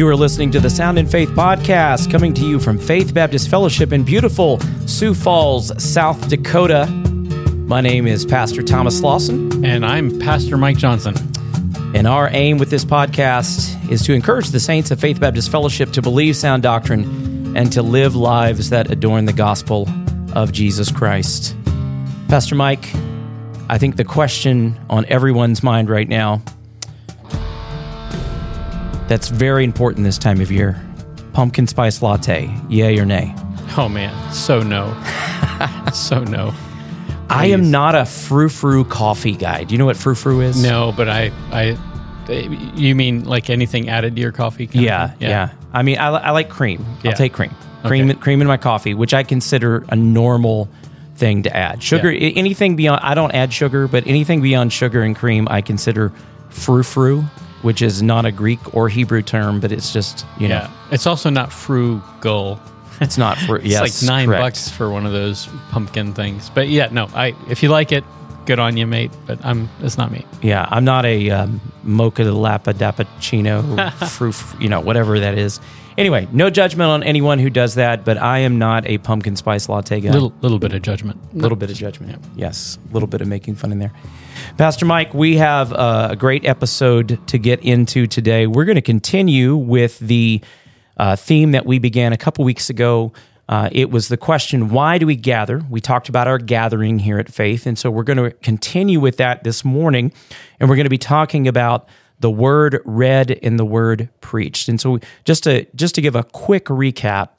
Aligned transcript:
You 0.00 0.08
are 0.08 0.16
listening 0.16 0.50
to 0.52 0.60
the 0.60 0.70
Sound 0.70 0.98
and 0.98 1.10
Faith 1.10 1.28
podcast, 1.28 2.10
coming 2.10 2.32
to 2.32 2.42
you 2.42 2.58
from 2.58 2.78
Faith 2.78 3.12
Baptist 3.12 3.50
Fellowship 3.50 3.92
in 3.92 4.02
beautiful 4.02 4.58
Sioux 4.86 5.12
Falls, 5.12 5.70
South 5.76 6.26
Dakota. 6.26 6.86
My 7.66 7.82
name 7.82 8.06
is 8.06 8.24
Pastor 8.24 8.62
Thomas 8.62 9.02
Lawson, 9.02 9.62
And 9.62 9.84
I'm 9.84 10.18
Pastor 10.18 10.56
Mike 10.56 10.78
Johnson. 10.78 11.14
and 11.94 12.06
our 12.06 12.30
aim 12.32 12.56
with 12.56 12.70
this 12.70 12.82
podcast 12.82 13.90
is 13.92 14.02
to 14.04 14.14
encourage 14.14 14.48
the 14.48 14.58
saints 14.58 14.90
of 14.90 14.98
Faith 14.98 15.20
Baptist 15.20 15.50
Fellowship 15.50 15.90
to 15.90 16.00
believe 16.00 16.34
sound 16.34 16.62
doctrine 16.62 17.54
and 17.54 17.70
to 17.72 17.82
live 17.82 18.16
lives 18.16 18.70
that 18.70 18.90
adorn 18.90 19.26
the 19.26 19.34
gospel 19.34 19.86
of 20.34 20.50
Jesus 20.50 20.90
Christ. 20.90 21.54
Pastor 22.28 22.54
Mike, 22.54 22.88
I 23.68 23.76
think 23.76 23.96
the 23.96 24.04
question 24.04 24.80
on 24.88 25.04
everyone's 25.10 25.62
mind 25.62 25.90
right 25.90 26.08
now 26.08 26.40
that's 29.10 29.28
very 29.28 29.64
important 29.64 30.04
this 30.04 30.16
time 30.18 30.40
of 30.40 30.52
year 30.52 30.80
pumpkin 31.32 31.66
spice 31.66 32.00
latte, 32.02 32.48
yay 32.68 32.98
or 32.98 33.04
nay? 33.04 33.34
Oh 33.76 33.88
man, 33.88 34.32
so 34.32 34.62
no. 34.62 34.92
so 35.92 36.22
no. 36.24 36.52
I 37.28 37.46
am 37.46 37.70
not 37.70 37.94
a 37.94 38.04
frou 38.04 38.48
frou 38.48 38.84
coffee 38.84 39.36
guy. 39.36 39.64
Do 39.64 39.74
you 39.74 39.78
know 39.78 39.86
what 39.86 39.96
frou 39.96 40.14
frou 40.14 40.40
is? 40.40 40.62
No, 40.62 40.92
but 40.96 41.08
I 41.08 41.30
I 41.52 41.78
eh, 42.28 42.48
you 42.74 42.94
mean 42.94 43.24
like 43.24 43.50
anything 43.50 43.88
added 43.88 44.16
to 44.16 44.22
your 44.22 44.32
coffee? 44.32 44.64
of 44.64 44.74
Yeah, 44.74 45.12
yeah. 45.20 45.50
I 45.72 45.82
mean, 45.82 45.98
I, 45.98 46.08
I 46.08 46.30
like 46.30 46.48
cream. 46.48 46.84
Yeah. 47.02 47.10
I'll 47.10 47.16
take 47.16 47.32
cream. 47.32 47.54
Cream, 47.84 48.10
Okay. 48.10 48.18
cream 48.18 48.40
in 48.40 48.46
my 48.46 48.56
coffee, 48.56 48.94
which 48.94 49.14
I 49.14 49.22
consider 49.22 49.84
a 49.88 49.96
normal 49.96 50.68
thing 51.14 51.44
to 51.44 51.56
add. 51.56 51.82
Sugar, 51.82 52.10
Yeah. 52.12 52.30
anything 52.34 52.76
beyond, 52.76 53.00
I 53.02 53.14
don't 53.14 53.32
add 53.32 53.52
sugar, 53.52 53.86
but 53.88 54.06
anything 54.06 54.42
beyond 54.42 54.72
sugar 54.72 55.02
and 55.02 55.14
cream, 55.16 55.46
I 55.50 55.60
consider 55.60 56.12
frou 56.50 56.82
frou, 56.82 57.24
which 57.62 57.82
is 57.82 58.02
not 58.02 58.24
a 58.26 58.32
Greek 58.32 58.74
or 58.74 58.88
Hebrew 58.88 59.22
term, 59.22 59.60
but 59.60 59.72
it's 59.72 59.92
just, 59.92 60.24
you 60.38 60.48
know, 60.48 60.56
Yeah. 60.56 60.70
It's 60.90 61.06
also 61.06 61.30
not 61.30 61.52
frugal. 61.52 62.60
it's 63.00 63.16
not 63.18 63.38
for, 63.38 63.56
It's 63.58 63.66
yes, 63.66 64.02
like 64.02 64.08
nine 64.08 64.26
correct. 64.26 64.42
bucks 64.42 64.68
for 64.68 64.90
one 64.90 65.06
of 65.06 65.12
those 65.12 65.48
pumpkin 65.70 66.12
things. 66.14 66.50
But 66.50 66.68
yeah, 66.68 66.88
no, 66.90 67.08
I 67.14 67.34
if 67.48 67.62
you 67.62 67.68
like 67.68 67.92
it, 67.92 68.04
good 68.46 68.58
on 68.58 68.76
you, 68.76 68.86
mate. 68.86 69.10
But 69.26 69.44
I'm 69.44 69.68
it's 69.80 69.96
not 69.96 70.10
me. 70.10 70.24
Yeah, 70.42 70.66
I'm 70.70 70.84
not 70.84 71.04
a 71.06 71.30
um, 71.30 71.60
mocha 71.82 72.24
lapa 72.24 72.74
dappuccino, 72.74 73.92
frou, 74.10 74.32
you 74.60 74.68
know, 74.68 74.80
whatever 74.80 75.18
that 75.20 75.38
is. 75.38 75.60
Anyway, 75.98 76.28
no 76.32 76.50
judgment 76.50 76.90
on 76.90 77.02
anyone 77.02 77.38
who 77.38 77.50
does 77.50 77.74
that, 77.74 78.04
but 78.04 78.16
I 78.16 78.38
am 78.38 78.58
not 78.58 78.86
a 78.86 78.98
pumpkin 78.98 79.36
spice 79.36 79.68
latte 79.68 80.00
guy. 80.00 80.10
Little 80.10 80.32
little 80.40 80.58
bit 80.58 80.72
of 80.72 80.82
judgment. 80.82 81.20
A 81.34 81.36
little 81.36 81.56
bit 81.56 81.70
of 81.70 81.76
judgment. 81.76 82.22
Yes, 82.36 82.78
a 82.90 82.94
little 82.94 83.08
bit 83.08 83.20
of 83.20 83.28
making 83.28 83.56
fun 83.56 83.72
in 83.72 83.78
there. 83.78 83.92
Pastor 84.56 84.86
Mike, 84.86 85.12
we 85.14 85.36
have 85.36 85.72
uh, 85.72 86.08
a 86.10 86.16
great 86.16 86.44
episode 86.44 87.18
to 87.28 87.38
get 87.38 87.60
into 87.60 88.06
today. 88.06 88.46
We're 88.46 88.64
going 88.64 88.76
to 88.76 88.82
continue 88.82 89.56
with 89.56 89.98
the 89.98 90.40
uh, 90.96 91.16
theme 91.16 91.52
that 91.52 91.66
we 91.66 91.78
began 91.78 92.12
a 92.12 92.16
couple 92.16 92.44
weeks 92.44 92.70
ago. 92.70 93.12
Uh, 93.48 93.68
it 93.72 93.90
was 93.90 94.06
the 94.06 94.16
question, 94.16 94.68
why 94.68 94.96
do 94.96 95.06
we 95.06 95.16
gather? 95.16 95.60
We 95.68 95.80
talked 95.80 96.08
about 96.08 96.28
our 96.28 96.38
gathering 96.38 97.00
here 97.00 97.18
at 97.18 97.32
Faith. 97.32 97.66
And 97.66 97.76
so 97.76 97.90
we're 97.90 98.04
going 98.04 98.16
to 98.16 98.30
continue 98.42 99.00
with 99.00 99.16
that 99.16 99.42
this 99.42 99.64
morning. 99.64 100.12
And 100.60 100.70
we're 100.70 100.76
going 100.76 100.84
to 100.84 100.90
be 100.90 100.98
talking 100.98 101.48
about 101.48 101.88
the 102.20 102.30
word 102.30 102.80
read 102.84 103.38
and 103.42 103.58
the 103.58 103.64
word 103.64 104.08
preached. 104.20 104.68
And 104.68 104.80
so 104.80 105.00
just 105.24 105.44
to 105.44 105.66
just 105.74 105.94
to 105.96 106.00
give 106.00 106.14
a 106.14 106.22
quick 106.22 106.66
recap, 106.66 107.30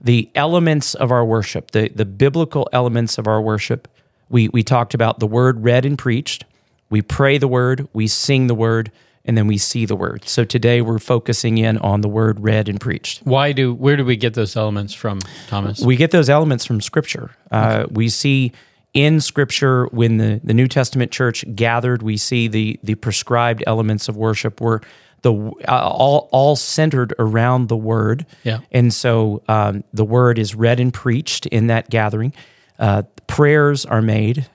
the 0.00 0.30
elements 0.34 0.94
of 0.94 1.10
our 1.10 1.24
worship, 1.24 1.72
the, 1.72 1.88
the 1.88 2.04
biblical 2.04 2.68
elements 2.72 3.18
of 3.18 3.26
our 3.26 3.40
worship. 3.40 3.88
We, 4.28 4.48
we 4.48 4.62
talked 4.62 4.94
about 4.94 5.20
the 5.20 5.26
word 5.26 5.64
read 5.64 5.84
and 5.84 5.96
preached. 5.96 6.44
We 6.90 7.02
pray 7.02 7.38
the 7.38 7.48
word, 7.48 7.88
we 7.92 8.06
sing 8.06 8.46
the 8.46 8.54
word, 8.54 8.92
and 9.24 9.36
then 9.36 9.46
we 9.46 9.58
see 9.58 9.86
the 9.86 9.96
word. 9.96 10.28
So 10.28 10.44
today 10.44 10.80
we're 10.80 11.00
focusing 11.00 11.58
in 11.58 11.78
on 11.78 12.00
the 12.00 12.08
word 12.08 12.40
read 12.40 12.68
and 12.68 12.80
preached. 12.80 13.22
Why 13.24 13.52
do 13.52 13.74
where 13.74 13.96
do 13.96 14.04
we 14.04 14.16
get 14.16 14.34
those 14.34 14.56
elements 14.56 14.94
from, 14.94 15.18
Thomas? 15.48 15.80
We 15.80 15.96
get 15.96 16.12
those 16.12 16.30
elements 16.30 16.64
from 16.64 16.80
Scripture. 16.80 17.32
Uh, 17.50 17.86
we 17.90 18.08
see 18.08 18.52
in 18.96 19.20
Scripture 19.20 19.86
when 19.88 20.16
the, 20.16 20.40
the 20.42 20.54
New 20.54 20.66
Testament 20.66 21.12
church 21.12 21.44
gathered, 21.54 22.02
we 22.02 22.16
see 22.16 22.48
the 22.48 22.80
the 22.82 22.94
prescribed 22.94 23.62
elements 23.66 24.08
of 24.08 24.16
worship 24.16 24.60
were 24.60 24.80
the 25.20 25.34
uh, 25.68 25.88
all 25.88 26.28
all 26.32 26.56
centered 26.56 27.14
around 27.18 27.68
the 27.68 27.76
Word. 27.76 28.24
Yeah. 28.42 28.60
and 28.72 28.92
so 28.92 29.42
um, 29.48 29.84
the 29.92 30.04
Word 30.04 30.38
is 30.38 30.54
read 30.54 30.80
and 30.80 30.92
preached 30.92 31.46
in 31.46 31.66
that 31.66 31.90
gathering. 31.90 32.32
Uh, 32.78 33.02
prayers 33.26 33.84
are 33.84 34.02
made. 34.02 34.48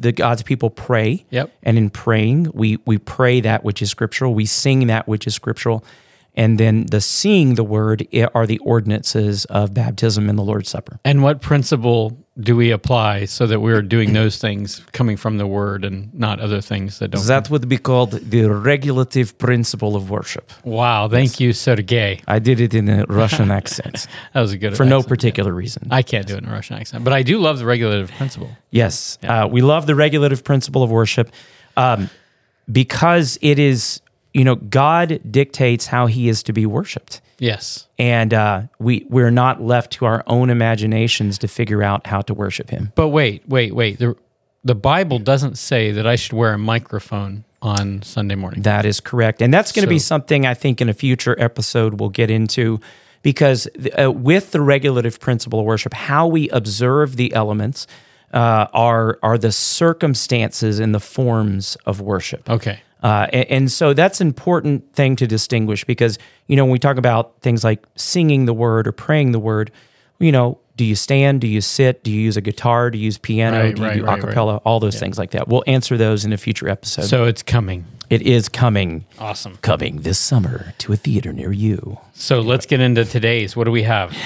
The 0.00 0.10
God's 0.10 0.42
people 0.42 0.68
pray. 0.68 1.24
Yep. 1.30 1.52
And 1.62 1.78
in 1.78 1.90
praying, 1.90 2.50
we 2.54 2.78
we 2.86 2.98
pray 2.98 3.40
that 3.40 3.62
which 3.62 3.80
is 3.80 3.88
scriptural. 3.88 4.34
We 4.34 4.46
sing 4.46 4.88
that 4.88 5.06
which 5.06 5.28
is 5.28 5.34
scriptural. 5.34 5.84
And 6.34 6.58
then 6.58 6.86
the 6.90 7.00
seeing 7.00 7.54
the 7.54 7.64
word 7.64 8.06
are 8.34 8.46
the 8.46 8.58
ordinances 8.58 9.46
of 9.46 9.72
baptism 9.72 10.28
and 10.28 10.38
the 10.38 10.42
Lord's 10.42 10.68
Supper. 10.68 11.00
And 11.02 11.22
what 11.22 11.40
principle 11.40 12.25
do 12.38 12.54
we 12.54 12.70
apply 12.70 13.24
so 13.24 13.46
that 13.46 13.60
we're 13.60 13.80
doing 13.80 14.12
those 14.12 14.36
things 14.36 14.82
coming 14.92 15.16
from 15.16 15.38
the 15.38 15.46
word 15.46 15.84
and 15.86 16.12
not 16.12 16.38
other 16.38 16.60
things 16.60 16.98
that 16.98 17.08
don't? 17.12 17.26
That 17.26 17.48
would 17.48 17.66
be 17.68 17.78
called 17.78 18.10
the 18.12 18.44
regulative 18.50 19.38
principle 19.38 19.96
of 19.96 20.10
worship. 20.10 20.52
wow, 20.62 21.08
thank 21.08 21.40
you, 21.40 21.52
Sergey. 21.54 22.20
I 22.28 22.38
did 22.38 22.60
it 22.60 22.74
in 22.74 22.88
a 22.90 23.06
Russian 23.08 23.50
accent 23.60 24.06
That 24.34 24.40
was 24.42 24.52
a 24.52 24.58
good 24.58 24.76
for 24.76 24.84
no 24.84 24.98
accent. 24.98 25.08
particular 25.08 25.52
reason. 25.52 25.88
I 25.90 26.02
can't 26.02 26.26
do 26.26 26.34
it 26.34 26.42
in 26.42 26.48
a 26.48 26.52
Russian 26.52 26.76
accent, 26.76 27.04
but 27.04 27.14
I 27.14 27.22
do 27.22 27.38
love 27.38 27.58
the 27.58 27.64
regulative 27.66 28.10
principle. 28.10 28.50
Yes, 28.70 29.18
uh, 29.22 29.48
we 29.50 29.62
love 29.62 29.86
the 29.86 29.94
regulative 29.94 30.44
principle 30.44 30.82
of 30.82 30.90
worship 30.90 31.30
um, 31.78 32.10
because 32.70 33.38
it 33.40 33.58
is, 33.58 34.02
you 34.34 34.44
know, 34.44 34.56
God 34.56 35.20
dictates 35.30 35.86
how 35.86 36.06
He 36.06 36.28
is 36.28 36.42
to 36.44 36.52
be 36.52 36.66
worshipped. 36.66 37.20
Yes. 37.38 37.86
and 37.98 38.32
uh, 38.32 38.62
we 38.78 39.06
we're 39.08 39.30
not 39.30 39.62
left 39.62 39.92
to 39.92 40.04
our 40.06 40.22
own 40.26 40.50
imaginations 40.50 41.38
to 41.38 41.48
figure 41.48 41.82
out 41.82 42.06
how 42.06 42.20
to 42.22 42.34
worship 42.34 42.70
Him. 42.70 42.92
But 42.94 43.08
wait, 43.08 43.42
wait, 43.48 43.74
wait. 43.74 43.98
The 43.98 44.16
the 44.64 44.74
Bible 44.74 45.18
doesn't 45.18 45.56
say 45.56 45.92
that 45.92 46.06
I 46.06 46.16
should 46.16 46.32
wear 46.32 46.52
a 46.54 46.58
microphone 46.58 47.44
on 47.62 48.02
Sunday 48.02 48.34
morning. 48.34 48.62
That 48.62 48.84
is 48.84 49.00
correct, 49.00 49.42
and 49.42 49.52
that's 49.52 49.72
going 49.72 49.84
to 49.84 49.88
be 49.88 49.98
something 49.98 50.46
I 50.46 50.54
think 50.54 50.80
in 50.80 50.88
a 50.88 50.94
future 50.94 51.36
episode 51.38 52.00
we'll 52.00 52.10
get 52.10 52.30
into, 52.30 52.80
because 53.22 53.68
uh, 53.98 54.10
with 54.10 54.52
the 54.52 54.60
regulative 54.60 55.20
principle 55.20 55.60
of 55.60 55.66
worship, 55.66 55.94
how 55.94 56.26
we 56.26 56.48
observe 56.50 57.16
the 57.16 57.32
elements 57.34 57.86
uh, 58.32 58.66
are 58.72 59.18
are 59.22 59.38
the 59.38 59.52
circumstances 59.52 60.78
and 60.78 60.94
the 60.94 61.00
forms 61.00 61.76
of 61.86 62.00
worship. 62.00 62.48
Okay. 62.50 62.80
Uh, 63.06 63.26
and, 63.32 63.50
and 63.50 63.72
so 63.72 63.94
that's 63.94 64.20
an 64.20 64.26
important 64.26 64.92
thing 64.92 65.14
to 65.14 65.26
distinguish 65.28 65.84
because, 65.84 66.18
you 66.48 66.56
know, 66.56 66.64
when 66.64 66.72
we 66.72 66.78
talk 66.78 66.96
about 66.96 67.40
things 67.40 67.62
like 67.62 67.84
singing 67.94 68.46
the 68.46 68.52
word 68.54 68.88
or 68.88 68.92
praying 68.92 69.30
the 69.30 69.38
word, 69.38 69.70
you 70.18 70.32
know, 70.32 70.58
do 70.76 70.84
you 70.84 70.96
stand? 70.96 71.40
Do 71.40 71.46
you 71.46 71.60
sit? 71.60 72.02
Do 72.02 72.10
you 72.10 72.20
use 72.20 72.36
a 72.36 72.40
guitar? 72.40 72.90
Do 72.90 72.98
you 72.98 73.04
use 73.04 73.16
piano? 73.16 73.60
Right, 73.62 73.74
do 73.76 73.82
you 73.82 73.88
right, 73.88 73.96
do 73.96 74.04
right, 74.04 74.20
acapella? 74.20 74.60
All 74.64 74.80
those 74.80 74.98
things 74.98 75.18
like 75.18 75.30
that. 75.30 75.46
We'll 75.46 75.62
answer 75.68 75.96
those 75.96 76.24
in 76.24 76.32
a 76.32 76.36
future 76.36 76.68
episode. 76.68 77.04
So 77.04 77.24
it's 77.24 77.42
coming. 77.44 77.84
it 78.10 78.22
is 78.22 78.48
coming, 78.48 79.04
Awesome. 79.20 79.56
coming 79.62 80.02
this 80.02 80.18
summer 80.18 80.74
to 80.78 80.92
a 80.92 80.96
theater 80.96 81.32
near 81.32 81.52
you. 81.52 81.98
So 82.14 82.40
let's 82.40 82.66
get 82.66 82.80
into 82.80 83.04
today's. 83.04 83.54
What 83.56 83.64
do 83.64 83.70
we 83.70 83.84
have? 83.84 84.16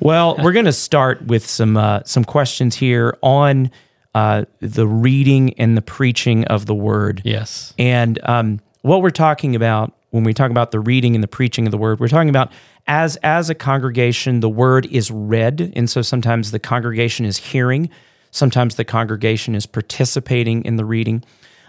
Well, 0.00 0.36
we're 0.42 0.52
going 0.52 0.64
to 0.66 0.72
start 0.72 1.22
with 1.26 1.44
some 1.46 1.76
uh, 1.76 2.02
some 2.04 2.24
questions 2.24 2.76
here 2.76 3.16
on 3.22 3.70
uh, 4.14 4.44
the 4.60 4.86
reading 4.86 5.54
and 5.54 5.76
the 5.76 5.82
preaching 5.82 6.44
of 6.46 6.66
the 6.66 6.74
word. 6.74 7.22
Yes. 7.24 7.72
And 7.78 8.18
um, 8.24 8.60
what 8.82 9.02
we're 9.02 9.10
talking 9.10 9.56
about 9.56 9.94
when 10.10 10.24
we 10.24 10.34
talk 10.34 10.50
about 10.50 10.72
the 10.72 10.80
reading 10.80 11.14
and 11.14 11.24
the 11.24 11.28
preaching 11.28 11.66
of 11.66 11.70
the 11.70 11.78
word, 11.78 11.98
we're 11.98 12.08
talking 12.08 12.28
about 12.28 12.52
as 12.86 13.16
as 13.22 13.48
a 13.48 13.54
congregation, 13.54 14.40
the 14.40 14.48
word 14.48 14.86
is 14.86 15.10
read, 15.10 15.72
and 15.74 15.88
so 15.88 16.02
sometimes 16.02 16.50
the 16.50 16.58
congregation 16.58 17.24
is 17.24 17.38
hearing, 17.38 17.88
sometimes 18.30 18.74
the 18.74 18.84
congregation 18.84 19.54
is 19.54 19.66
participating 19.66 20.64
in 20.64 20.76
the 20.76 20.84
reading. 20.84 21.24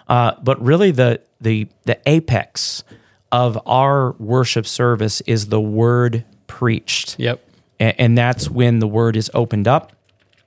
Uh, 0.08 0.34
but 0.42 0.62
really, 0.62 0.92
the 0.92 1.22
the 1.40 1.68
the 1.86 1.98
apex 2.06 2.84
of 3.32 3.58
our 3.66 4.12
worship 4.14 4.68
service 4.68 5.22
is 5.22 5.48
the 5.48 5.62
word 5.62 6.24
preached 6.46 7.16
Yep. 7.18 7.42
and, 7.80 7.96
and 7.98 8.18
that's 8.18 8.48
when 8.50 8.78
the 8.78 8.88
word 8.88 9.16
is 9.16 9.32
opened 9.34 9.68
up 9.68 9.92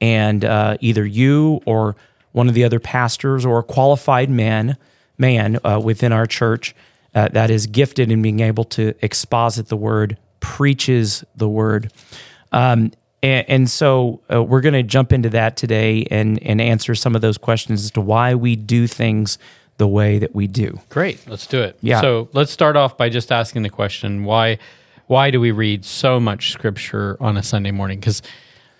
and 0.00 0.44
uh, 0.44 0.76
either 0.80 1.04
you 1.06 1.60
or 1.66 1.96
one 2.32 2.48
of 2.48 2.54
the 2.54 2.64
other 2.64 2.80
pastors 2.80 3.44
or 3.46 3.58
a 3.58 3.62
qualified 3.62 4.30
man 4.30 4.76
man 5.18 5.58
uh, 5.64 5.80
within 5.82 6.12
our 6.12 6.26
church 6.26 6.74
uh, 7.14 7.28
that 7.28 7.50
is 7.50 7.66
gifted 7.66 8.10
in 8.10 8.20
being 8.20 8.40
able 8.40 8.64
to 8.64 8.94
exposit 9.02 9.68
the 9.68 9.76
word 9.76 10.18
preaches 10.40 11.24
the 11.34 11.48
word 11.48 11.92
um, 12.52 12.92
and, 13.22 13.48
and 13.48 13.70
so 13.70 14.20
uh, 14.32 14.42
we're 14.42 14.60
going 14.60 14.74
to 14.74 14.82
jump 14.82 15.12
into 15.12 15.30
that 15.30 15.56
today 15.56 16.06
and, 16.10 16.42
and 16.42 16.60
answer 16.60 16.94
some 16.94 17.14
of 17.14 17.22
those 17.22 17.38
questions 17.38 17.84
as 17.84 17.90
to 17.92 18.00
why 18.00 18.34
we 18.34 18.54
do 18.54 18.86
things 18.86 19.38
the 19.78 19.88
way 19.88 20.18
that 20.18 20.34
we 20.34 20.46
do 20.46 20.78
Great. 20.88 21.26
Let's 21.26 21.46
do 21.46 21.62
it. 21.62 21.78
Yeah. 21.80 22.00
So 22.00 22.28
let's 22.32 22.50
start 22.52 22.76
off 22.76 22.96
by 22.96 23.08
just 23.08 23.32
asking 23.32 23.62
the 23.62 23.70
question 23.70 24.24
why 24.24 24.58
why 25.06 25.30
do 25.30 25.40
we 25.40 25.52
read 25.52 25.84
so 25.84 26.18
much 26.18 26.50
scripture 26.50 27.16
on 27.20 27.36
a 27.36 27.42
Sunday 27.42 27.70
morning? 27.70 28.00
Because 28.00 28.22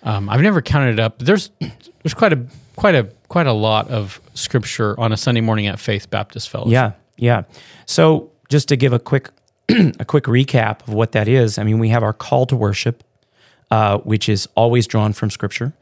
um, 0.03 0.29
I've 0.29 0.41
never 0.41 0.61
counted 0.61 0.93
it 0.93 0.99
up. 0.99 1.19
There's 1.19 1.49
there's 1.59 2.13
quite 2.13 2.33
a 2.33 2.45
quite 2.75 2.95
a 2.95 3.03
quite 3.27 3.47
a 3.47 3.53
lot 3.53 3.89
of 3.89 4.21
scripture 4.33 4.99
on 4.99 5.11
a 5.11 5.17
Sunday 5.17 5.41
morning 5.41 5.67
at 5.67 5.79
Faith 5.79 6.09
Baptist 6.09 6.49
Fellowship. 6.49 6.71
Yeah, 6.71 6.91
yeah. 7.17 7.43
So 7.85 8.31
just 8.49 8.67
to 8.69 8.75
give 8.75 8.93
a 8.93 8.99
quick 8.99 9.29
a 9.69 10.05
quick 10.05 10.25
recap 10.25 10.87
of 10.87 10.93
what 10.93 11.11
that 11.11 11.27
is, 11.27 11.57
I 11.57 11.63
mean, 11.63 11.79
we 11.79 11.89
have 11.89 12.03
our 12.03 12.13
call 12.13 12.45
to 12.47 12.55
worship, 12.55 13.03
uh, 13.71 13.97
which 13.99 14.29
is 14.29 14.47
always 14.55 14.87
drawn 14.87 15.13
from 15.13 15.29
Scripture. 15.29 15.73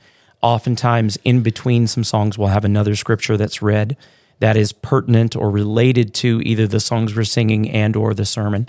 Oftentimes, 0.42 1.18
in 1.24 1.42
between 1.42 1.88
some 1.88 2.04
songs, 2.04 2.38
we'll 2.38 2.50
have 2.50 2.66
another 2.66 2.96
scripture 2.96 3.36
that's 3.36 3.64
read 3.64 3.98
that 4.40 4.58
is 4.58 4.74
pertinent 4.74 5.36
or 5.36 5.50
related 5.50 6.14
to 6.14 6.42
either 6.44 6.68
the 6.68 6.80
songs 6.80 7.16
we're 7.16 7.24
singing 7.24 7.70
and 7.70 7.96
or 7.96 8.14
the 8.14 8.26
sermon. 8.26 8.68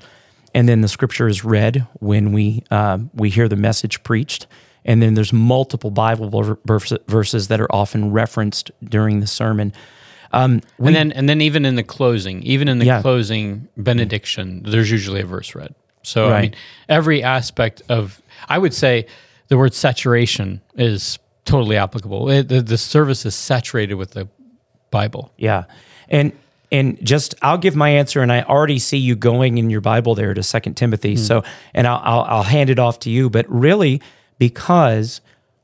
And 0.55 0.69
then 0.69 0.81
the 0.81 0.89
scripture 0.89 1.29
is 1.29 1.45
read 1.45 1.87
when 1.95 2.33
we 2.33 2.63
uh, 2.71 2.99
we 3.13 3.31
hear 3.31 3.49
the 3.49 3.57
message 3.57 4.03
preached. 4.03 4.47
And 4.87 5.03
then 5.03 5.13
there's 5.15 5.33
multiple 5.33 5.91
Bible 5.91 6.31
verses 6.65 7.49
that 7.49 7.61
are 7.61 7.71
often 7.71 8.13
referenced 8.13 8.71
during 8.83 9.21
the 9.21 9.27
sermon. 9.27 9.75
Um, 10.33 10.63
we, 10.79 10.87
and 10.89 10.97
then, 10.97 11.13
and 11.13 11.29
then 11.29 11.41
even 11.43 11.67
in 11.67 11.75
the 11.75 11.83
closing, 11.83 12.43
even 12.45 12.69
in 12.69 12.79
the 12.79 12.87
yeah. 12.87 13.03
closing 13.03 13.69
benediction, 13.77 14.63
there's 14.63 14.91
usually 14.91 15.21
a 15.21 15.27
verse 15.27 15.55
read. 15.55 15.75
So 16.03 16.31
right. 16.31 16.37
I 16.37 16.43
mean, 16.43 16.55
every 16.89 17.23
aspect 17.23 17.83
of, 17.89 18.23
I 18.49 18.59
would 18.59 18.73
say, 18.73 19.07
the 19.49 19.59
word 19.59 19.75
saturation 19.75 20.61
is 20.77 21.19
totally 21.45 21.77
applicable. 21.77 22.31
It, 22.31 22.49
the, 22.49 22.63
the 22.63 22.79
service 22.79 23.27
is 23.27 23.35
saturated 23.35 23.95
with 23.95 24.13
the 24.13 24.29
Bible. 24.91 25.33
Yeah, 25.37 25.65
and 26.09 26.33
and 26.71 27.05
just 27.05 27.35
I'll 27.43 27.59
give 27.59 27.75
my 27.75 27.91
answer, 27.91 28.23
and 28.23 28.33
I 28.33 28.43
already 28.43 28.79
see 28.79 28.99
you 28.99 29.17
going 29.17 29.59
in 29.59 29.71
your 29.71 29.81
Bible 29.81 30.15
there 30.15 30.35
to 30.35 30.43
Second 30.43 30.75
Timothy. 30.75 31.15
Mm. 31.15 31.19
So, 31.19 31.45
and 31.75 31.87
I'll, 31.87 32.01
I'll 32.05 32.23
I'll 32.23 32.43
hand 32.43 32.71
it 32.71 32.79
off 32.79 33.01
to 33.01 33.11
you. 33.11 33.31
But 33.31 33.47
really, 33.49 34.01
because 34.39 35.21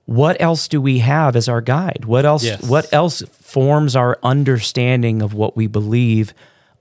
what 0.06 0.40
else 0.40 0.69
do 0.69 0.80
we 0.80 0.98
have 0.98 1.36
as 1.36 1.48
our 1.48 1.60
guide? 1.60 2.04
What 2.04 2.24
else? 2.24 2.44
Yes. 2.44 2.62
What 2.62 2.92
else 2.92 3.22
forms 3.30 3.94
our 3.96 4.19
understanding 4.22 5.22
of 5.22 5.34
what 5.34 5.56
we 5.56 5.66
believe? 5.66 6.34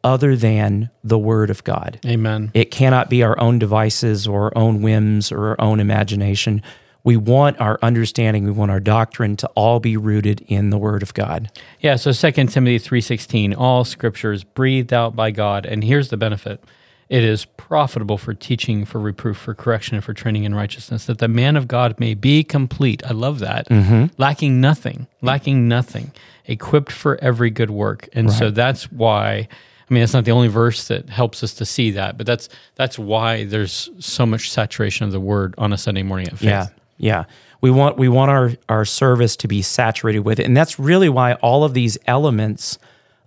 Other 0.04 0.36
than 0.36 0.90
the 1.04 1.20
Word 1.20 1.52
of 1.52 1.64
God. 1.64 2.00
Amen. 2.04 2.50
It 2.56 2.72
cannot 2.72 3.08
be 3.08 3.22
our 3.22 3.40
own 3.40 3.60
devices 3.60 4.26
or 4.26 4.46
our 4.46 4.58
own 4.58 4.82
whims 4.82 5.32
or 5.32 5.50
our 5.50 5.62
own 5.62 5.80
imagination 5.80 6.64
we 7.04 7.18
want 7.18 7.60
our 7.60 7.80
understanding, 7.82 8.44
we 8.44 8.52
want 8.52 8.72
our 8.72 8.80
doctrine 8.80 9.36
to 9.38 9.48
all 9.50 9.80
be 9.80 9.98
rooted 9.98 10.42
in 10.42 10.70
the 10.70 10.78
Word 10.78 11.02
of 11.02 11.14
God. 11.14 11.52
Yeah, 11.80 11.96
so 11.96 12.12
2 12.12 12.32
Timothy 12.48 12.80
3.16, 12.80 13.56
all 13.58 13.84
Scripture 13.84 14.32
is 14.32 14.44
breathed 14.44 14.94
out 14.94 15.16
by 15.16 15.32
God, 15.32 15.66
and 15.66 15.84
here's 15.84 16.10
the 16.10 16.18
benefit. 16.18 16.64
It 17.12 17.26
is 17.26 17.44
profitable 17.44 18.18
for 18.18 18.34
teaching, 18.34 18.86
for 18.86 18.98
reproof, 18.98 19.36
for 19.36 19.54
correction, 19.54 19.96
and 19.96 20.04
for 20.04 20.14
training 20.14 20.46
in 20.46 20.56
righteousness, 20.56 21.08
that 21.08 21.18
the 21.18 21.28
man 21.28 21.58
of 21.58 21.68
God 21.68 22.00
may 22.00 22.14
be 22.14 22.42
complete. 22.42 23.06
I 23.06 23.12
love 23.12 23.40
that. 23.40 23.68
Mm-hmm. 23.68 24.14
Lacking 24.18 24.62
nothing, 24.62 25.08
lacking 25.22 25.68
nothing, 25.68 26.14
equipped 26.46 26.90
for 26.90 27.22
every 27.22 27.50
good 27.50 27.70
work. 27.70 28.08
And 28.14 28.30
right. 28.30 28.40
so 28.40 28.50
that's 28.50 28.90
why 28.94 29.50
I 29.92 29.94
mean, 29.94 30.04
that's 30.04 30.14
not 30.14 30.24
the 30.24 30.32
only 30.32 30.48
verse 30.48 30.88
that 30.88 31.10
helps 31.10 31.44
us 31.44 31.54
to 31.56 31.66
see 31.66 31.92
that, 31.92 32.18
but 32.18 32.26
that's 32.26 32.48
that's 32.76 32.98
why 32.98 33.44
there's 33.44 33.90
so 34.00 34.26
much 34.26 34.50
saturation 34.50 35.06
of 35.06 35.12
the 35.12 35.20
word 35.20 35.54
on 35.58 35.74
a 35.74 35.78
Sunday 35.78 36.04
morning 36.04 36.28
at 36.28 36.38
faith. 36.38 36.48
Yeah, 36.48 36.68
yeah. 36.98 37.26
We 37.60 37.72
want 37.72 37.98
we 37.98 38.08
want 38.08 38.32
our 38.32 38.54
our 38.70 38.86
service 38.86 39.36
to 39.36 39.50
be 39.50 39.62
saturated 39.62 40.20
with 40.20 40.40
it. 40.40 40.46
And 40.46 40.56
that's 40.56 40.80
really 40.80 41.10
why 41.10 41.34
all 41.34 41.66
of 41.66 41.74
these 41.74 41.98
elements 42.08 42.80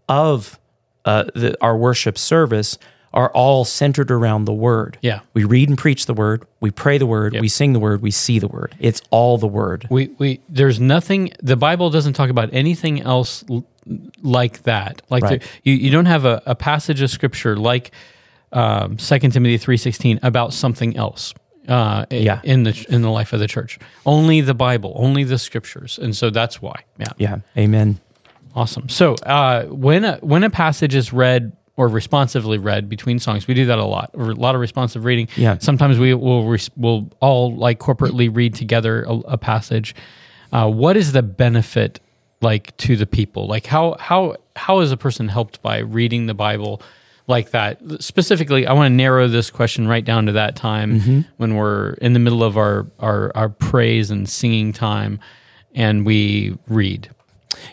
of 0.08 0.58
uh, 1.04 1.25
the, 1.34 1.54
our 1.60 1.76
worship 1.76 2.16
service 2.16 2.78
are 3.14 3.31
all 3.31 3.64
centered 3.64 4.11
around 4.11 4.44
the 4.44 4.52
word. 4.52 4.99
Yeah. 5.00 5.20
We 5.32 5.44
read 5.44 5.69
and 5.69 5.78
preach 5.78 6.06
the 6.06 6.14
word, 6.14 6.44
we 6.61 6.70
pray 6.70 6.99
the 6.99 7.06
word, 7.06 7.32
yep. 7.32 7.40
we 7.40 7.49
sing 7.49 7.72
the 7.72 7.78
word, 7.78 8.02
we 8.02 8.11
see 8.11 8.40
the 8.40 8.49
word. 8.49 8.75
It's 8.81 9.00
all 9.11 9.38
the 9.38 9.46
word. 9.46 9.87
We 9.88 10.08
we 10.19 10.40
there's 10.49 10.81
nothing 10.81 11.32
the 11.43 11.56
Bible 11.56 11.90
doesn't 11.90 12.14
talk 12.14 12.28
about 12.28 12.50
anything 12.52 13.00
else 13.00 13.44
l- 13.49 13.64
like 14.22 14.64
that. 14.64 15.00
Like 15.08 15.22
right. 15.22 15.40
the, 15.40 15.49
you 15.62 15.75
you 15.75 15.90
don't 15.90 16.06
have 16.06 16.25
a, 16.25 16.43
a 16.44 16.56
passage 16.56 17.00
of 17.00 17.11
scripture 17.11 17.56
like 17.56 17.93
um, 18.52 18.96
2 18.96 19.19
Timothy 19.19 19.58
3:16 19.58 20.19
about 20.22 20.52
something 20.52 20.96
else 20.96 21.34
uh, 21.69 22.06
yeah. 22.11 22.40
in 22.43 22.64
the 22.64 22.87
in 22.88 23.02
the 23.02 23.11
life 23.11 23.32
of 23.32 23.38
the 23.38 23.49
church. 23.49 23.78
Only 24.05 24.40
the 24.40 24.55
Bible, 24.55 24.93
only 24.96 25.22
the 25.22 25.38
scriptures, 25.38 26.00
and 26.02 26.16
so 26.16 26.31
that's 26.31 26.61
why. 26.61 26.82
Yeah, 26.99 27.12
yeah, 27.16 27.37
amen. 27.56 28.00
Awesome. 28.56 28.88
So 28.88 29.14
uh, 29.14 29.66
when 29.66 30.05
a, 30.05 30.16
when 30.19 30.44
a 30.44 30.50
passage 30.50 30.94
is 30.94 31.12
read 31.12 31.56
or 31.76 31.88
responsively 31.88 32.59
read 32.59 32.88
between 32.88 33.19
songs, 33.19 33.47
we 33.47 33.55
do 33.55 33.67
that 33.67 33.79
a 33.79 33.85
lot. 33.85 34.11
A 34.15 34.19
lot 34.19 34.55
of 34.55 34.61
responsive 34.61 35.05
reading. 35.05 35.29
Yeah. 35.37 35.59
Sometimes 35.59 35.99
we 35.99 36.15
will 36.15 36.47
res- 36.47 36.71
will 36.76 37.11
all 37.21 37.55
like 37.55 37.79
corporately 37.79 38.35
read 38.35 38.55
together 38.55 39.03
a, 39.05 39.12
a 39.12 39.38
passage. 39.38 39.94
Uh, 40.53 40.71
what 40.71 40.97
is 40.97 41.12
the 41.12 41.23
benefit 41.23 42.00
like 42.41 42.76
to 42.76 42.97
the 42.97 43.06
people? 43.06 43.47
Like 43.47 43.67
how 43.67 43.97
how 43.99 44.37
how 44.56 44.81
is 44.81 44.93
a 44.93 44.97
person 44.97 45.29
helped 45.29 45.62
by 45.62 45.79
reading 45.79 46.26
the 46.26 46.35
Bible? 46.35 46.81
like 47.26 47.50
that. 47.50 47.81
Specifically, 48.00 48.67
I 48.67 48.73
want 48.73 48.91
to 48.91 48.94
narrow 48.94 49.29
this 49.29 49.50
question 49.50 49.88
right 49.88 50.05
down 50.05 50.26
to 50.26 50.32
that 50.32 50.56
time 50.56 51.00
mm-hmm. 51.00 51.21
when 51.37 51.55
we're 51.55 51.93
in 51.94 52.12
the 52.12 52.19
middle 52.19 52.44
of 52.44 52.56
our, 52.56 52.87
our, 52.99 53.32
our 53.35 53.49
praise 53.49 54.11
and 54.11 54.29
singing 54.29 54.73
time 54.73 55.21
and 55.75 56.06
we 56.06 56.59
read. 56.69 57.11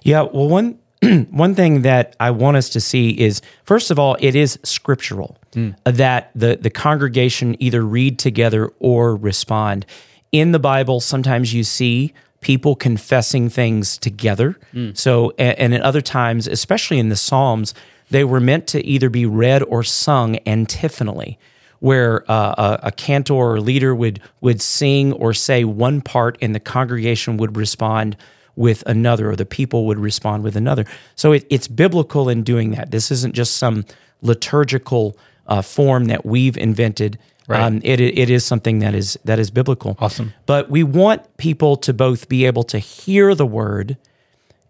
Yeah, 0.04 0.22
well, 0.22 0.48
one 0.48 0.80
one 1.30 1.56
thing 1.56 1.82
that 1.82 2.16
I 2.20 2.32
want 2.32 2.58
us 2.58 2.70
to 2.70 2.82
see 2.82 3.10
is 3.20 3.42
first 3.64 3.92
of 3.92 3.98
all, 3.98 4.18
it 4.20 4.36
is 4.36 4.60
scriptural 4.64 5.38
mm. 5.54 5.76
that 5.84 6.32
the 6.36 6.58
the 6.58 6.70
congregation 6.70 7.56
either 7.60 7.82
read 7.82 8.20
together 8.20 8.72
or 8.80 9.16
respond. 9.16 9.86
In 10.32 10.52
the 10.52 10.60
Bible, 10.60 11.00
sometimes 11.00 11.54
you 11.54 11.64
see 11.64 12.14
people 12.42 12.76
confessing 12.76 13.50
things 13.50 13.98
together. 13.98 14.60
Mm. 14.74 14.98
So, 14.98 15.32
and, 15.38 15.58
and 15.60 15.74
at 15.74 15.82
other 15.82 16.02
times, 16.02 16.48
especially 16.48 17.00
in 17.00 17.10
the 17.10 17.16
Psalms, 17.16 17.74
they 18.10 18.24
were 18.24 18.40
meant 18.40 18.68
to 18.68 18.86
either 18.86 19.10
be 19.10 19.26
read 19.26 19.64
or 19.64 19.84
sung 19.84 20.38
antiphonally, 20.46 21.40
where 21.80 22.30
uh, 22.30 22.80
a, 22.84 22.88
a, 22.88 22.92
cantor 22.92 23.34
or 23.34 23.60
leader 23.62 23.96
would 23.96 24.20
would 24.42 24.62
sing 24.62 25.14
or 25.14 25.34
say 25.34 25.64
one 25.64 26.02
part, 26.02 26.38
and 26.42 26.54
the 26.54 26.60
congregation 26.60 27.38
would 27.38 27.56
respond 27.56 28.18
with 28.62 28.84
another, 28.86 29.32
or 29.32 29.36
the 29.36 29.46
people 29.46 29.86
would 29.88 30.00
respond 30.00 30.44
with 30.44 30.56
another. 30.56 30.86
So 31.16 31.34
it, 31.34 31.46
it's 31.50 31.68
biblical 31.68 32.30
in 32.30 32.44
doing 32.44 32.72
that. 32.72 32.92
This 32.92 33.12
isn't 33.12 33.36
just 33.36 33.58
some 33.58 33.86
liturgical 34.22 35.18
uh, 35.48 35.62
form 35.62 36.06
that 36.06 36.26
we've 36.26 36.58
invented. 36.58 37.18
Right. 37.48 37.62
Um, 37.62 37.82
it, 37.84 38.00
it 38.00 38.30
is 38.30 38.46
something 38.46 38.80
that 38.80 38.94
is 38.96 39.20
that 39.26 39.40
is 39.40 39.52
biblical. 39.52 39.98
Awesome. 40.00 40.34
But 40.46 40.70
we 40.70 40.84
want 40.84 41.38
people 41.38 41.76
to 41.78 41.94
both 41.94 42.30
be 42.30 42.46
able 42.46 42.64
to 42.66 42.80
hear 42.80 43.36
the 43.36 43.48
word 43.48 43.98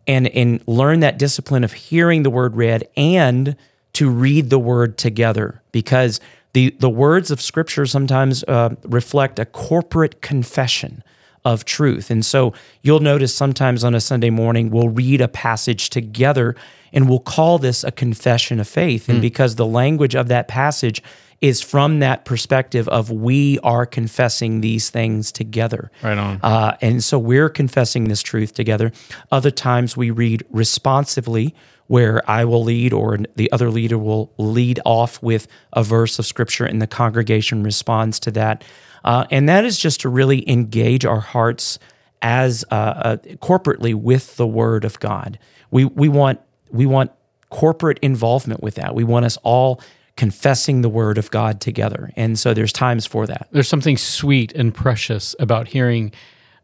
and 0.08 0.28
and 0.30 0.64
learn 0.66 1.02
that 1.02 1.20
discipline 1.20 1.64
of 1.64 1.74
hearing 1.74 2.24
the 2.24 2.30
word 2.30 2.56
read 2.56 2.88
and 2.96 3.56
to 3.94 4.10
read 4.10 4.50
the 4.50 4.58
word 4.58 4.98
together 4.98 5.62
because 5.72 6.20
the 6.54 6.76
the 6.80 6.90
words 6.90 7.30
of 7.30 7.42
scripture 7.42 7.86
sometimes 7.86 8.44
uh, 8.46 8.76
reflect 8.84 9.38
a 9.38 9.46
corporate 9.46 10.22
confession 10.22 11.04
of 11.44 11.66
truth 11.66 12.12
and 12.12 12.26
so 12.26 12.54
you'll 12.82 13.00
notice 13.00 13.34
sometimes 13.34 13.84
on 13.84 13.96
a 13.96 14.02
sunday 14.02 14.30
morning 14.30 14.70
we'll 14.70 14.90
read 14.90 15.22
a 15.22 15.28
passage 15.28 15.90
together 15.90 16.56
and 16.94 17.10
we'll 17.10 17.20
call 17.20 17.58
this 17.58 17.84
a 17.84 17.92
confession 17.92 18.60
of 18.60 18.68
faith 18.68 19.10
and 19.10 19.20
mm. 19.20 19.22
because 19.22 19.56
the 19.56 19.66
language 19.66 20.16
of 20.16 20.28
that 20.28 20.48
passage 20.48 21.02
is 21.42 21.60
from 21.60 22.00
that 22.00 22.24
perspective 22.24 22.88
of 22.90 23.10
we 23.10 23.58
are 23.60 23.86
confessing 23.86 24.62
these 24.62 24.92
things 24.92 25.32
together. 25.32 25.92
Right 26.04 26.18
on. 26.18 26.40
Uh, 26.44 26.78
and 26.82 27.04
so 27.04 27.18
we're 27.18 27.50
confessing 27.50 28.06
this 28.06 28.22
truth 28.22 28.54
together. 28.54 28.92
Other 29.32 29.50
times 29.50 29.98
we 29.98 30.12
read 30.12 30.46
responsively, 30.52 31.56
where 31.92 32.22
I 32.32 32.46
will 32.46 32.64
lead 32.64 32.94
or 32.94 33.18
the 33.36 33.52
other 33.52 33.70
leader 33.70 33.98
will 33.98 34.32
lead 34.38 34.80
off 34.86 35.22
with 35.22 35.46
a 35.74 35.84
verse 35.84 36.20
of 36.20 36.26
scripture 36.26 36.64
and 36.64 36.82
the 36.82 36.88
congregation 36.88 37.64
responds 37.64 38.18
to 38.22 38.32
that. 38.32 38.64
Uh, 39.04 39.26
and 39.30 39.50
that 39.50 39.66
is 39.66 39.78
just 39.78 40.00
to 40.00 40.08
really 40.08 40.50
engage 40.50 41.06
our 41.06 41.20
hearts 41.20 41.80
as 42.22 42.64
uh, 42.72 42.76
uh 42.76 43.18
corporately 43.42 43.94
with 43.94 44.38
the 44.38 44.48
word 44.48 44.86
of 44.86 45.02
God. 45.02 45.38
We, 45.70 45.84
we 45.84 46.08
want, 46.08 46.40
we 46.70 46.86
want 46.86 47.12
corporate 47.50 48.00
involvement 48.02 48.64
with 48.64 48.76
that. 48.76 48.96
We 48.96 49.04
want 49.04 49.26
us 49.26 49.38
all 49.44 49.82
confessing 50.16 50.84
the 50.84 50.90
word 50.90 51.18
of 51.18 51.30
God 51.30 51.60
together. 51.60 52.14
And 52.16 52.40
so 52.40 52.54
there's 52.54 52.72
times 52.72 53.06
for 53.06 53.28
that. 53.28 53.50
There's 53.52 53.68
something 53.68 53.98
sweet 53.98 54.54
and 54.54 54.74
precious 54.74 55.36
about 55.40 55.68
hearing 55.68 56.14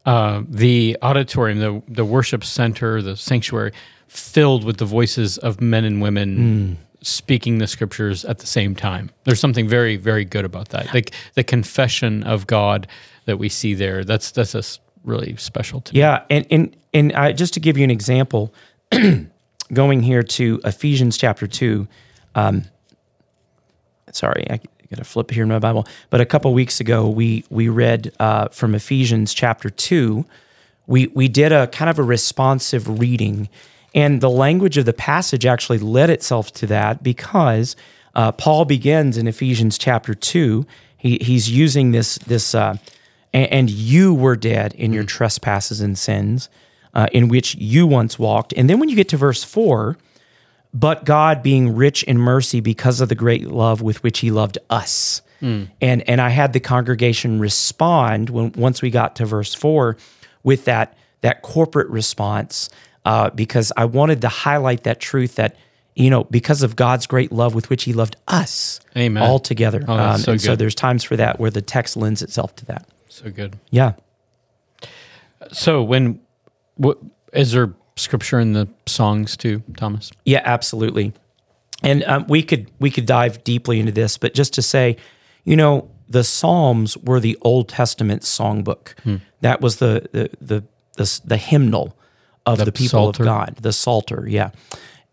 uh, 0.06 0.44
the 0.48 0.96
auditorium, 1.02 1.60
the, 1.60 1.82
the 1.86 2.06
worship 2.06 2.46
center, 2.46 3.02
the 3.02 3.18
sanctuary 3.18 3.74
filled 4.08 4.64
with 4.64 4.78
the 4.78 4.86
voices 4.86 5.38
of 5.38 5.62
men 5.62 5.84
and 5.84 6.02
women. 6.02 6.38
Mm. 6.38 6.84
Speaking 7.04 7.60
the 7.60 7.68
scriptures 7.68 8.26
at 8.26 8.40
the 8.40 8.48
same 8.48 8.76
time. 8.76 9.12
There's 9.24 9.40
something 9.40 9.68
very, 9.68 9.98
very 9.98 10.26
good 10.26 10.44
about 10.44 10.70
that. 10.70 10.94
Like 10.96 11.12
the 11.36 11.44
confession 11.44 12.24
of 12.24 12.48
God 12.48 12.88
that 13.26 13.38
we 13.38 13.50
see 13.50 13.76
there. 13.76 14.04
That's 14.04 14.32
that's 14.32 14.56
a 14.56 14.64
really 15.04 15.36
special 15.38 15.82
to 15.82 15.94
me. 15.94 16.00
Yeah, 16.00 16.24
and 16.30 16.46
and 16.50 16.76
and 16.94 17.14
I, 17.14 17.32
just 17.32 17.54
to 17.54 17.60
give 17.60 17.78
you 17.78 17.84
an 17.84 17.92
example, 17.92 18.54
going 19.74 20.02
here 20.02 20.24
to 20.24 20.60
Ephesians 20.66 21.18
chapter 21.18 21.46
two, 21.46 21.88
um, 22.36 22.66
sorry, 24.12 24.48
I 24.50 24.60
got 24.90 24.98
to 24.98 25.04
flip 25.04 25.32
here 25.32 25.44
in 25.44 25.50
my 25.50 25.60
Bible. 25.60 25.88
But 26.10 26.22
a 26.22 26.26
couple 26.26 26.54
weeks 26.54 26.80
ago, 26.80 27.08
we 27.08 27.44
we 27.50 27.70
read 27.70 28.12
uh, 28.20 28.50
from 28.50 28.76
Ephesians 28.76 29.34
chapter 29.34 29.70
two. 29.70 30.26
We 30.86 31.08
we 31.08 31.28
did 31.28 31.52
a 31.52 31.68
kind 31.68 31.90
of 31.90 32.00
a 32.00 32.04
responsive 32.04 33.00
reading, 33.00 33.50
and 33.96 34.22
the 34.22 34.30
language 34.30 34.78
of 34.78 34.86
the 34.86 34.94
passage 34.94 35.46
actually 35.46 35.80
led 35.80 36.10
itself 36.10 36.52
to 36.54 36.68
that 36.68 37.04
because 37.04 37.76
uh, 38.16 38.32
Paul 38.32 38.66
begins 38.66 39.18
in 39.18 39.28
Ephesians 39.28 39.78
chapter 39.78 40.14
two. 40.14 40.66
He, 40.98 41.18
he's 41.22 41.50
using 41.50 41.92
this 41.92 42.18
this 42.20 42.56
uh, 42.56 42.78
and, 43.34 43.70
you 43.70 44.14
were 44.14 44.36
dead 44.36 44.74
in 44.74 44.94
your 44.94 45.04
trespasses 45.04 45.82
and 45.82 45.98
sins, 45.98 46.50
uh, 46.94 47.08
in 47.12 47.28
which 47.28 47.56
you 47.56 47.86
once 47.86 48.18
walked. 48.18 48.54
And 48.58 48.70
then 48.70 48.80
when 48.80 48.90
you 48.90 48.96
get 48.96 49.10
to 49.10 49.18
verse 49.18 49.44
four, 49.44 49.98
but 50.74 51.06
God 51.06 51.44
being 51.44 51.76
rich 51.76 52.04
in 52.04 52.18
mercy 52.18 52.60
because 52.60 53.00
of 53.02 53.10
the 53.10 53.16
great 53.16 53.48
love 53.48 53.82
with 53.82 54.02
which 54.04 54.20
He 54.20 54.32
loved 54.32 54.58
us. 54.70 55.22
And 55.82 56.08
and 56.10 56.20
I 56.20 56.30
had 56.30 56.54
the 56.54 56.60
congregation 56.60 57.40
respond 57.40 58.32
when 58.32 58.52
once 58.54 58.82
we 58.82 58.90
got 58.90 59.16
to 59.18 59.26
verse 59.26 59.54
four 59.54 59.98
with 60.44 60.66
that 60.66 60.98
that 61.22 61.42
corporate 61.44 61.90
response 61.90 62.70
uh, 63.08 63.30
because 63.30 63.72
I 63.78 63.86
wanted 63.86 64.20
to 64.22 64.28
highlight 64.28 64.84
that 64.84 65.00
truth 65.00 65.36
that 65.36 65.56
you 65.96 66.10
know 66.10 66.26
because 66.26 66.62
of 66.62 66.76
God's 66.76 67.08
great 67.08 67.32
love 67.32 67.56
with 67.56 67.70
which 67.70 67.86
He 67.86 67.94
loved 67.94 68.18
us 68.28 68.82
Amen. 68.98 69.24
all 69.24 69.40
together. 69.40 69.82
Oh, 69.88 69.96
that's 69.96 70.24
so 70.24 70.34
and 70.34 70.42
so 70.42 70.58
there's 70.58 70.76
times 70.76 71.06
for 71.06 71.16
that 71.16 71.40
where 71.40 71.50
the 71.50 71.62
text 71.62 71.96
lends 71.96 72.22
itself 72.22 72.54
to 72.58 72.66
that. 72.66 72.86
So 73.08 73.32
good. 73.32 73.58
Yeah. 73.70 73.94
So 75.54 75.82
when 75.82 76.20
what 76.76 76.98
is 77.32 77.54
there 77.54 77.74
scripture 77.96 78.42
in 78.42 78.52
the 78.52 78.68
songs 78.86 79.38
too, 79.38 79.64
Thomas? 79.78 80.12
Yeah, 80.26 80.42
absolutely. 80.44 81.14
And 81.84 82.04
um, 82.04 82.26
we 82.28 82.44
could 82.44 82.70
we 82.80 82.92
could 82.92 83.06
dive 83.06 83.42
deeply 83.46 83.80
into 83.80 83.94
this, 83.94 84.18
but 84.18 84.34
just 84.34 84.54
to 84.56 84.62
say, 84.62 84.98
you 85.46 85.56
know, 85.56 85.90
the 86.10 86.26
Psalms 86.26 86.98
were 86.98 87.22
the 87.22 87.38
Old 87.42 87.70
Testament 87.70 88.24
songbook. 88.24 88.96
That 89.40 89.62
was 89.62 89.78
the 89.78 90.10
the 90.12 90.30
the 90.42 90.64
the, 90.98 91.22
the 91.24 91.38
hymnal 91.38 91.98
of 92.48 92.66
the, 92.66 92.72
people 92.72 93.14
Psalter. 93.14 93.24
of 93.24 93.28
God, 93.28 93.56
the 93.62 93.74
Psalter. 93.74 94.26
Yeah, 94.28 94.52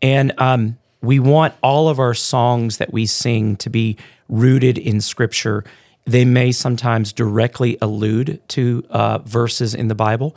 and 0.01 0.33
um, 0.39 0.79
we 1.03 1.19
want 1.19 1.55
all 1.63 1.89
of 1.89 1.99
our 1.99 2.15
songs 2.15 2.79
that 2.79 2.93
we 2.93 3.07
sing 3.07 3.57
to 3.57 3.71
be 3.71 3.97
rooted 4.29 4.79
in 4.79 5.01
Scripture. 5.01 5.65
They 6.07 6.25
may 6.25 6.53
sometimes 6.53 7.13
directly 7.13 7.79
allude 7.81 8.41
to 8.49 8.85
uh, 8.91 9.19
verses 9.19 9.75
in 9.75 9.89
the 9.89 9.95
Bible, 9.95 10.37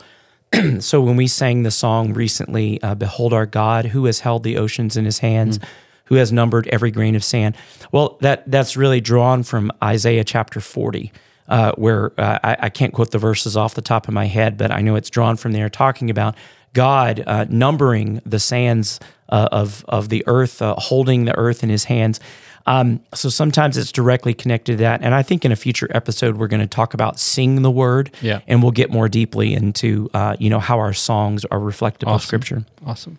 so 0.80 1.00
when 1.00 1.16
we 1.16 1.26
sang 1.26 1.62
the 1.62 1.70
song 1.70 2.14
recently, 2.14 2.82
uh, 2.82 2.94
"Behold 2.94 3.32
our 3.32 3.46
God, 3.46 3.86
who 3.86 4.06
has 4.06 4.20
held 4.20 4.42
the 4.42 4.56
oceans 4.56 4.96
in 4.96 5.04
His 5.04 5.18
hands, 5.18 5.58
who 6.06 6.14
has 6.14 6.32
numbered 6.32 6.66
every 6.68 6.90
grain 6.90 7.14
of 7.14 7.24
sand," 7.24 7.56
well, 7.92 8.16
that 8.20 8.50
that's 8.50 8.76
really 8.76 9.00
drawn 9.00 9.42
from 9.42 9.70
Isaiah 9.82 10.24
chapter 10.24 10.60
forty, 10.60 11.12
uh, 11.48 11.72
where 11.72 12.18
uh, 12.18 12.38
I, 12.42 12.56
I 12.60 12.68
can't 12.70 12.94
quote 12.94 13.10
the 13.10 13.18
verses 13.18 13.56
off 13.56 13.74
the 13.74 13.82
top 13.82 14.08
of 14.08 14.14
my 14.14 14.26
head, 14.26 14.56
but 14.56 14.70
I 14.70 14.80
know 14.80 14.96
it's 14.96 15.10
drawn 15.10 15.36
from 15.36 15.52
there, 15.52 15.68
talking 15.68 16.08
about 16.08 16.34
God 16.72 17.22
uh, 17.26 17.46
numbering 17.48 18.20
the 18.26 18.38
sands 18.38 19.00
uh, 19.28 19.48
of 19.52 19.84
of 19.88 20.08
the 20.08 20.22
earth, 20.26 20.62
uh, 20.62 20.74
holding 20.76 21.24
the 21.24 21.36
earth 21.36 21.62
in 21.62 21.68
His 21.70 21.84
hands. 21.84 22.20
Um, 22.66 23.00
so 23.14 23.30
sometimes 23.30 23.78
it's 23.78 23.90
directly 23.90 24.34
connected 24.34 24.72
to 24.72 24.76
that, 24.82 25.00
and 25.02 25.14
I 25.14 25.22
think 25.22 25.44
in 25.46 25.52
a 25.52 25.56
future 25.56 25.88
episode 25.90 26.36
we're 26.36 26.48
going 26.48 26.60
to 26.60 26.66
talk 26.66 26.92
about 26.92 27.18
sing 27.18 27.62
the 27.62 27.70
word, 27.70 28.10
Yeah. 28.20 28.40
and 28.46 28.62
we'll 28.62 28.72
get 28.72 28.90
more 28.90 29.08
deeply 29.08 29.54
into 29.54 30.10
uh, 30.12 30.36
you 30.38 30.50
know 30.50 30.60
how 30.60 30.78
our 30.78 30.92
songs 30.92 31.44
are 31.46 31.58
reflective 31.58 32.08
of 32.10 32.22
Scripture. 32.22 32.64
Awesome. 32.84 33.18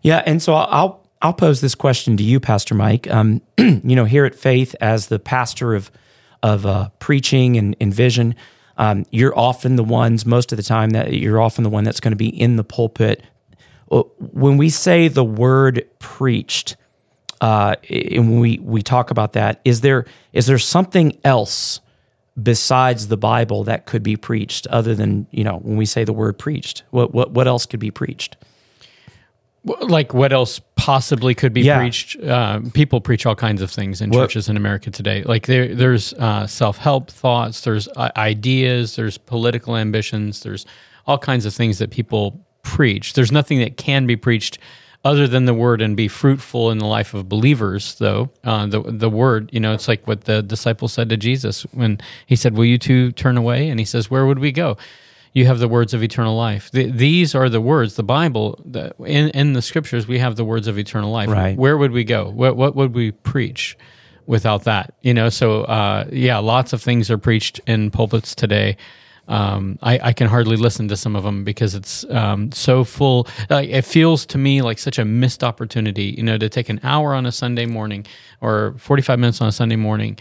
Yeah, 0.00 0.22
and 0.24 0.40
so 0.42 0.54
I'll 0.54 1.06
I'll 1.20 1.34
pose 1.34 1.60
this 1.60 1.74
question 1.74 2.16
to 2.16 2.22
you, 2.22 2.40
Pastor 2.40 2.74
Mike. 2.74 3.08
Um, 3.10 3.42
you 3.58 3.94
know, 3.94 4.06
here 4.06 4.24
at 4.24 4.34
Faith, 4.34 4.74
as 4.80 5.08
the 5.08 5.18
pastor 5.18 5.74
of 5.74 5.90
of 6.42 6.64
uh, 6.66 6.88
preaching 6.98 7.56
and, 7.58 7.76
and 7.80 7.92
vision, 7.94 8.34
um, 8.76 9.04
you're 9.10 9.36
often 9.38 9.76
the 9.76 9.84
ones 9.84 10.24
most 10.24 10.52
of 10.52 10.56
the 10.56 10.62
time 10.62 10.90
that 10.90 11.12
you're 11.12 11.40
often 11.40 11.64
the 11.64 11.70
one 11.70 11.84
that's 11.84 12.00
going 12.00 12.12
to 12.12 12.16
be 12.16 12.28
in 12.28 12.56
the 12.56 12.64
pulpit. 12.64 13.22
Uh, 13.90 14.02
When 14.18 14.56
we 14.56 14.70
say 14.70 15.08
the 15.08 15.24
word 15.24 15.86
preached, 15.98 16.76
uh, 17.40 17.76
and 17.90 18.40
we 18.40 18.58
we 18.62 18.82
talk 18.82 19.10
about 19.10 19.32
that, 19.32 19.60
is 19.64 19.80
there 19.80 20.06
is 20.32 20.46
there 20.46 20.58
something 20.58 21.18
else 21.24 21.80
besides 22.40 23.08
the 23.08 23.16
Bible 23.16 23.64
that 23.64 23.84
could 23.84 24.02
be 24.02 24.16
preached 24.16 24.66
other 24.68 24.94
than 24.94 25.26
you 25.30 25.44
know 25.44 25.58
when 25.58 25.76
we 25.76 25.86
say 25.86 26.04
the 26.04 26.12
word 26.12 26.38
preached? 26.38 26.84
What 26.90 27.12
what 27.12 27.32
what 27.32 27.46
else 27.46 27.66
could 27.66 27.80
be 27.80 27.90
preached? 27.90 28.36
Like 29.64 30.12
what 30.12 30.32
else 30.32 30.60
possibly 30.74 31.34
could 31.34 31.52
be 31.52 31.60
Yeah. 31.62 31.78
preached? 31.78 32.20
Uh, 32.20 32.60
people 32.74 33.00
preach 33.00 33.24
all 33.26 33.36
kinds 33.36 33.62
of 33.62 33.70
things 33.70 34.00
in 34.00 34.10
What- 34.10 34.22
churches 34.22 34.48
in 34.48 34.56
America 34.56 34.90
today. 34.90 35.22
Like 35.22 35.46
there, 35.46 35.72
there's 35.74 36.12
uh, 36.14 36.46
self-help 36.48 37.10
thoughts, 37.10 37.60
there's 37.60 37.86
uh, 37.96 38.10
ideas, 38.16 38.96
there's 38.96 39.18
political 39.18 39.76
ambitions, 39.76 40.42
there's 40.42 40.66
all 41.06 41.18
kinds 41.18 41.46
of 41.46 41.54
things 41.54 41.78
that 41.78 41.90
people 41.90 42.44
preach. 42.62 43.12
There's 43.12 43.30
nothing 43.30 43.60
that 43.60 43.76
can 43.76 44.06
be 44.06 44.16
preached 44.16 44.58
other 45.04 45.26
than 45.28 45.46
the 45.46 45.54
word 45.54 45.80
and 45.80 45.96
be 45.96 46.06
fruitful 46.08 46.70
in 46.70 46.78
the 46.78 46.86
life 46.86 47.12
of 47.14 47.28
believers. 47.28 47.94
Though 47.96 48.30
uh, 48.44 48.66
the 48.66 48.82
the 48.82 49.10
word, 49.10 49.48
you 49.52 49.58
know, 49.60 49.72
it's 49.74 49.88
like 49.88 50.06
what 50.06 50.22
the 50.24 50.42
disciples 50.42 50.92
said 50.92 51.08
to 51.08 51.16
Jesus 51.16 51.62
when 51.72 51.98
he 52.26 52.36
said, 52.36 52.56
"Will 52.56 52.64
you 52.64 52.78
two 52.78 53.10
turn 53.12 53.36
away?" 53.36 53.68
And 53.68 53.80
he 53.80 53.84
says, 53.86 54.10
"Where 54.10 54.26
would 54.26 54.38
we 54.38 54.52
go?" 54.52 54.76
You 55.32 55.46
have 55.46 55.58
the 55.58 55.68
words 55.68 55.94
of 55.94 56.02
eternal 56.02 56.36
life. 56.36 56.70
Th 56.70 56.92
these 56.92 57.34
are 57.34 57.48
the 57.48 57.60
words, 57.60 57.96
the 57.96 58.02
Bible, 58.02 58.60
the, 58.64 58.94
in, 58.98 59.30
in 59.30 59.52
the 59.54 59.62
scriptures, 59.62 60.06
we 60.06 60.18
have 60.18 60.36
the 60.36 60.44
words 60.44 60.68
of 60.68 60.78
eternal 60.78 61.10
life. 61.10 61.28
Right. 61.28 61.56
Where 61.56 61.76
would 61.76 61.92
we 61.92 62.04
go? 62.04 62.30
What, 62.30 62.56
what 62.56 62.74
would 62.74 62.94
we 62.94 63.12
preach 63.12 63.76
without 64.26 64.64
that? 64.64 64.94
You 65.00 65.14
know, 65.14 65.30
so 65.30 65.62
uh, 65.62 66.06
yeah, 66.12 66.38
lots 66.38 66.72
of 66.72 66.82
things 66.82 67.10
are 67.10 67.18
preached 67.18 67.60
in 67.66 67.90
pulpits 67.90 68.34
today. 68.34 68.76
Um, 69.28 69.78
I, 69.80 69.98
I 70.02 70.12
can 70.12 70.26
hardly 70.28 70.56
listen 70.56 70.88
to 70.88 70.96
some 70.96 71.16
of 71.16 71.22
them 71.22 71.44
because 71.44 71.74
it's 71.74 72.04
um, 72.10 72.52
so 72.52 72.84
full. 72.84 73.28
Like 73.48 73.70
it 73.70 73.82
feels 73.82 74.26
to 74.26 74.38
me 74.38 74.60
like 74.62 74.78
such 74.78 74.98
a 74.98 75.04
missed 75.04 75.42
opportunity, 75.44 76.14
you 76.16 76.24
know, 76.24 76.36
to 76.36 76.48
take 76.48 76.68
an 76.68 76.80
hour 76.82 77.14
on 77.14 77.24
a 77.24 77.32
Sunday 77.32 77.64
morning 77.64 78.04
or 78.40 78.74
45 78.78 79.18
minutes 79.18 79.40
on 79.40 79.48
a 79.48 79.52
Sunday 79.52 79.76
morning 79.76 80.18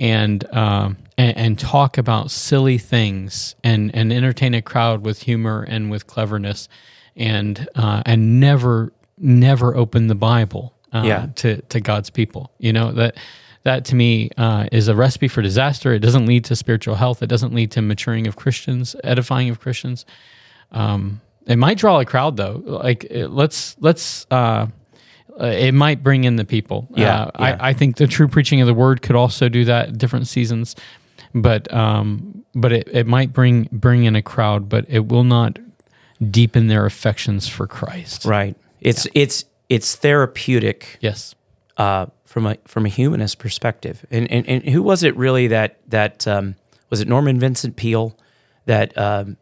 and 0.00 0.44
um, 0.52 0.96
and, 1.16 1.36
and 1.36 1.58
talk 1.58 1.98
about 1.98 2.32
silly 2.32 2.78
things 2.78 3.54
and 3.62 3.94
and 3.94 4.12
entertain 4.12 4.54
a 4.54 4.62
crowd 4.62 5.04
with 5.04 5.22
humor 5.22 5.62
and 5.68 5.90
with 5.90 6.06
cleverness 6.08 6.68
and 7.14 7.68
uh, 7.76 8.02
and 8.06 8.40
never 8.40 8.92
never 9.18 9.76
open 9.76 10.06
the 10.08 10.14
Bible 10.14 10.74
uh, 10.92 11.02
Yeah. 11.04 11.26
to 11.36 11.60
to 11.62 11.80
God's 11.80 12.10
people. 12.10 12.50
You 12.58 12.72
know 12.72 12.92
that 12.92 13.16
that 13.64 13.84
to 13.86 13.94
me 13.94 14.30
uh, 14.38 14.66
is 14.72 14.88
a 14.88 14.94
recipe 14.96 15.28
for 15.28 15.42
disaster. 15.42 15.92
It 15.92 15.98
doesn't 16.00 16.24
lead 16.24 16.46
to 16.46 16.56
spiritual 16.56 16.94
health. 16.94 17.22
It 17.22 17.26
doesn't 17.26 17.52
lead 17.54 17.70
to 17.72 17.82
maturing 17.82 18.26
of 18.26 18.34
Christians, 18.36 18.96
edifying 19.04 19.50
of 19.50 19.60
Christians. 19.60 20.06
Um, 20.72 21.20
it 21.46 21.56
might 21.56 21.76
draw 21.76 22.00
a 22.00 22.06
crowd 22.06 22.36
though. 22.38 22.62
Like 22.64 23.06
let's 23.10 23.76
let's. 23.78 24.26
Uh, 24.30 24.68
uh, 25.40 25.46
it 25.46 25.72
might 25.72 26.02
bring 26.02 26.24
in 26.24 26.36
the 26.36 26.44
people. 26.44 26.86
Yeah, 26.94 27.22
Uh, 27.24 27.30
yeah. 27.38 27.56
I, 27.60 27.70
I 27.70 27.72
think 27.72 27.96
the 27.96 28.06
true 28.06 28.28
preaching 28.28 28.60
of 28.60 28.66
the 28.66 28.74
word 28.74 29.02
could 29.02 29.16
also 29.16 29.48
do 29.48 29.64
that 29.64 29.96
different 29.98 30.26
seasons, 30.28 30.76
but 31.34 31.72
um, 31.72 32.44
but 32.54 32.72
it, 32.72 32.88
it 32.92 33.06
might 33.06 33.32
bring 33.32 33.68
bring 33.72 34.04
in 34.04 34.16
a 34.16 34.22
crowd, 34.22 34.68
but 34.68 34.84
it 34.88 35.06
will 35.08 35.24
not 35.24 35.58
deepen 36.30 36.66
their 36.68 36.84
affections 36.86 37.48
for 37.48 37.66
Christ. 37.66 38.24
Right. 38.24 38.56
It's 38.80 39.06
it's 39.14 39.44
it's 39.68 39.94
therapeutic 39.96 40.98
Yes. 41.00 41.34
uh, 41.76 42.06
from 42.24 42.46
a 42.46 42.56
from 42.66 42.86
a 42.86 42.88
humanist 42.88 43.38
perspective. 43.38 44.04
And, 44.10 44.30
and 44.30 44.46
and 44.48 44.62
who 44.64 44.82
was 44.82 45.02
it 45.02 45.16
really 45.16 45.46
that 45.48 45.78
that 45.88 46.26
um, 46.26 46.56
was 46.90 47.00
it 47.00 47.08
Norman 47.08 47.38
Vincent 47.40 47.76
Peale 47.76 48.16
that 48.66 48.96
um, 48.98 49.36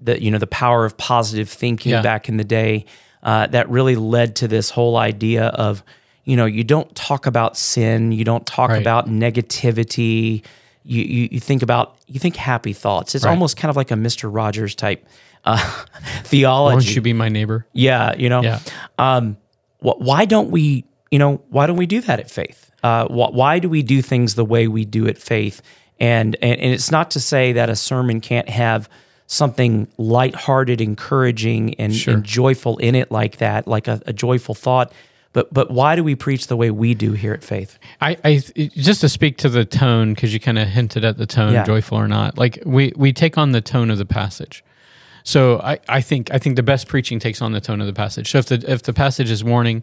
that 0.00 0.20
you 0.22 0.30
know 0.30 0.38
the 0.38 0.46
power 0.46 0.84
of 0.84 0.96
positive 0.96 1.48
thinking 1.48 1.92
Yeah. 1.92 2.02
back 2.02 2.28
in 2.28 2.36
the 2.36 2.44
day 2.44 2.84
uh, 3.24 3.46
that 3.48 3.68
really 3.70 3.96
led 3.96 4.36
to 4.36 4.48
this 4.48 4.70
whole 4.70 4.96
idea 4.96 5.46
of 5.46 5.82
you 6.24 6.36
know 6.36 6.46
you 6.46 6.64
don't 6.64 6.94
talk 6.94 7.26
about 7.26 7.56
sin, 7.56 8.12
you 8.12 8.24
don't 8.24 8.46
talk 8.46 8.70
Right. 8.70 8.80
about 8.80 9.08
negativity. 9.08 10.42
You, 10.86 11.02
you, 11.02 11.28
you 11.32 11.40
think 11.40 11.62
about 11.62 11.96
you 12.06 12.20
think 12.20 12.36
happy 12.36 12.72
thoughts. 12.74 13.14
It's 13.14 13.24
Right. 13.24 13.30
almost 13.30 13.56
kind 13.56 13.70
of 13.70 13.76
like 13.76 13.90
a 13.90 13.96
Mister 13.96 14.28
Rogers 14.28 14.74
type 14.74 15.06
uh, 15.44 15.56
theology. 16.24 16.74
Won't 16.74 16.94
you 16.94 17.00
be 17.02 17.12
my 17.12 17.28
neighbor? 17.28 17.66
Yeah, 17.72 18.14
you 18.16 18.28
know. 18.28 18.42
Yeah. 18.42 18.60
Um, 18.98 19.36
wh- 19.80 19.98
why 20.00 20.24
don't 20.26 20.50
we, 20.50 20.84
you 21.10 21.18
know, 21.18 21.42
why 21.50 21.66
don't 21.66 21.76
we 21.76 21.86
do 21.86 22.00
that 22.02 22.20
at 22.20 22.30
Faith? 22.30 22.70
Uh, 22.82 23.06
wh- 23.06 23.32
why 23.32 23.58
do 23.58 23.68
we 23.68 23.82
do 23.82 24.02
things 24.02 24.34
the 24.34 24.44
way 24.44 24.68
we 24.68 24.84
do 24.84 25.06
at 25.08 25.16
Faith? 25.18 25.62
And, 26.00 26.36
and 26.42 26.60
and 26.60 26.72
it's 26.74 26.90
not 26.90 27.10
to 27.12 27.20
say 27.20 27.52
that 27.52 27.70
a 27.70 27.76
sermon 27.76 28.20
can't 28.20 28.48
have 28.48 28.88
something 29.26 29.88
lighthearted, 29.98 30.80
encouraging, 30.80 31.74
and, 31.74 31.94
Sure. 31.94 32.14
and 32.14 32.24
joyful 32.24 32.76
in 32.78 32.94
it 32.94 33.10
like 33.10 33.38
that, 33.38 33.66
like 33.66 33.88
a, 33.88 34.00
a 34.06 34.12
joyful 34.12 34.54
thought. 34.54 34.92
But 35.32 35.52
but 35.52 35.70
why 35.70 35.96
do 35.96 36.04
we 36.04 36.14
preach 36.14 36.46
the 36.46 36.56
way 36.56 36.70
we 36.70 36.94
do 36.94 37.12
here 37.12 37.32
at 37.32 37.42
Faith? 37.42 37.76
I, 38.00 38.16
I 38.24 38.36
just 38.76 39.00
to 39.00 39.08
speak 39.08 39.36
to 39.38 39.48
the 39.48 39.64
tone 39.64 40.14
because 40.14 40.32
you 40.32 40.38
kind 40.38 40.58
of 40.60 40.68
hinted 40.68 41.04
at 41.04 41.18
the 41.18 41.26
tone, 41.26 41.52
Yeah. 41.52 41.64
joyful 41.64 41.98
or 41.98 42.06
not. 42.06 42.38
Like 42.38 42.62
we 42.64 42.92
we 42.96 43.12
take 43.12 43.36
on 43.36 43.50
the 43.50 43.60
tone 43.60 43.90
of 43.90 43.98
the 43.98 44.04
passage. 44.06 44.62
So 45.24 45.58
I, 45.60 45.80
I 45.88 46.00
think 46.02 46.32
I 46.32 46.38
think 46.38 46.54
the 46.54 46.62
best 46.62 46.86
preaching 46.86 47.18
takes 47.18 47.42
on 47.42 47.50
the 47.50 47.60
tone 47.60 47.80
of 47.80 47.88
the 47.88 47.92
passage. 47.92 48.30
So 48.30 48.38
if 48.38 48.46
the 48.46 48.62
if 48.70 48.82
the 48.84 48.92
passage 48.92 49.28
is 49.30 49.42
warning, 49.42 49.82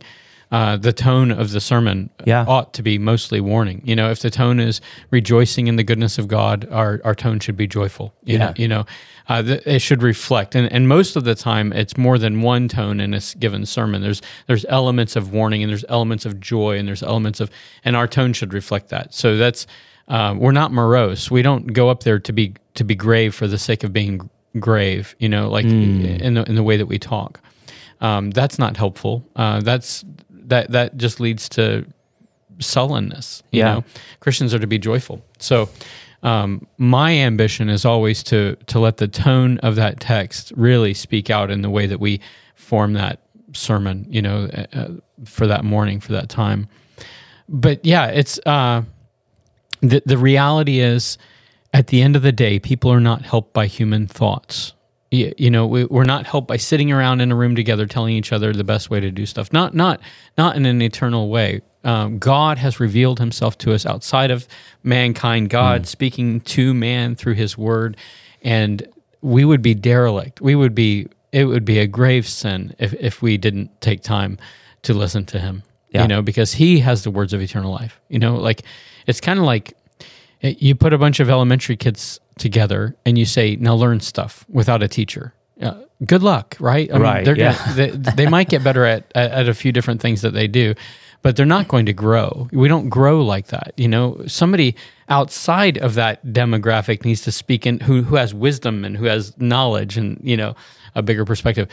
uh, 0.51 0.75
the 0.77 0.91
tone 0.91 1.31
of 1.31 1.51
the 1.51 1.62
sermon 1.62 2.10
Yeah. 2.25 2.43
ought 2.48 2.74
to 2.74 2.84
be 2.84 2.98
mostly 2.98 3.39
warning. 3.39 3.81
You 3.86 3.96
know, 3.96 4.12
if 4.12 4.20
the 4.20 4.29
tone 4.29 4.60
is 4.60 4.81
rejoicing 5.10 5.67
in 5.67 5.77
the 5.77 5.84
goodness 5.84 6.17
of 6.17 6.27
God, 6.27 6.67
our, 6.72 7.00
our 7.05 7.15
tone 7.15 7.39
should 7.39 7.55
be 7.55 7.67
joyful. 7.67 8.13
You 8.25 8.34
Yeah. 8.38 8.46
know, 8.48 8.53
you 8.58 8.67
know, 8.67 8.86
uh, 9.29 9.41
th- 9.43 9.62
it 9.65 9.79
should 9.79 10.03
reflect, 10.03 10.55
and 10.55 10.70
and 10.72 10.88
most 10.89 11.15
of 11.15 11.24
the 11.24 11.36
time, 11.36 11.72
it's 11.72 11.96
more 11.98 12.17
than 12.17 12.41
one 12.41 12.67
tone 12.67 13.00
in 13.00 13.13
a 13.13 13.22
given 13.39 13.65
sermon. 13.65 14.01
There's 14.01 14.22
there's 14.48 14.65
elements 14.67 15.15
of 15.15 15.31
warning, 15.31 15.63
and 15.63 15.70
there's 15.70 15.86
elements 15.88 16.25
of 16.25 16.39
joy, 16.41 16.77
and 16.77 16.86
there's 16.88 17.03
elements 17.03 17.39
of, 17.39 17.50
and 17.86 17.96
our 17.96 18.08
tone 18.08 18.34
should 18.34 18.53
reflect 18.53 18.89
that. 18.89 19.13
So 19.13 19.38
that's 19.38 19.67
uh, 20.10 20.36
we're 20.38 20.51
not 20.51 20.74
morose. 20.74 21.31
We 21.31 21.41
don't 21.43 21.67
go 21.72 21.89
up 21.89 22.03
there 22.03 22.20
to 22.20 22.34
be 22.34 22.55
to 22.74 22.84
be 22.84 22.96
grave 22.96 23.34
for 23.34 23.48
the 23.48 23.58
sake 23.58 23.86
of 23.86 23.93
being 23.93 24.29
grave. 24.60 25.15
You 25.20 25.29
know, 25.29 25.50
like 25.50 25.63
in 25.65 26.34
the 26.34 26.43
in 26.50 26.55
the 26.55 26.63
way 26.63 26.75
that 26.75 26.88
we 26.88 27.00
talk. 27.00 27.39
Um, 28.01 28.31
that's 28.31 28.58
not 28.58 28.75
helpful. 28.77 29.24
Uh, 29.36 29.62
that's 29.62 30.03
that 30.51 30.72
that 30.72 30.98
just 30.98 31.20
leads 31.20 31.50
to 31.50 31.86
sullenness. 32.60 33.43
You 33.51 33.60
Yeah. 33.60 33.74
know, 33.74 33.84
Christians 34.20 34.53
are 34.53 34.60
to 34.60 34.67
be 34.67 34.77
joyful. 34.77 35.24
So, 35.39 35.70
um, 36.24 36.67
my 36.77 37.13
ambition 37.13 37.70
is 37.70 37.86
always 37.86 38.22
to 38.24 38.55
to 38.67 38.79
let 38.79 38.98
the 38.98 39.08
tone 39.08 39.58
of 39.60 39.75
that 39.75 40.00
text 40.00 40.51
really 40.55 40.93
speak 40.93 41.29
out 41.29 41.50
in 41.51 41.62
the 41.63 41.70
way 41.70 41.88
that 41.88 42.00
we 42.00 42.20
form 42.55 42.93
that 42.93 43.20
sermon. 43.53 44.05
You 44.10 44.22
know, 44.22 44.50
uh, 44.53 44.65
uh, 44.79 44.88
for 45.25 45.48
that 45.48 45.63
morning, 45.63 46.00
for 46.01 46.12
that 46.13 46.29
time. 46.29 46.67
But 47.50 47.84
yeah, 47.86 48.08
it's 48.08 48.39
uh, 48.46 48.84
the 49.81 50.01
the 50.05 50.17
reality 50.17 50.79
is, 50.79 51.17
at 51.74 51.88
the 51.88 52.01
end 52.01 52.15
of 52.15 52.22
the 52.22 52.31
day, 52.31 52.60
people 52.60 52.91
are 52.91 53.01
not 53.01 53.24
helped 53.24 53.53
by 53.53 53.65
human 53.65 54.08
thoughts. 54.08 54.74
You, 55.12 55.34
you 55.38 55.51
know, 55.51 55.68
we, 55.68 55.84
we're 55.86 56.06
not 56.06 56.25
helped 56.25 56.48
by 56.48 56.56
sitting 56.58 56.91
around 56.91 57.20
in 57.20 57.32
a 57.32 57.36
room 57.36 57.56
together, 57.56 57.86
telling 57.86 58.15
each 58.15 58.32
other 58.32 58.53
the 58.53 58.63
best 58.63 58.89
way 58.89 59.01
to 59.01 59.12
do 59.12 59.25
stuff. 59.25 59.51
Not 59.51 59.74
not 59.74 60.00
not 60.38 60.56
in 60.56 60.65
an 60.65 60.82
eternal 60.82 61.30
way. 61.30 61.62
Um, 61.84 62.18
God 62.18 62.58
has 62.60 62.80
revealed 62.80 63.20
Himself 63.20 63.58
to 63.60 63.74
us 63.74 63.86
outside 63.86 64.32
of 64.32 64.48
mankind. 64.84 65.50
God 65.50 65.86
speaking 65.86 66.39
to 66.41 66.74
man 66.74 67.15
through 67.15 67.34
His 67.34 67.58
Word, 67.58 67.98
and 68.41 68.88
we 69.22 69.44
would 69.44 69.62
be 69.62 69.74
derelict. 69.74 70.41
We 70.41 70.56
would 70.56 70.74
be. 70.74 71.08
It 71.34 71.46
would 71.46 71.63
be 71.63 71.80
a 71.80 71.88
grave 71.88 72.27
sin 72.27 72.75
if 72.77 72.94
if 72.94 73.22
we 73.22 73.38
didn't 73.38 73.80
take 73.82 74.03
time 74.03 74.38
to 74.84 74.94
listen 74.94 75.25
to 75.27 75.39
Him. 75.39 75.63
Yeah. 75.89 76.03
You 76.03 76.08
know, 76.08 76.22
because 76.22 76.53
He 76.53 76.80
has 76.80 77.03
the 77.03 77.12
words 77.12 77.34
of 77.34 77.41
eternal 77.41 77.72
life. 77.72 78.00
You 78.10 78.20
know, 78.20 78.36
like 78.36 78.63
it's 79.08 79.22
kind 79.22 79.39
of 79.39 79.46
like 79.46 79.74
you 80.41 80.75
put 80.75 80.94
a 80.94 80.98
bunch 80.98 81.20
of 81.20 81.30
elementary 81.30 81.77
kids 81.77 82.20
together 82.42 82.96
and 83.06 83.18
you 83.18 83.26
say, 83.26 83.56
now 83.56 83.76
learn 83.76 84.00
stuff 84.02 84.46
without 84.50 84.84
a 84.84 84.88
teacher. 84.90 85.34
Uh, 85.62 85.76
good 86.06 86.24
luck, 86.24 86.58
right? 86.60 86.92
I 86.94 86.98
Right, 86.98 87.24
they're 87.26 87.38
yeah. 87.38 87.56
gonna- 87.58 87.74
they, 87.76 87.90
they 88.16 88.28
might 88.28 88.50
get 88.50 88.64
better 88.64 88.84
at, 88.84 89.10
at, 89.16 89.32
at 89.32 89.48
a 89.50 89.54
few 89.54 89.72
different 89.72 90.02
things 90.02 90.22
that 90.24 90.32
they 90.34 90.48
do, 90.48 90.74
but 91.22 91.36
they're 91.36 91.46
not 91.46 91.68
going 91.68 91.86
to 91.86 91.94
grow. 91.94 92.50
We 92.52 92.68
don't 92.68 92.90
grow 92.90 93.22
like 93.24 93.48
that. 93.48 93.74
You 93.78 93.88
know, 93.88 94.24
somebody 94.26 94.76
outside 95.08 95.78
of 95.78 95.94
that 95.94 96.26
demographic 96.26 97.06
needs 97.06 97.22
to 97.22 97.32
speak 97.32 97.68
in 97.68 97.80
who, 97.82 98.02
who 98.04 98.16
has 98.16 98.34
wisdom 98.34 98.84
and 98.84 98.98
who 98.98 99.06
has 99.06 99.38
knowledge 99.40 99.98
and, 99.98 100.20
you 100.24 100.36
know, 100.36 100.56
a 100.96 101.02
bigger 101.02 101.26
perspective. 101.26 101.68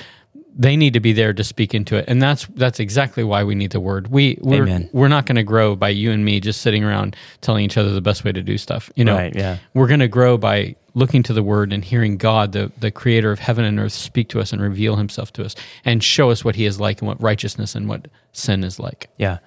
They 0.61 0.77
need 0.77 0.95
to 0.95 1.01
be 1.01 1.13
there 1.13 1.33
to 1.33 1.45
speak 1.45 1.73
into 1.73 1.97
it. 1.97 2.07
And 2.09 2.21
that's 2.21 2.47
that's 2.47 2.81
exactly 2.81 3.23
why 3.23 3.45
we 3.45 3.55
need 3.55 3.71
the 3.71 3.81
word. 3.81 4.09
We 4.09 4.39
we're, 4.41 4.65
Amen. 4.65 4.91
we're 4.93 5.09
not 5.09 5.27
going 5.27 5.37
to 5.37 5.45
grow 5.45 5.77
by 5.77 5.91
you 5.91 6.11
and 6.11 6.25
me 6.25 6.41
just 6.41 6.63
sitting 6.63 6.83
around 6.83 7.15
telling 7.41 7.65
each 7.65 7.77
other 7.77 7.91
the 7.91 8.01
best 8.01 8.25
way 8.25 8.33
to 8.33 8.43
do 8.43 8.59
stuff. 8.59 8.91
You 8.97 9.05
know, 9.05 9.15
Right, 9.15 9.35
yeah. 9.35 9.59
we're 9.75 9.87
going 9.87 10.01
to 10.01 10.09
grow 10.09 10.37
by 10.37 10.75
looking 10.95 11.23
to 11.25 11.33
the 11.33 11.45
word 11.45 11.73
and 11.73 11.85
hearing 11.85 12.17
God, 12.17 12.53
the, 12.53 12.73
the 12.81 12.91
creator 12.91 13.31
of 13.31 13.39
heaven 13.39 13.65
and 13.65 13.79
earth, 13.79 13.93
speak 13.93 14.29
to 14.31 14.41
us 14.41 14.53
and 14.53 14.61
reveal 14.61 14.97
himself 14.97 15.33
to 15.35 15.45
us 15.45 15.55
and 15.85 16.03
show 16.03 16.31
us 16.31 16.45
what 16.45 16.57
he 16.57 16.65
is 16.65 16.81
like 16.81 17.01
and 17.01 17.07
what 17.07 17.23
righteousness 17.23 17.77
and 17.77 17.89
what 17.89 18.09
sin 18.33 18.65
is 18.65 18.81
like. 18.81 19.09
Yeah. 19.17 19.39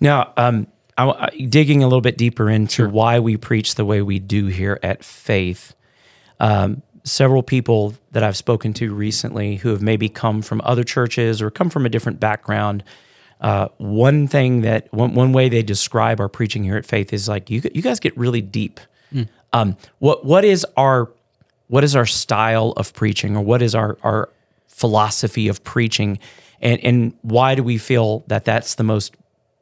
Now, 0.00 0.32
um, 0.38 0.68
I, 0.96 1.28
digging 1.48 1.82
a 1.82 1.86
little 1.86 2.00
bit 2.00 2.16
deeper 2.16 2.48
into 2.48 2.88
why 2.88 3.18
we 3.18 3.36
preach 3.36 3.74
the 3.74 3.84
way 3.84 4.00
we 4.00 4.18
do 4.18 4.46
here 4.46 4.78
at 4.82 5.04
Faith. 5.04 5.74
Um, 6.40 6.82
several 7.06 7.42
people 7.42 7.94
that 8.10 8.24
I've 8.24 8.36
spoken 8.36 8.72
to 8.74 8.92
recently 8.92 9.56
who 9.56 9.68
have 9.68 9.80
maybe 9.80 10.08
come 10.08 10.42
from 10.42 10.60
other 10.64 10.82
churches 10.82 11.40
or 11.40 11.50
come 11.50 11.70
from 11.70 11.86
a 11.86 11.88
different 11.88 12.18
background. 12.18 12.82
Uh, 13.40 13.68
one 13.78 14.26
thing 14.26 14.62
that 14.62 14.92
one, 14.92 15.14
one 15.14 15.32
way 15.32 15.48
they 15.48 15.62
describe 15.62 16.20
our 16.20 16.28
preaching 16.28 16.64
here 16.64 16.76
at 16.76 16.84
Faith 16.84 17.12
is 17.12 17.28
like 17.28 17.48
you 17.48 17.62
you 17.72 17.80
guys 17.82 18.00
get 18.00 18.16
really 18.18 18.40
deep. 18.40 18.80
Um, 19.52 19.76
what 20.00 20.24
what 20.24 20.44
is 20.44 20.66
our 20.76 21.10
what 21.68 21.84
is 21.84 21.94
our 21.94 22.06
style 22.06 22.72
of 22.76 22.92
preaching 22.92 23.36
or 23.36 23.42
what 23.42 23.62
is 23.62 23.74
our 23.74 23.96
our 24.02 24.28
philosophy 24.66 25.48
of 25.48 25.62
preaching 25.64 26.18
and 26.60 26.82
and 26.84 27.14
why 27.22 27.54
do 27.54 27.62
we 27.62 27.78
feel 27.78 28.24
that 28.26 28.44
that's 28.44 28.74
the 28.74 28.84
most 28.84 29.14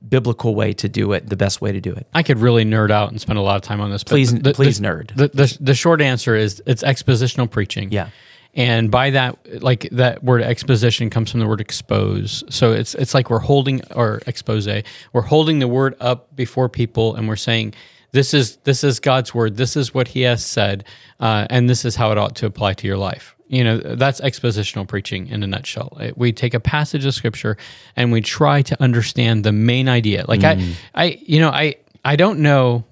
biblical 0.08 0.54
way 0.54 0.72
to 0.72 0.88
do 0.88 1.12
it 1.12 1.28
the 1.28 1.36
best 1.36 1.60
way 1.60 1.72
to 1.72 1.80
do 1.80 1.92
it 1.92 2.06
I 2.14 2.22
could 2.22 2.38
really 2.38 2.64
nerd 2.64 2.90
out 2.90 3.10
and 3.10 3.20
spend 3.20 3.38
a 3.38 3.42
lot 3.42 3.56
of 3.56 3.62
time 3.62 3.80
on 3.80 3.90
this. 3.90 4.04
Please- 4.04 4.32
the- 4.34 4.52
please 4.52 4.80
the- 4.80 4.86
nerd. 4.88 5.14
The, 5.16 5.28
the, 5.28 5.56
the 5.60 5.74
short 5.74 6.00
answer 6.00 6.34
is 6.34 6.62
it's 6.66 6.82
expositional 6.82 7.50
preaching. 7.50 7.90
Yeah. 7.90 8.08
And 8.56 8.88
by 8.90 9.10
that, 9.10 9.62
like 9.62 9.88
that 9.90 10.22
word 10.22 10.42
exposition 10.42 11.10
comes 11.10 11.30
from 11.32 11.40
the 11.40 11.46
word 11.48 11.60
expose. 11.60 12.44
So 12.50 12.72
it's 12.72 12.94
it's 12.94 13.12
like 13.12 13.28
we're 13.28 13.40
holding 13.40 13.82
or 13.96 14.20
expose. 14.28 14.68
We're 15.12 15.22
holding 15.22 15.58
the 15.58 15.66
word 15.66 15.96
up 16.00 16.34
before 16.36 16.68
people, 16.68 17.16
and 17.16 17.26
we're 17.26 17.34
saying, 17.34 17.74
"This 18.12 18.32
is 18.32 18.56
this 18.58 18.84
is 18.84 19.00
God's 19.00 19.34
word. 19.34 19.56
This 19.56 19.76
is 19.76 19.92
what 19.92 20.06
He 20.08 20.20
has 20.22 20.44
said, 20.46 20.84
uh, 21.18 21.48
and 21.50 21.68
this 21.68 21.84
is 21.84 21.96
how 21.96 22.12
it 22.12 22.18
ought 22.18 22.36
to 22.36 22.46
apply 22.46 22.74
to 22.74 22.86
your 22.86 22.96
life." 22.96 23.33
You 23.46 23.62
know, 23.64 23.78
that's 23.78 24.20
expositional 24.22 24.88
preaching 24.88 25.26
in 25.28 25.42
a 25.42 25.46
nutshell. 25.46 25.98
We 26.16 26.32
take 26.32 26.54
a 26.54 26.60
passage 26.60 27.04
of 27.04 27.12
scripture 27.14 27.56
and 27.94 28.10
we 28.10 28.20
try 28.22 28.62
to 28.62 28.82
understand 28.82 29.44
the 29.44 29.52
main 29.52 29.88
idea. 29.88 30.24
Like 30.26 30.42
I, 30.44 30.74
I, 30.94 31.18
you 31.26 31.40
know, 31.40 31.50
I 31.50 31.76
I 32.04 32.16
don't 32.16 32.40
know 32.40 32.84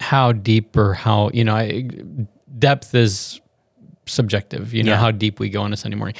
how 0.00 0.32
deep 0.32 0.76
or 0.76 0.94
how 0.94 1.30
you 1.32 1.44
know 1.44 1.54
I, 1.54 1.88
depth 2.58 2.92
is 2.94 3.40
subjective 4.06 4.74
you 4.74 4.82
know 4.82 4.92
Yeah. 4.92 4.98
how 4.98 5.10
deep 5.12 5.38
we 5.38 5.48
go 5.48 5.62
on 5.62 5.72
a 5.72 5.76
sunday 5.76 5.96
morning 5.96 6.16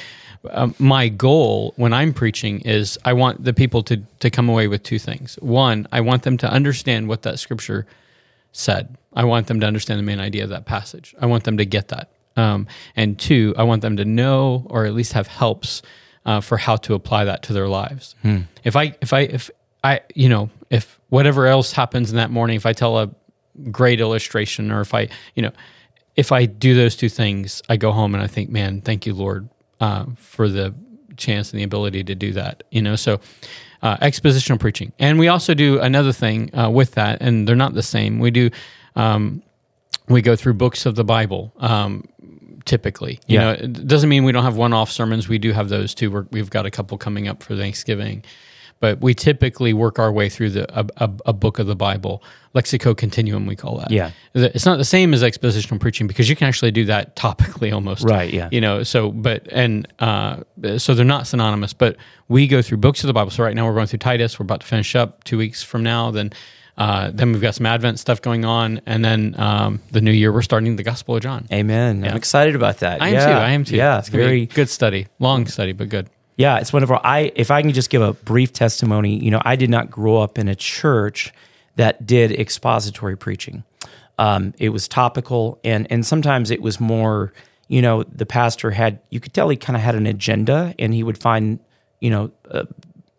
um, 0.51 0.73
my 0.79 1.09
goal 1.09 1.73
when 1.75 1.91
i'm 1.91 2.13
preaching 2.13 2.61
is 2.61 2.97
i 3.03 3.11
want 3.11 3.43
the 3.43 3.51
people 3.53 3.83
to 3.83 3.97
to 4.21 4.29
come 4.29 4.47
away 4.47 4.67
with 4.69 4.83
two 4.83 4.97
things 4.99 5.35
one 5.41 5.85
i 5.91 5.99
want 5.99 6.23
them 6.23 6.37
to 6.37 6.49
understand 6.49 7.09
what 7.09 7.23
that 7.23 7.39
scripture 7.39 7.85
said 8.53 8.97
i 9.13 9.23
want 9.25 9.47
them 9.47 9.59
to 9.59 9.67
understand 9.67 9.99
the 9.99 10.03
main 10.03 10.19
idea 10.21 10.43
of 10.45 10.49
that 10.49 10.65
passage 10.65 11.13
i 11.19 11.25
want 11.25 11.43
them 11.43 11.57
to 11.57 11.65
get 11.65 11.89
that 11.89 12.09
um, 12.35 12.67
and 12.95 13.19
two 13.19 13.53
i 13.57 13.63
want 13.63 13.81
them 13.81 13.97
to 13.97 14.05
know 14.05 14.65
or 14.69 14.85
at 14.85 14.93
least 14.93 15.13
have 15.13 15.27
helps 15.27 15.81
uh, 16.25 16.39
for 16.39 16.57
how 16.57 16.75
to 16.75 16.93
apply 16.93 17.25
that 17.25 17.43
to 17.43 17.53
their 17.53 17.67
lives 17.67 18.15
if 18.63 18.75
i 18.75 18.95
if 19.01 19.13
i 19.13 19.19
if 19.21 19.49
i 19.83 19.99
you 20.15 20.29
know 20.29 20.49
if 20.69 20.99
whatever 21.09 21.47
else 21.47 21.73
happens 21.73 22.09
in 22.09 22.17
that 22.17 22.31
morning 22.31 22.55
if 22.55 22.65
i 22.65 22.73
tell 22.73 22.97
a 22.97 23.09
great 23.71 23.99
illustration 23.99 24.71
or 24.71 24.81
if 24.81 24.93
i 24.93 25.07
you 25.35 25.41
know 25.41 25.51
if 26.15 26.31
I 26.31 26.45
do 26.45 26.75
those 26.75 26.95
two 26.95 27.09
things, 27.09 27.61
I 27.69 27.77
go 27.77 27.91
home 27.91 28.13
and 28.13 28.23
I 28.23 28.27
think, 28.27 28.49
man, 28.49 28.81
thank 28.81 29.05
you, 29.05 29.13
Lord, 29.13 29.49
uh, 29.79 30.05
for 30.15 30.47
the 30.47 30.73
chance 31.17 31.51
and 31.51 31.59
the 31.59 31.63
ability 31.63 32.03
to 32.05 32.15
do 32.15 32.33
that. 32.33 32.63
You 32.71 32.81
know, 32.81 32.95
so 32.95 33.19
uh, 33.81 33.97
expositional 33.97 34.59
preaching, 34.59 34.93
and 34.99 35.17
we 35.19 35.27
also 35.27 35.53
do 35.53 35.79
another 35.79 36.11
thing 36.13 36.55
uh, 36.57 36.69
with 36.69 36.91
that, 36.91 37.21
and 37.21 37.47
they're 37.47 37.55
not 37.55 37.73
the 37.73 37.83
same. 37.83 38.19
We 38.19 38.31
do. 38.31 38.49
Um, 38.95 39.41
we 40.09 40.21
go 40.21 40.35
through 40.35 40.53
books 40.55 40.85
of 40.85 40.95
the 40.95 41.03
Bible. 41.03 41.53
Um, 41.57 42.05
typically, 42.65 43.19
you 43.27 43.37
Yeah. 43.39 43.43
know, 43.43 43.51
it 43.51 43.87
doesn't 43.87 44.09
mean 44.09 44.23
we 44.23 44.31
don't 44.31 44.43
have 44.43 44.55
one-off 44.55 44.89
sermons. 44.91 45.27
We 45.27 45.37
do 45.37 45.51
have 45.51 45.69
those 45.69 45.93
too. 45.93 46.09
We're, 46.11 46.25
we've 46.31 46.49
got 46.49 46.65
a 46.65 46.71
couple 46.71 46.97
coming 46.97 47.27
up 47.27 47.43
for 47.43 47.55
Thanksgiving, 47.57 48.23
but 48.79 49.01
we 49.01 49.13
typically 49.13 49.73
work 49.73 49.99
our 49.99 50.11
way 50.11 50.29
through 50.29 50.51
the 50.51 50.79
a, 50.79 50.85
a, 50.97 51.11
a 51.27 51.33
book 51.33 51.59
of 51.59 51.67
the 51.67 51.75
Bible, 51.75 52.23
lectio 52.55 52.95
continua, 52.95 53.39
we 53.39 53.55
call 53.57 53.77
that. 53.79 53.91
Yeah. 53.91 54.11
It's 54.33 54.65
not 54.65 54.77
the 54.77 54.85
same 54.85 55.13
as 55.13 55.23
expositional 55.23 55.79
preaching 55.79 56.07
because 56.07 56.29
you 56.29 56.35
can 56.37 56.47
actually 56.47 56.71
do 56.71 56.85
that 56.85 57.15
topically 57.17 57.73
almost. 57.77 58.03
Right, 58.05 58.33
yeah. 58.33 58.47
You 58.51 58.61
know, 58.61 58.83
so, 58.83 59.11
but, 59.11 59.45
and, 59.51 59.85
uh, 59.99 60.43
so 60.77 60.93
they're 60.93 61.03
not 61.05 61.27
synonymous, 61.27 61.73
but 61.73 61.97
we 62.29 62.47
go 62.47 62.61
through 62.61 62.77
books 62.77 63.03
of 63.03 63.07
the 63.07 63.13
Bible. 63.13 63.31
So 63.31 63.43
right 63.43 63.55
now 63.55 63.65
we're 63.67 63.73
going 63.73 63.87
through 63.87 63.99
Titus. 63.99 64.39
We're 64.39 64.43
about 64.45 64.61
to 64.61 64.67
finish 64.67 64.95
up 64.95 65.23
two 65.25 65.37
weeks 65.37 65.63
from 65.63 65.83
now. 65.83 66.11
Then, 66.11 66.31
uh, 66.77 67.11
then 67.13 67.31
we've 67.31 67.41
got 67.41 67.55
some 67.55 67.65
Advent 67.65 67.99
stuff 67.99 68.21
going 68.21 68.45
on. 68.45 68.81
And 68.85 69.05
then, 69.05 69.35
um, 69.39 69.79
the 69.91 70.01
new 70.01 70.11
year, 70.11 70.31
we're 70.31 70.41
starting 70.41 70.75
the 70.75 70.83
Gospel 70.83 71.15
of 71.15 71.21
John. 71.21 71.47
amen 71.51 72.03
i'm 72.03 72.17
excited 72.17 72.55
about 72.55 72.79
that 72.79 73.01
I 73.01 73.09
am 73.09 73.13
yeah. 73.13 73.25
too. 73.25 73.31
I 73.31 73.51
am 73.51 73.63
too. 73.63 73.75
yeah 73.75 73.99
it's 73.99 74.09
very 74.09 74.45
good 74.47 74.69
study, 74.69 75.07
long 75.19 75.45
study, 75.47 75.71
but 75.71 75.89
good. 75.89 76.09
Yeah, 76.35 76.57
it's 76.57 76.73
wonderful. 76.73 76.99
I 77.03 77.31
if 77.35 77.51
I 77.51 77.61
can 77.61 77.71
just 77.73 77.89
give 77.89 78.01
a 78.01 78.13
brief 78.13 78.53
testimony, 78.53 79.23
you 79.23 79.29
know, 79.29 79.41
I 79.45 79.55
did 79.55 79.69
not 79.69 79.91
grow 79.91 80.17
up 80.17 80.39
in 80.39 80.47
a 80.47 80.55
church 80.55 81.31
that 81.75 82.05
did 82.05 82.31
expository 82.31 83.15
preaching. 83.17 83.63
Um, 84.17 84.53
it 84.57 84.69
was 84.69 84.87
topical, 84.87 85.59
and 85.63 85.87
and 85.91 86.05
sometimes 86.05 86.51
it 86.51 86.61
was 86.61 86.79
more, 86.79 87.33
you 87.67 87.81
know, 87.81 88.03
the 88.03 88.25
pastor 88.25 88.71
had 88.71 88.99
you 89.09 89.19
could 89.19 89.33
tell 89.33 89.49
he 89.49 89.57
kind 89.57 89.75
of 89.75 89.83
had 89.83 89.95
an 89.95 90.07
agenda, 90.07 90.73
and 90.79 90.93
he 90.93 91.03
would 91.03 91.17
find, 91.17 91.59
you 91.99 92.09
know, 92.09 92.31
uh, 92.49 92.65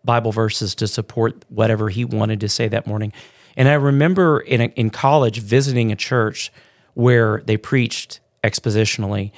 Bible 0.03 0.31
verses 0.31 0.75
to 0.75 0.87
support 0.87 1.45
whatever 1.49 1.89
he 1.89 2.05
wanted 2.05 2.39
to 2.41 2.49
say 2.49 2.67
that 2.67 2.85
morning. 2.85 3.13
And 3.57 3.67
I 3.67 3.73
remember 3.73 4.39
in 4.39 4.61
a, 4.61 4.65
in 4.75 4.89
college 4.89 5.39
visiting 5.39 5.91
a 5.91 5.95
church 5.95 6.51
where 6.93 7.41
they 7.45 7.57
preached 7.57 8.19
expositionally, 8.43 9.31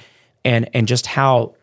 and 0.44 0.68
and 0.74 0.88
just 0.88 1.06
how 1.06 1.54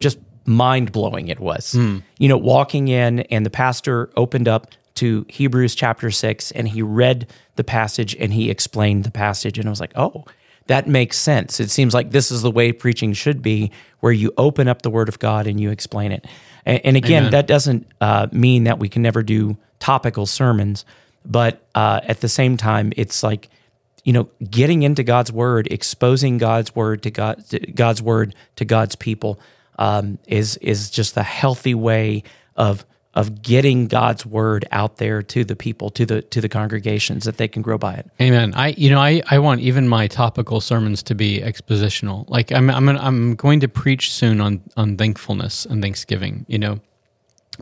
just 0.00 0.18
mind 0.46 0.92
blowing 0.92 1.28
it 1.28 1.40
was. 1.40 1.74
You 2.18 2.28
know, 2.28 2.36
walking 2.36 2.88
in 2.88 3.20
and 3.20 3.46
the 3.46 3.50
pastor 3.50 4.10
opened 4.16 4.48
up 4.48 4.68
to 4.96 5.26
Hebrews 5.28 5.74
chapter 5.74 6.10
six 6.10 6.50
and 6.52 6.68
he 6.68 6.82
read 6.82 7.30
the 7.56 7.64
passage 7.64 8.14
and 8.16 8.32
he 8.32 8.50
explained 8.50 9.04
the 9.04 9.10
passage. 9.10 9.58
And 9.58 9.66
I 9.66 9.70
was 9.70 9.80
like, 9.80 9.92
oh, 9.96 10.24
that 10.66 10.86
makes 10.86 11.18
sense. 11.18 11.60
It 11.60 11.70
seems 11.70 11.94
like 11.94 12.10
this 12.10 12.30
is 12.30 12.42
the 12.42 12.50
way 12.50 12.72
preaching 12.72 13.12
should 13.12 13.42
be, 13.42 13.70
where 14.00 14.12
you 14.12 14.32
open 14.36 14.68
up 14.68 14.82
the 14.82 14.90
word 14.90 15.08
of 15.08 15.18
God 15.18 15.46
and 15.46 15.60
you 15.60 15.70
explain 15.70 16.12
it. 16.12 16.26
And, 16.64 16.80
and 16.84 16.96
again, 16.96 17.24
Amen. 17.24 17.32
that 17.32 17.46
doesn't 17.46 17.86
uh, 18.00 18.28
mean 18.32 18.64
that 18.64 18.78
we 18.78 18.88
can 18.88 19.02
never 19.02 19.22
do 19.22 19.56
topical 19.78 20.26
sermons, 20.26 20.84
but 21.24 21.66
uh, 21.74 22.00
at 22.04 22.20
the 22.20 22.28
same 22.28 22.56
time, 22.56 22.92
it's 22.96 23.22
like, 23.22 23.48
you 24.04 24.12
know, 24.12 24.28
getting 24.50 24.82
into 24.82 25.02
God's 25.02 25.32
word, 25.32 25.66
exposing 25.70 26.38
God's 26.38 26.74
word 26.74 27.02
to 27.04 27.10
God, 27.10 27.44
to 27.48 27.58
God's 27.58 28.02
word 28.02 28.34
to 28.56 28.64
God's 28.64 28.96
people, 28.96 29.40
um, 29.78 30.18
is 30.26 30.56
is 30.58 30.90
just 30.90 31.16
a 31.16 31.22
healthy 31.22 31.74
way 31.74 32.22
of 32.56 32.84
of 33.14 33.42
getting 33.42 33.86
God's 33.86 34.26
word 34.26 34.64
out 34.72 34.96
there 34.96 35.22
to 35.22 35.44
the 35.44 35.54
people, 35.54 35.88
to 35.90 36.04
the 36.04 36.22
to 36.22 36.40
the 36.40 36.48
congregations, 36.48 37.24
that 37.24 37.36
they 37.36 37.46
can 37.48 37.62
grow 37.62 37.78
by 37.78 37.94
it. 37.94 38.10
Amen. 38.20 38.52
I, 38.54 38.68
you 38.76 38.90
know, 38.90 39.00
I, 39.00 39.22
I 39.30 39.38
want 39.38 39.60
even 39.60 39.88
my 39.88 40.08
topical 40.08 40.60
sermons 40.60 41.02
to 41.04 41.14
be 41.14 41.40
expositional. 41.40 42.28
Like 42.28 42.50
I'm, 42.52 42.68
I'm, 42.68 42.84
gonna- 42.84 42.98
I'm 43.00 43.36
going 43.36 43.60
to 43.60 43.68
preach 43.68 44.10
soon 44.12 44.40
on, 44.40 44.60
on 44.76 44.96
thankfulness 44.96 45.64
and 45.64 45.80
Thanksgiving, 45.80 46.44
you 46.48 46.58
know, 46.58 46.80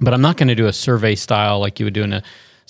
but 0.01 0.14
I'm 0.14 0.22
not 0.22 0.38
going 0.38 0.48
to 0.48 0.55
do 0.55 0.66
a 0.66 0.72
survey 0.72 1.14
style 1.14 1.61
like 1.61 1.79
you 1.79 1.85
would 1.85 1.94
do 1.94 2.03
in 2.03 2.14
a 2.14 2.22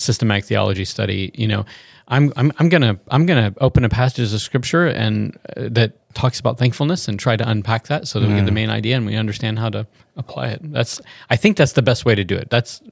systematic 0.03 0.45
theology 0.45 0.85
study. 0.85 1.31
You 1.35 1.49
know, 1.49 1.65
I'm, 2.09 2.33
I'm, 2.37 2.53
I'm 2.59 2.69
gonna, 2.69 2.99
I'm 3.09 3.27
gonna 3.27 3.55
open 3.61 3.85
a 3.85 3.89
passage 3.89 4.33
of 4.33 4.41
scripture 4.41 4.87
and 4.87 5.37
uh, 5.57 5.69
that 5.71 5.93
talks 6.15 6.39
about 6.41 6.59
thankfulness 6.59 7.09
and 7.09 7.19
try 7.19 7.37
to 7.37 7.49
unpack 7.49 7.87
that 7.87 8.07
so 8.07 8.21
that 8.21 8.29
we 8.29 8.35
get 8.35 8.45
the 8.45 8.53
main 8.53 8.69
idea 8.71 8.97
and 8.97 9.07
we 9.07 9.17
understand 9.17 9.59
how 9.59 9.71
to 9.71 9.87
apply 10.17 10.49
it. 10.49 10.61
That's, 10.63 11.01
I 11.31 11.37
think 11.37 11.57
that's 11.57 11.73
the 11.73 11.83
best 11.83 12.05
way 12.05 12.15
to 12.15 12.25
do 12.25 12.37
it. 12.37 12.51
That's, 12.51 12.83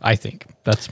I 0.00 0.16
think 0.16 0.46
that's 0.64 0.88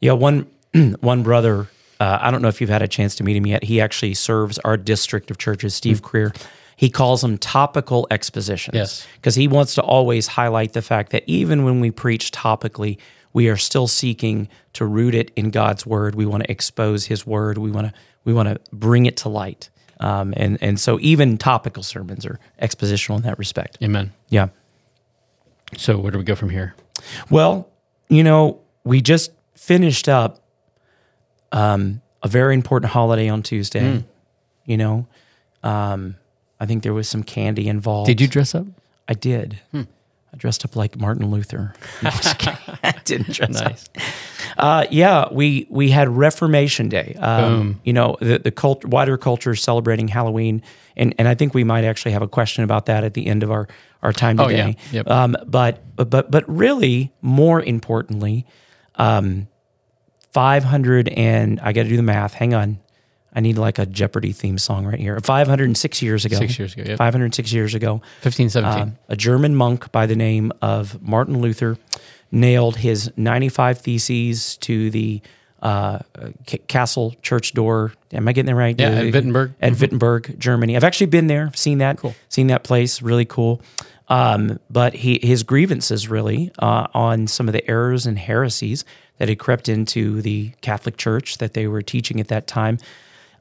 Yeah, 0.00 0.12
one 0.12 0.46
one 1.00 1.22
brother. 1.22 1.68
Uh, 2.00 2.18
I 2.20 2.30
don't 2.30 2.42
know 2.42 2.48
if 2.48 2.60
you've 2.60 2.70
had 2.70 2.82
a 2.82 2.88
chance 2.88 3.14
to 3.16 3.24
meet 3.24 3.36
him 3.36 3.46
yet. 3.46 3.62
He 3.64 3.80
actually 3.80 4.14
serves 4.14 4.58
our 4.60 4.76
district 4.76 5.30
of 5.30 5.38
churches, 5.38 5.74
Steve 5.74 6.02
Creer. 6.02 6.34
He 6.76 6.90
calls 6.90 7.20
them 7.20 7.38
topical 7.38 8.06
expositions. 8.10 8.74
Yes. 8.74 9.06
because 9.16 9.36
he 9.36 9.46
wants 9.48 9.74
to 9.76 9.82
always 9.82 10.26
highlight 10.26 10.72
the 10.72 10.82
fact 10.82 11.12
that 11.12 11.22
even 11.26 11.64
when 11.64 11.78
we 11.80 11.90
preach 11.92 12.30
topically, 12.32 12.98
we 13.32 13.48
are 13.48 13.56
still 13.56 13.86
seeking 13.88 14.48
to 14.74 14.84
root 14.84 15.14
it 15.14 15.30
in 15.36 15.50
God's 15.50 15.86
word. 15.86 16.14
We 16.14 16.26
want 16.26 16.44
to 16.44 16.50
expose 16.50 17.06
His 17.06 17.26
word. 17.26 17.58
We 17.58 17.70
want 17.70 17.88
to 17.88 17.92
we 18.24 18.32
want 18.32 18.48
to 18.48 18.60
bring 18.72 19.06
it 19.06 19.16
to 19.18 19.28
light. 19.28 19.70
Um, 20.00 20.34
and 20.36 20.58
and 20.60 20.80
so 20.80 20.98
even 21.00 21.38
topical 21.38 21.82
sermons 21.82 22.26
are 22.26 22.38
expositional 22.60 23.16
in 23.16 23.22
that 23.22 23.38
respect. 23.38 23.78
amen. 23.82 24.12
Yeah. 24.28 24.48
So 25.76 25.98
where 25.98 26.10
do 26.10 26.18
we 26.18 26.24
go 26.24 26.34
from 26.34 26.50
here? 26.50 26.74
Well, 27.30 27.68
you 28.08 28.22
know, 28.22 28.60
we 28.84 29.00
just 29.00 29.30
finished 29.54 30.08
up 30.08 30.42
um, 31.50 32.02
a 32.22 32.28
very 32.28 32.54
important 32.54 32.92
holiday 32.92 33.28
on 33.28 33.42
Tuesday. 33.42 34.04
You 34.64 34.76
know, 34.76 35.06
um, 35.62 36.16
I 36.60 36.66
think 36.66 36.82
there 36.82 36.94
was 36.94 37.08
some 37.08 37.22
candy 37.22 37.68
involved. 37.68 38.06
Did 38.06 38.20
you 38.20 38.28
dress 38.28 38.54
up? 38.54 38.66
I 39.08 39.14
did. 39.14 39.58
I 40.32 40.36
dressed 40.38 40.64
up 40.64 40.76
like 40.76 40.98
Martin 40.98 41.30
Luther. 41.30 41.74
No. 42.02 42.10
I 42.82 42.94
didn't 43.04 43.32
dress 43.34 43.50
Nice. 43.50 43.88
up. 43.94 44.02
Uh, 44.56 44.86
yeah, 44.90 45.26
we 45.30 45.66
we 45.68 45.90
had 45.90 46.08
Reformation 46.08 46.88
Day. 46.88 47.14
Um, 47.18 47.80
You 47.84 47.92
know, 47.92 48.16
the 48.20 48.38
the 48.38 48.50
cult, 48.50 48.84
wider 48.84 49.18
culture 49.18 49.50
is 49.52 49.60
celebrating 49.60 50.08
Halloween, 50.08 50.62
and 50.96 51.14
and 51.18 51.28
I 51.28 51.34
think 51.34 51.52
we 51.54 51.64
might 51.64 51.84
actually 51.84 52.12
have 52.12 52.22
a 52.22 52.28
question 52.28 52.64
about 52.64 52.86
that 52.86 53.04
at 53.04 53.12
the 53.14 53.26
end 53.26 53.42
of 53.42 53.50
our 53.50 53.68
our 54.02 54.12
time 54.12 54.36
today. 54.38 54.46
Oh, 54.46 54.56
yeah. 54.56 54.66
today. 54.66 54.78
Yep. 54.92 55.10
Um, 55.10 55.36
but 55.46 55.82
but 55.96 56.30
but 56.30 56.44
really, 56.48 57.12
more 57.20 57.62
importantly, 57.62 58.46
um, 58.96 59.48
five 60.32 60.64
hundred 60.64 61.08
and 61.10 61.60
I 61.60 61.72
got 61.72 61.82
to 61.84 61.88
do 61.90 61.96
the 61.96 62.02
math. 62.02 62.34
Hang 62.34 62.54
on, 62.54 62.78
I 63.34 63.40
need 63.40 63.56
like 63.58 63.78
a 63.78 63.86
Jeopardy 63.86 64.32
theme 64.32 64.58
song 64.58 64.84
right 64.84 64.98
here. 64.98 65.18
Five 65.20 65.48
hundred 65.48 65.64
and 65.64 65.76
six 65.76 66.02
years 66.02 66.24
ago. 66.24 66.36
Six 66.38 66.58
years 66.58 66.74
ago, 66.74 66.84
yep. 66.86 66.98
Five 66.98 67.14
hundred 67.14 67.26
and 67.26 67.34
six 67.34 67.52
years 67.52 67.74
ago. 67.74 68.02
15, 68.20 68.50
17. 68.50 68.82
Um, 68.82 68.98
a 69.08 69.16
German 69.16 69.54
monk 69.56 69.90
by 69.92 70.06
the 70.06 70.16
name 70.16 70.52
of 70.60 71.00
Martin 71.02 71.40
Luther 71.40 71.78
nailed 72.30 72.76
his 72.76 73.10
95 73.16 73.78
theses 73.78 74.56
to 74.58 74.90
the 74.90 75.20
uh, 75.62 76.00
castle 76.66 77.14
church 77.22 77.52
door. 77.54 77.92
Am 78.12 78.26
I 78.26 78.32
getting 78.32 78.46
that 78.46 78.54
right? 78.56 78.78
Yeah, 78.78 78.90
The- 78.90 79.08
at 79.08 79.12
Wittenberg. 79.14 79.50
Mm-hmm. 79.52 79.64
At 79.64 79.80
Wittenberg, 79.80 80.38
Germany. 80.38 80.76
I've 80.76 80.84
actually 80.84 81.06
been 81.06 81.26
there, 81.28 81.50
seen 81.54 81.78
that, 81.78 81.98
Cool. 81.98 82.14
seen 82.28 82.48
that 82.48 82.64
place. 82.64 83.00
Really 83.02 83.24
cool. 83.24 83.60
Um, 84.08 84.58
but 84.68 84.94
he, 84.94 85.18
his 85.22 85.42
grievances 85.42 86.08
really 86.08 86.52
uh, 86.58 86.88
on 86.92 87.26
some 87.28 87.48
of 87.48 87.52
the 87.52 87.66
errors 87.70 88.06
and 88.06 88.18
heresies 88.18 88.84
that 89.18 89.28
had 89.28 89.38
crept 89.38 89.68
into 89.68 90.20
the 90.20 90.52
Catholic 90.60 90.96
Church 90.96 91.38
that 91.38 91.54
they 91.54 91.66
were 91.66 91.80
teaching 91.82 92.18
at 92.20 92.28
that 92.28 92.46
time. 92.46 92.78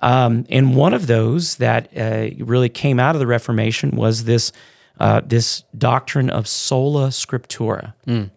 Um, 0.02 0.46
and 0.50 0.76
one 0.76 0.94
of 0.94 1.08
those 1.08 1.58
that 1.58 1.90
uh, 1.96 2.30
really 2.44 2.70
came 2.70 3.00
out 3.00 3.16
of 3.16 3.20
the 3.20 3.28
Reformation 3.28 3.92
was 3.92 4.24
this 4.24 4.52
uh, 5.00 5.22
this 5.26 5.64
doctrine 5.76 6.30
of 6.30 6.48
sola 6.48 7.08
scriptura, 7.08 7.94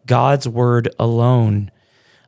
God's 0.07 0.48
word 0.48 0.88
alone. 0.98 1.70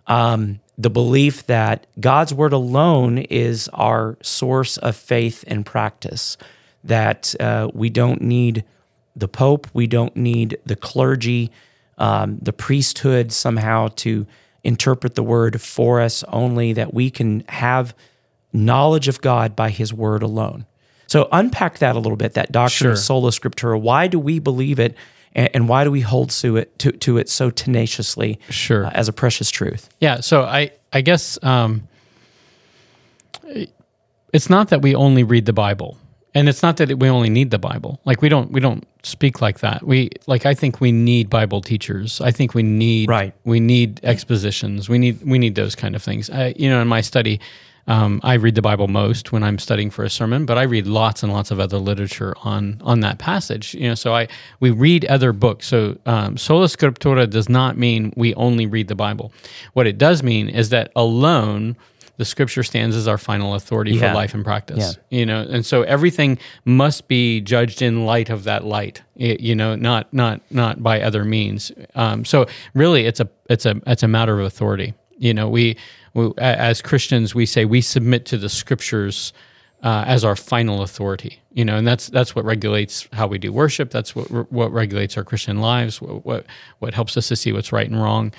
Um, 0.07 0.61
the 0.77 0.91
belief 0.91 1.47
that 1.47 1.87
God's 1.99 2.35
word 2.35 2.53
alone 2.53 3.19
is 3.19 3.69
our 3.73 4.19
source 4.21 4.77
of 4.77 4.95
faith 4.95 5.43
and 5.47 5.65
practice. 5.65 6.37
That 6.85 7.35
uh, 7.41 7.71
we 7.73 7.89
don't 7.89 8.21
need 8.21 8.65
the 9.15 9.29
Pope, 9.29 9.69
we 9.73 9.87
don't 9.87 10.15
need 10.15 10.59
the 10.67 10.77
clergy, 10.77 11.51
um, 11.97 12.39
the 12.43 12.53
priesthood 12.53 13.33
somehow 13.33 13.89
to 13.97 14.27
interpret 14.63 15.15
the 15.15 15.23
word 15.23 15.61
for 15.63 16.01
us. 16.01 16.23
Only 16.25 16.75
that 16.75 16.93
we 16.93 17.11
can 17.11 17.43
have 17.49 17.95
knowledge 18.57 19.09
of 19.09 19.21
God 19.21 19.55
by 19.55 19.71
His 19.71 19.93
word 19.93 20.23
alone. 20.23 20.67
So 21.07 21.29
unpack 21.31 21.79
that 21.79 21.95
a 21.95 22.01
little 22.01 22.17
bit. 22.17 22.35
That 22.35 22.51
doctrine 22.51 22.91
of 22.91 22.99
sola 22.99 23.31
scriptura. 23.31 23.81
Why 23.81 24.09
do 24.09 24.19
we 24.19 24.39
believe 24.41 24.81
it, 24.81 24.97
and, 25.35 25.49
and 25.55 25.69
why 25.69 25.85
do 25.85 25.91
we 25.91 26.01
hold 26.01 26.31
to 26.31 26.57
it 26.57 26.77
to, 26.81 26.93
to 26.93 27.19
it 27.19 27.29
so 27.29 27.51
tenaciously? 27.51 28.41
Sure. 28.51 28.87
uh, 28.87 28.91
as 28.91 29.09
a 29.09 29.13
precious 29.13 29.51
truth. 29.51 29.89
Yeah, 30.01 30.21
so 30.21 30.43
I 30.43 30.73
I 30.93 31.03
guess 31.03 31.39
um, 31.45 31.87
it's 34.33 34.51
not 34.51 34.69
that 34.69 34.83
we 34.83 34.95
only 34.95 35.23
read 35.23 35.47
the 35.47 35.53
Bible, 35.53 35.97
and 36.35 36.49
it's 36.49 36.63
not 36.63 36.77
that 36.79 36.99
we 36.99 37.09
only 37.09 37.31
need 37.31 37.51
the 37.51 37.59
Bible. 37.59 38.01
Like 38.05 38.21
we 38.21 38.29
don't 38.29 38.51
we 38.51 38.61
don't 38.61 38.85
speak 39.03 39.41
like 39.41 39.61
that. 39.61 39.85
We 39.85 40.11
like 40.27 40.45
I 40.45 40.55
think 40.55 40.81
we 40.81 40.91
need 40.93 41.31
Bible 41.31 41.61
teachers. 41.61 42.21
I 42.21 42.33
think 42.33 42.55
we 42.55 42.63
need 42.63 43.09
Right. 43.09 43.33
We 43.45 43.61
need 43.61 44.01
expositions. 44.03 44.89
We 44.89 44.99
need 44.99 45.23
we 45.25 45.39
need 45.39 45.55
those 45.55 45.75
kind 45.75 45.95
of 45.95 46.03
things. 46.03 46.29
I, 46.31 46.53
you 46.57 46.69
know, 46.69 46.83
in 46.83 46.89
my 46.89 47.01
study. 47.01 47.41
Um, 47.89 48.21
I 48.25 48.35
read 48.35 48.55
the 48.57 48.63
Bible 48.63 48.89
most 48.89 49.31
when 49.33 49.45
I'm 49.45 49.59
studying 49.59 49.91
for 49.91 50.03
a 50.05 50.11
sermon, 50.11 50.45
but 50.45 50.59
I 50.59 50.63
read 50.65 50.87
lots 50.87 51.23
and 51.23 51.33
lots 51.33 51.51
of 51.53 51.61
other 51.61 51.79
literature 51.79 52.35
on 52.43 52.81
on 52.85 53.01
that 53.01 53.19
passage. 53.19 53.75
You 53.75 53.89
know, 53.89 53.95
so 53.95 54.15
I 54.15 54.27
we 54.61 54.71
read 54.71 55.05
other 55.05 55.33
books. 55.33 55.67
So 55.69 55.97
um, 56.07 56.37
sola 56.37 56.67
scriptura 56.67 57.29
does 57.31 57.49
not 57.49 57.77
mean 57.79 58.13
we 58.17 58.35
only 58.35 58.67
read 58.67 58.89
the 58.89 58.97
Bible. 58.97 59.33
What 59.75 59.87
it 59.87 59.99
does 59.99 60.23
mean 60.23 60.49
is 60.49 60.71
that 60.71 60.91
alone 60.97 61.77
the 62.19 62.25
Scripture 62.25 62.63
stands 62.63 62.97
as 62.97 63.07
our 63.07 63.19
final 63.19 63.55
authority 63.55 63.93
Yeah. 63.93 64.09
for 64.09 64.15
life 64.15 64.33
and 64.33 64.43
practice. 64.43 64.97
You 65.11 65.27
know, 65.27 65.43
and 65.43 65.67
so 65.67 65.83
everything 65.83 66.39
must 66.65 67.09
be 67.09 67.43
judged 67.43 67.83
in 67.83 68.07
light 68.07 68.31
of 68.31 68.45
that 68.45 68.65
light. 68.65 69.03
y- 69.17 69.37
You 69.39 69.55
know, 69.55 69.75
not 69.77 70.13
not 70.15 70.41
not 70.51 70.83
by 70.83 71.03
other 71.03 71.25
means. 71.27 71.71
Um, 71.95 72.25
so 72.25 72.47
really, 72.73 73.05
it's 73.05 73.21
a 73.21 73.29
it's 73.51 73.67
a 73.67 73.81
it's 73.87 74.03
a 74.03 74.09
matter 74.09 74.41
of 74.41 74.47
authority. 74.47 74.95
You 75.19 75.35
know, 75.35 75.49
we, 75.49 75.77
as 76.39 76.83
Christians 76.83 77.35
we 77.35 77.47
say 77.47 77.65
we 77.65 77.81
submit 77.81 78.25
to 78.27 78.39
the 78.39 78.49
Scriptures 78.49 79.33
uh, 79.83 80.05
as 80.07 80.25
our 80.25 80.37
final 80.37 80.83
authority. 80.83 81.41
You 81.53 81.65
know, 81.65 81.77
and 81.77 81.87
that's 81.87 82.09
that's 82.09 82.35
what 82.35 82.45
regulates 82.45 83.09
how 83.13 83.27
we 83.27 83.39
do 83.39 83.53
worship. 83.53 83.91
That's 83.91 84.15
what 84.17 84.51
what 84.53 84.73
regulates 84.73 85.17
our 85.17 85.25
Christian 85.25 85.61
lives. 85.61 86.01
What 86.01 86.25
what, 86.25 86.47
what 86.79 86.95
helps 86.95 87.17
us 87.17 87.29
to 87.29 87.37
see 87.37 87.53
what's 87.53 87.73
right 87.73 87.89
and 87.89 88.01
wrong. 88.01 88.33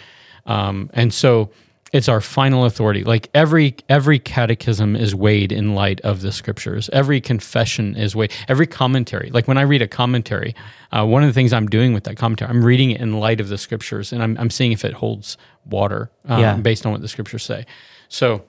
Um, 0.45 0.89
and 0.93 1.13
so 1.13 1.49
it's 1.93 2.09
our 2.09 2.19
final 2.21 2.65
authority. 2.65 3.03
Like 3.03 3.29
every 3.33 3.75
every 3.87 4.19
catechism 4.19 4.95
is 4.95 5.15
weighed 5.15 5.51
in 5.51 5.73
light 5.73 6.01
of 6.01 6.21
the 6.21 6.31
scriptures. 6.31 6.89
Every 6.91 7.21
confession 7.21 7.95
is 7.95 8.15
weighed. 8.15 8.31
Every 8.47 8.67
commentary. 8.67 9.29
Like 9.31 9.47
when 9.47 9.57
I 9.57 9.61
read 9.61 9.81
a 9.81 9.87
commentary, 9.87 10.53
uh, 10.91 11.05
one 11.05 11.23
of 11.23 11.29
the 11.29 11.33
things 11.33 11.53
I'm 11.53 11.67
doing 11.67 11.93
with 11.93 12.03
that 12.05 12.17
commentary, 12.17 12.49
I'm 12.49 12.63
reading 12.63 12.91
it 12.91 12.99
in 12.99 13.19
light 13.19 13.39
of 13.39 13.47
the 13.47 13.57
scriptures, 13.57 14.11
and 14.11 14.21
I'm 14.21 14.37
I'm 14.37 14.49
seeing 14.49 14.71
if 14.73 14.83
it 14.83 14.93
holds 14.93 15.37
water 15.65 16.11
um, 16.25 16.39
Yeah. 16.41 16.55
based 16.57 16.85
on 16.85 16.91
what 16.91 17.01
the 17.01 17.07
scriptures 17.07 17.43
say. 17.43 17.65
So 18.09 18.43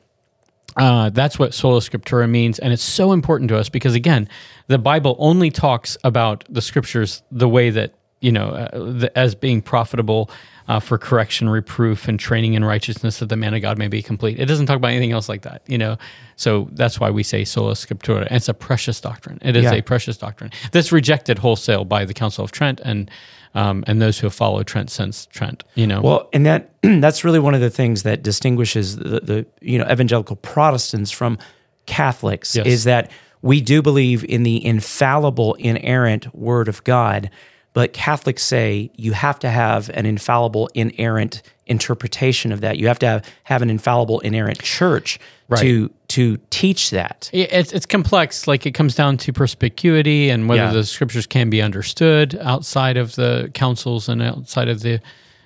uh, 0.77 1.11
that's 1.11 1.39
what 1.39 1.55
sola 1.55 1.81
scriptura 1.81 2.29
means, 2.29 2.59
and 2.59 2.73
it's 2.73 2.83
so 2.83 3.13
important 3.13 3.49
to 3.51 3.57
us 3.59 3.69
because 3.69 3.95
again, 3.95 4.29
the 4.67 4.79
Bible 4.79 5.17
only 5.19 5.51
talks 5.51 5.97
about 6.05 6.45
the 6.49 6.61
scriptures 6.61 7.23
the 7.33 7.49
way 7.49 7.71
that 7.71 7.95
you 8.21 8.33
know 8.33 8.49
uh, 8.49 8.69
the, 8.93 9.13
as 9.19 9.35
being 9.35 9.63
profitable 9.63 10.31
uh, 10.69 10.81
for 10.81 10.99
correction, 10.99 11.49
reproof, 11.49 12.09
and 12.09 12.21
training 12.21 12.55
in 12.55 12.63
righteousness, 12.65 13.21
that 13.21 13.29
the 13.31 13.37
man 13.37 13.55
of 13.55 13.63
God 13.63 13.79
may 13.79 13.89
be 13.89 14.03
complete. 14.03 14.39
It 14.39 14.47
doesn't 14.47 14.67
talk 14.67 14.77
about 14.77 14.91
anything 14.91 15.13
else 15.13 15.29
like 15.29 15.43
that, 15.43 15.63
you 15.67 15.79
know. 15.79 15.97
So 16.37 16.69
that's 16.73 17.01
why 17.01 17.11
we 17.11 17.23
say 17.23 17.45
sola 17.45 17.73
scriptura. 17.73 18.23
And 18.27 18.33
it's 18.37 18.49
a 18.51 18.55
precious 18.55 19.01
doctrine. 19.01 19.39
It 19.43 19.57
is 19.57 19.65
Yeah. 19.65 19.73
a 19.75 19.83
precious 19.83 20.17
doctrine 20.19 20.51
that's 20.73 20.93
rejected 20.93 21.39
wholesale 21.39 21.85
by 21.87 22.05
the 22.05 22.13
Council 22.15 22.45
of 22.45 22.53
Trent 22.53 22.81
and 22.85 23.11
um, 23.55 23.83
and 23.87 24.01
those 24.03 24.19
who 24.19 24.27
have 24.27 24.35
followed 24.35 24.67
Trent 24.67 24.91
since 24.91 25.25
Trent. 25.27 25.65
You 25.75 25.87
know, 25.87 26.03
Well, 26.03 26.29
and 26.35 26.45
that 26.45 26.71
that's 26.83 27.25
really 27.25 27.39
one 27.41 27.55
of 27.55 27.63
the 27.63 27.71
things 27.71 28.03
that 28.03 28.23
distinguishes 28.23 28.97
the, 28.97 29.21
the 29.21 29.47
you 29.63 29.79
know 29.79 29.87
evangelical 29.91 30.37
Protestants 30.37 31.11
from 31.11 31.39
Catholics 31.87 32.55
Yes. 32.55 32.67
is 32.67 32.85
that 32.85 33.11
we 33.41 33.61
do 33.61 33.81
believe 33.83 34.25
in 34.25 34.43
the 34.43 34.65
infallible, 34.65 35.55
inerrant 35.55 36.35
Word 36.35 36.69
of 36.69 36.83
God, 36.85 37.31
but 37.79 37.93
Catholics 37.93 38.43
say 38.43 38.91
you 38.97 39.13
have 39.13 39.39
to 39.39 39.49
have 39.49 39.89
an 39.91 40.05
infallible, 40.05 40.69
inerrant 40.75 41.43
interpretation 41.69 42.51
of 42.51 42.61
that. 42.61 42.77
You 42.77 42.89
have 42.89 42.99
to 42.99 43.07
have, 43.07 43.25
have 43.45 43.63
an 43.63 43.71
infallible, 43.71 44.19
inerrant 44.19 44.61
church 44.61 45.21
to 45.61 45.89
to 46.09 46.39
teach 46.51 46.91
that. 46.91 47.31
It's 47.33 47.73
it's 47.73 47.87
complex. 47.87 48.49
Like 48.49 48.67
it 48.67 48.73
comes 48.73 48.97
down 48.97 49.17
to 49.19 49.33
perspicuity 49.33 50.29
and 50.29 50.49
whether 50.49 50.63
Yeah. 50.63 50.73
the 50.73 50.83
scriptures 50.83 51.29
can 51.29 51.51
be 51.51 51.63
understood 51.63 52.37
outside 52.43 52.97
of 52.97 53.15
the 53.15 53.49
councils 53.55 54.09
and 54.09 54.21
outside 54.23 54.67
of 54.69 54.81
the, 54.81 55.01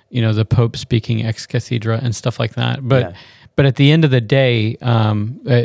you 0.09 0.19
know, 0.23 0.33
the 0.33 0.43
Pope 0.43 0.75
speaking 0.75 1.23
ex 1.23 1.45
cathedra 1.45 1.99
and 2.01 2.15
stuff 2.15 2.39
like 2.39 2.55
that. 2.55 2.79
But 2.81 3.11
Yeah. 3.11 3.17
But 3.55 3.65
at 3.65 3.75
the 3.75 3.91
end 3.91 4.03
of 4.03 4.11
the 4.11 4.21
day, 4.21 4.77
um, 4.81 5.39
uh, 5.47 5.63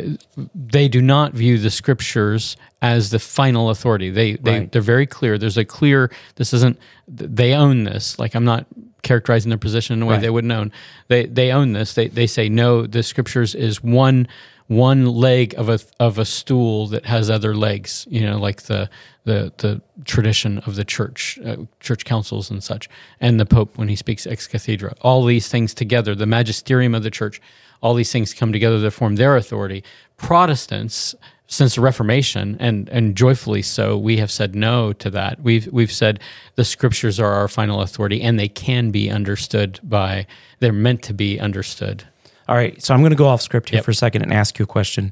they 0.55 0.87
do 0.87 1.01
not 1.01 1.33
view 1.33 1.57
the 1.57 1.69
scriptures 1.71 2.55
as 2.81 3.09
the 3.09 3.19
final 3.19 3.69
authority. 3.69 4.09
They 4.09 4.35
they 4.35 4.59
Right. 4.59 4.71
they're 4.71 4.81
very 4.81 5.05
clear. 5.07 5.37
There's 5.37 5.57
a 5.57 5.65
clear. 5.65 6.11
This 6.35 6.53
isn't. 6.53 6.77
They 7.07 7.53
own 7.53 7.83
this. 7.83 8.17
Like 8.19 8.35
I'm 8.35 8.45
not 8.45 8.65
characterizing 9.01 9.49
their 9.49 9.57
position 9.57 9.93
in 9.95 10.01
a 10.03 10.05
way 10.05 10.15
Right. 10.15 10.21
they 10.21 10.29
wouldn't 10.29 10.51
own. 10.53 10.71
They 11.07 11.25
they 11.25 11.51
own 11.51 11.73
this. 11.73 11.93
They 11.93 12.07
they 12.07 12.27
say 12.27 12.47
no. 12.49 12.85
The 12.85 13.03
scriptures 13.03 13.55
is 13.55 13.81
one 13.83 14.27
one 14.67 15.07
leg 15.07 15.55
of 15.57 15.67
a 15.67 15.79
of 15.99 16.19
a 16.19 16.25
stool 16.25 16.85
that 16.87 17.05
has 17.05 17.29
other 17.29 17.55
legs. 17.55 18.05
You 18.09 18.21
know, 18.21 18.37
like 18.37 18.63
the 18.63 18.89
the 19.25 19.51
the 19.57 19.81
tradition 20.05 20.59
of 20.59 20.75
the 20.75 20.85
church, 20.85 21.39
uh, 21.45 21.55
church 21.79 22.05
councils 22.05 22.51
and 22.51 22.63
such, 22.63 22.87
and 23.19 23.39
the 23.39 23.45
Pope 23.45 23.77
when 23.77 23.87
he 23.89 23.95
speaks 23.95 24.27
ex 24.27 24.47
cathedra. 24.47 24.93
All 25.01 25.25
these 25.25 25.47
things 25.49 25.73
together, 25.73 26.13
the 26.15 26.25
magisterium 26.27 26.93
of 26.95 27.03
the 27.03 27.11
church, 27.11 27.41
all 27.81 27.93
these 27.93 28.11
things 28.11 28.33
come 28.33 28.51
together 28.51 28.79
to 28.81 28.91
form 28.91 29.15
their 29.15 29.35
authority. 29.35 29.83
Protestants. 30.17 31.15
Since 31.51 31.73
the 31.73 31.81
Reformation, 31.81 32.57
and 32.59 32.87
and 32.89 33.17
joyfully 33.17 33.63
so, 33.63 33.97
we 33.97 34.17
have 34.17 34.29
said 34.29 34.53
no 34.53 34.93
to 34.93 35.09
that. 35.09 35.41
We've 35.41 35.65
we've 35.73 35.91
said 35.91 36.19
the 36.53 36.63
scriptures 36.63 37.19
are 37.19 37.31
our 37.31 37.47
final 37.47 37.81
authority, 37.81 38.21
and 38.21 38.37
they 38.37 38.47
can 38.49 38.91
be 38.91 39.09
understood 39.09 39.79
by. 39.81 40.27
They're 40.59 40.71
meant 40.71 41.01
to 41.05 41.13
be 41.15 41.39
understood. 41.39 42.03
All 42.47 42.55
right, 42.55 42.79
so 42.83 42.93
I'm 42.93 42.99
going 42.99 43.09
to 43.09 43.15
go 43.15 43.25
off 43.25 43.41
script 43.41 43.69
here 43.69 43.77
Yep. 43.77 43.85
for 43.85 43.89
a 43.89 43.95
second 43.95 44.21
and 44.21 44.31
ask 44.31 44.59
you 44.59 44.63
a 44.63 44.67
question. 44.67 45.11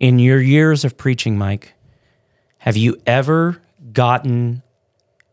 In 0.00 0.18
your 0.18 0.40
years 0.40 0.84
of 0.84 0.96
preaching, 0.96 1.38
Mike, 1.38 1.74
have 2.58 2.76
you 2.76 3.00
ever 3.06 3.62
gotten 3.92 4.62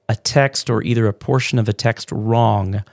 a 0.07 0.15
text 0.15 0.69
or 0.69 0.83
either 0.83 1.07
a 1.07 1.13
portion 1.13 1.57
of 1.57 1.67
a 1.67 1.73
text 1.73 2.11
wrong 2.11 2.83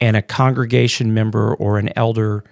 and 0.00 0.16
a 0.16 0.22
congregation 0.22 1.14
member 1.14 1.54
or 1.54 1.78
an 1.78 1.90
elder 1.94 2.42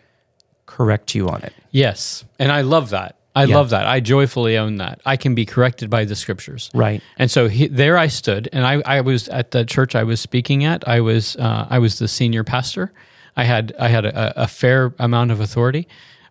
correct 0.76 1.14
you 1.14 1.28
on 1.28 1.42
it? 1.42 1.52
Yes, 1.72 2.24
and 2.38 2.50
I 2.52 2.61
love 2.62 2.90
that. 2.90 3.16
I 3.35 3.44
Yeah. 3.44 3.56
love 3.56 3.70
that. 3.70 3.87
I 3.87 4.00
joyfully 4.00 4.59
own 4.59 4.76
that. 4.78 5.00
I 5.06 5.16
can 5.16 5.35
be 5.35 5.46
corrected 5.46 5.88
by 5.88 6.04
the 6.04 6.16
scriptures. 6.16 6.68
Right. 6.74 7.00
And 7.16 7.30
so 7.30 7.48
he, 7.48 7.68
there 7.68 7.96
I 7.96 8.09
stood, 8.09 8.48
and 8.52 8.66
I, 8.66 8.83
I 8.96 9.00
was 9.02 9.28
at 9.28 9.50
the 9.52 9.64
church 9.64 9.94
I 9.94 10.02
was 10.04 10.20
speaking 10.20 10.64
at. 10.64 10.87
I 10.88 11.00
was 11.00 11.37
uh, 11.37 11.66
I 11.70 11.78
was 11.78 11.98
the 11.98 12.09
senior 12.09 12.44
pastor. 12.44 12.92
I 13.37 13.44
had 13.44 13.72
I 13.78 13.88
had 13.88 14.04
a, 14.04 14.42
a 14.42 14.46
fair 14.48 14.92
amount 14.98 15.30
of 15.30 15.40
authority, 15.40 15.87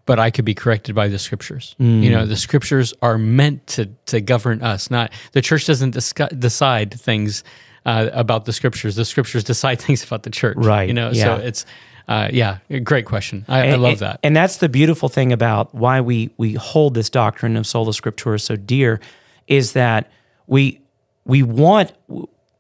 but 0.06 0.20
I 0.20 0.30
could 0.32 0.46
be 0.46 0.54
corrected 0.54 0.94
by 0.96 1.08
the 1.08 1.18
scriptures. 1.20 1.76
You 1.80 2.12
know, 2.12 2.26
the 2.26 2.36
scriptures 2.36 2.94
are 3.02 3.18
meant 3.18 3.66
to 3.76 3.86
to 4.08 4.20
govern 4.22 4.62
us. 4.62 4.92
Not 4.92 5.12
the 5.32 5.42
church 5.42 5.66
doesn't 5.68 5.92
discuss, 5.92 6.30
decide 6.38 6.94
things 7.00 7.44
uh, 7.86 8.10
about 8.12 8.44
the 8.46 8.52
scriptures. 8.54 8.96
The 8.96 9.06
scriptures 9.06 9.44
decide 9.46 9.80
things 9.86 10.04
about 10.04 10.24
the 10.24 10.30
church. 10.32 10.58
Right, 10.58 10.88
You 10.90 10.94
know, 10.94 11.12
yeah. 11.14 11.24
so 11.24 11.36
it's 11.48 11.66
uh, 12.10 12.28
yeah, 12.34 12.58
great 12.84 13.06
question. 13.06 13.46
I, 13.48 13.70
I 13.70 13.76
love 13.76 13.92
and- 13.92 14.00
that. 14.00 14.20
And 14.24 14.36
that's 14.36 14.58
the 14.58 14.68
beautiful 14.68 15.10
thing 15.10 15.32
about 15.32 15.74
why 15.76 16.02
we 16.02 16.32
we 16.38 16.54
hold 16.54 16.96
this 16.96 17.10
doctrine 17.10 17.56
of 17.56 17.68
sola 17.68 17.92
scriptura 17.92 18.42
so 18.42 18.56
dear 18.56 19.00
is 19.48 19.74
that 19.74 20.12
we 20.48 20.82
we 21.24 21.44
want 21.44 21.92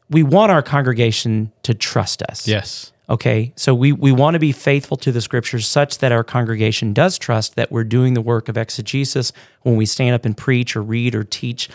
we 0.09 0.21
want 0.21 0.51
our 0.51 0.61
congregation 0.61 1.51
to 1.63 1.73
trust 1.73 2.21
us. 2.23 2.47
yes. 2.47 2.93
Okay, 3.09 3.53
so 3.55 3.73
we, 3.73 3.91
we 3.91 4.11
want 4.11 4.35
to 4.35 4.39
be 4.39 4.51
faithful 4.51 4.95
to 4.97 5.11
the 5.11 5.19
scriptures 5.19 5.67
such 5.67 5.97
that 5.97 6.11
our 6.11 6.23
congregation 6.23 6.93
does 6.93 7.17
trust 7.17 7.55
that 7.55 7.71
we're 7.71 7.83
doing 7.83 8.13
the 8.13 8.21
work 8.21 8.47
of 8.49 8.55
exegesis 8.55 9.31
when 9.63 9.75
we 9.77 9.87
stand 9.87 10.13
up 10.13 10.25
and 10.25 10.37
preach 10.37 10.75
or 10.75 10.83
read 10.83 11.15
or 11.15 11.23
teach. 11.23 11.69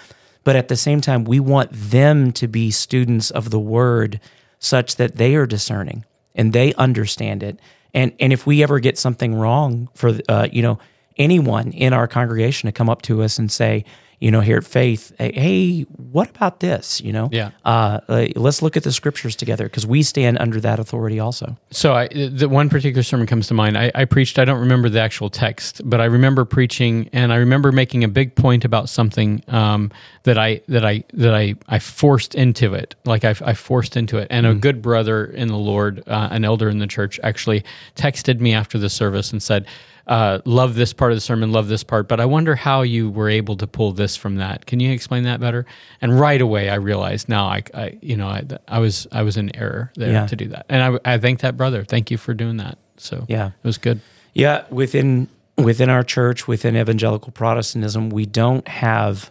But 0.44 0.54
at 0.54 0.68
the 0.68 0.76
same 0.76 1.00
time, 1.00 1.24
we 1.24 1.40
want 1.40 1.70
them 1.72 2.30
to 2.34 2.46
be 2.46 2.70
students 2.70 3.32
of 3.32 3.50
the 3.50 3.58
word 3.58 4.20
such 4.60 4.94
that 4.94 5.16
they 5.16 5.34
are 5.34 5.44
discerning 5.44 6.04
and 6.34 6.52
they 6.52 6.74
understand 6.74 7.42
it. 7.42 7.58
And, 7.92 8.12
and 8.18 8.32
if 8.32 8.46
we 8.46 8.62
ever 8.62 8.80
get 8.80 8.98
something 8.98 9.34
wrong 9.34 9.88
for, 9.94 10.18
uh, 10.28 10.48
you 10.50 10.62
know, 10.62 10.78
anyone 11.16 11.72
in 11.72 11.92
our 11.92 12.08
congregation 12.08 12.66
to 12.66 12.72
come 12.72 12.90
up 12.90 13.02
to 13.02 13.22
us 13.22 13.38
and 13.38 13.50
say, 13.50 13.84
you 14.20 14.30
know, 14.30 14.40
here 14.40 14.56
at 14.58 14.64
Faith, 14.64 15.12
hey, 15.18 15.82
what 15.82 16.30
about 16.30 16.60
this? 16.60 17.00
You 17.00 17.12
know, 17.12 17.28
Yeah. 17.32 17.50
uh, 17.64 18.00
let's 18.36 18.62
look 18.62 18.76
at 18.76 18.82
the 18.82 18.92
scriptures 18.92 19.36
together 19.36 19.64
because 19.64 19.86
we 19.86 20.02
stand 20.02 20.38
under 20.38 20.60
that 20.60 20.78
authority 20.78 21.20
also. 21.20 21.56
So 21.70 21.94
I, 21.94 22.08
the 22.08 22.48
one 22.48 22.68
particular 22.68 23.02
sermon 23.02 23.26
comes 23.26 23.48
to 23.48 23.54
mind. 23.54 23.76
I, 23.76 23.90
I 23.94 24.04
preached. 24.04 24.38
I 24.38 24.44
don't 24.44 24.60
remember 24.60 24.88
the 24.88 25.00
actual 25.00 25.30
text, 25.30 25.82
but 25.84 26.00
I 26.00 26.04
remember 26.06 26.44
preaching, 26.44 27.08
and 27.12 27.32
I 27.32 27.36
remember 27.36 27.72
making 27.72 28.04
a 28.04 28.08
big 28.08 28.34
point 28.34 28.64
about 28.64 28.88
something 28.88 29.42
um, 29.48 29.90
that 30.22 30.38
I 30.38 30.60
that 30.68 30.84
I 30.84 31.04
that 31.12 31.34
I 31.34 31.54
I 31.68 31.78
forced 31.78 32.34
into 32.34 32.74
it. 32.74 32.94
Like 33.04 33.24
I, 33.24 33.34
I 33.44 33.54
forced 33.54 33.96
into 33.96 34.18
it. 34.18 34.28
And 34.30 34.46
a 34.46 34.54
good 34.54 34.80
brother 34.80 35.24
in 35.26 35.48
the 35.48 35.56
Lord, 35.58 36.02
uh, 36.06 36.28
an 36.30 36.44
elder 36.44 36.68
in 36.68 36.78
the 36.78 36.86
church, 36.86 37.20
actually 37.22 37.64
texted 37.96 38.40
me 38.40 38.54
after 38.54 38.78
the 38.78 38.88
service 38.88 39.32
and 39.32 39.42
said. 39.42 39.66
Uh, 40.06 40.40
love 40.44 40.74
this 40.74 40.92
part 40.92 41.12
of 41.12 41.16
the 41.16 41.20
sermon, 41.22 41.50
love 41.50 41.66
this 41.68 41.82
part, 41.82 42.08
but 42.08 42.20
I 42.20 42.26
wonder 42.26 42.54
how 42.54 42.82
you 42.82 43.08
were 43.08 43.30
able 43.30 43.56
to 43.56 43.66
pull 43.66 43.92
this 43.92 44.16
from 44.16 44.36
that. 44.36 44.66
Can 44.66 44.78
you 44.78 44.92
explain 44.92 45.22
that 45.24 45.40
better? 45.40 45.64
And 46.02 46.20
right 46.20 46.40
away, 46.42 46.68
I 46.68 46.74
realized 46.74 47.28
now 47.28 47.46
I, 47.46 47.62
I 47.72 47.98
you 48.02 48.14
know, 48.16 48.26
I, 48.28 48.44
I 48.68 48.80
was 48.80 49.06
I 49.12 49.22
was 49.22 49.38
in 49.38 49.54
error 49.56 49.90
there 49.96 50.12
Yeah. 50.12 50.26
to 50.26 50.36
do 50.36 50.48
that. 50.48 50.66
And 50.68 50.98
I, 51.04 51.14
I 51.14 51.18
thank 51.18 51.40
that 51.40 51.56
brother. 51.56 51.84
Thank 51.84 52.10
you 52.10 52.18
for 52.18 52.34
doing 52.34 52.58
that. 52.58 52.76
So 52.98 53.24
Yeah. 53.28 53.46
it 53.48 53.52
was 53.66 53.78
good. 53.78 54.00
Yeah, 54.34 54.64
within 54.68 55.28
within 55.56 55.88
our 55.88 56.02
church, 56.02 56.46
within 56.46 56.76
evangelical 56.76 57.32
Protestantism, 57.32 58.10
we 58.10 58.26
don't 58.26 58.66
have 58.68 59.30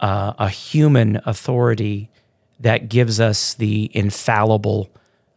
uh, 0.00 0.34
a 0.38 0.48
human 0.50 1.20
authority 1.24 2.10
that 2.58 2.90
gives 2.90 3.20
us 3.20 3.54
the 3.54 3.90
infallible 3.94 4.90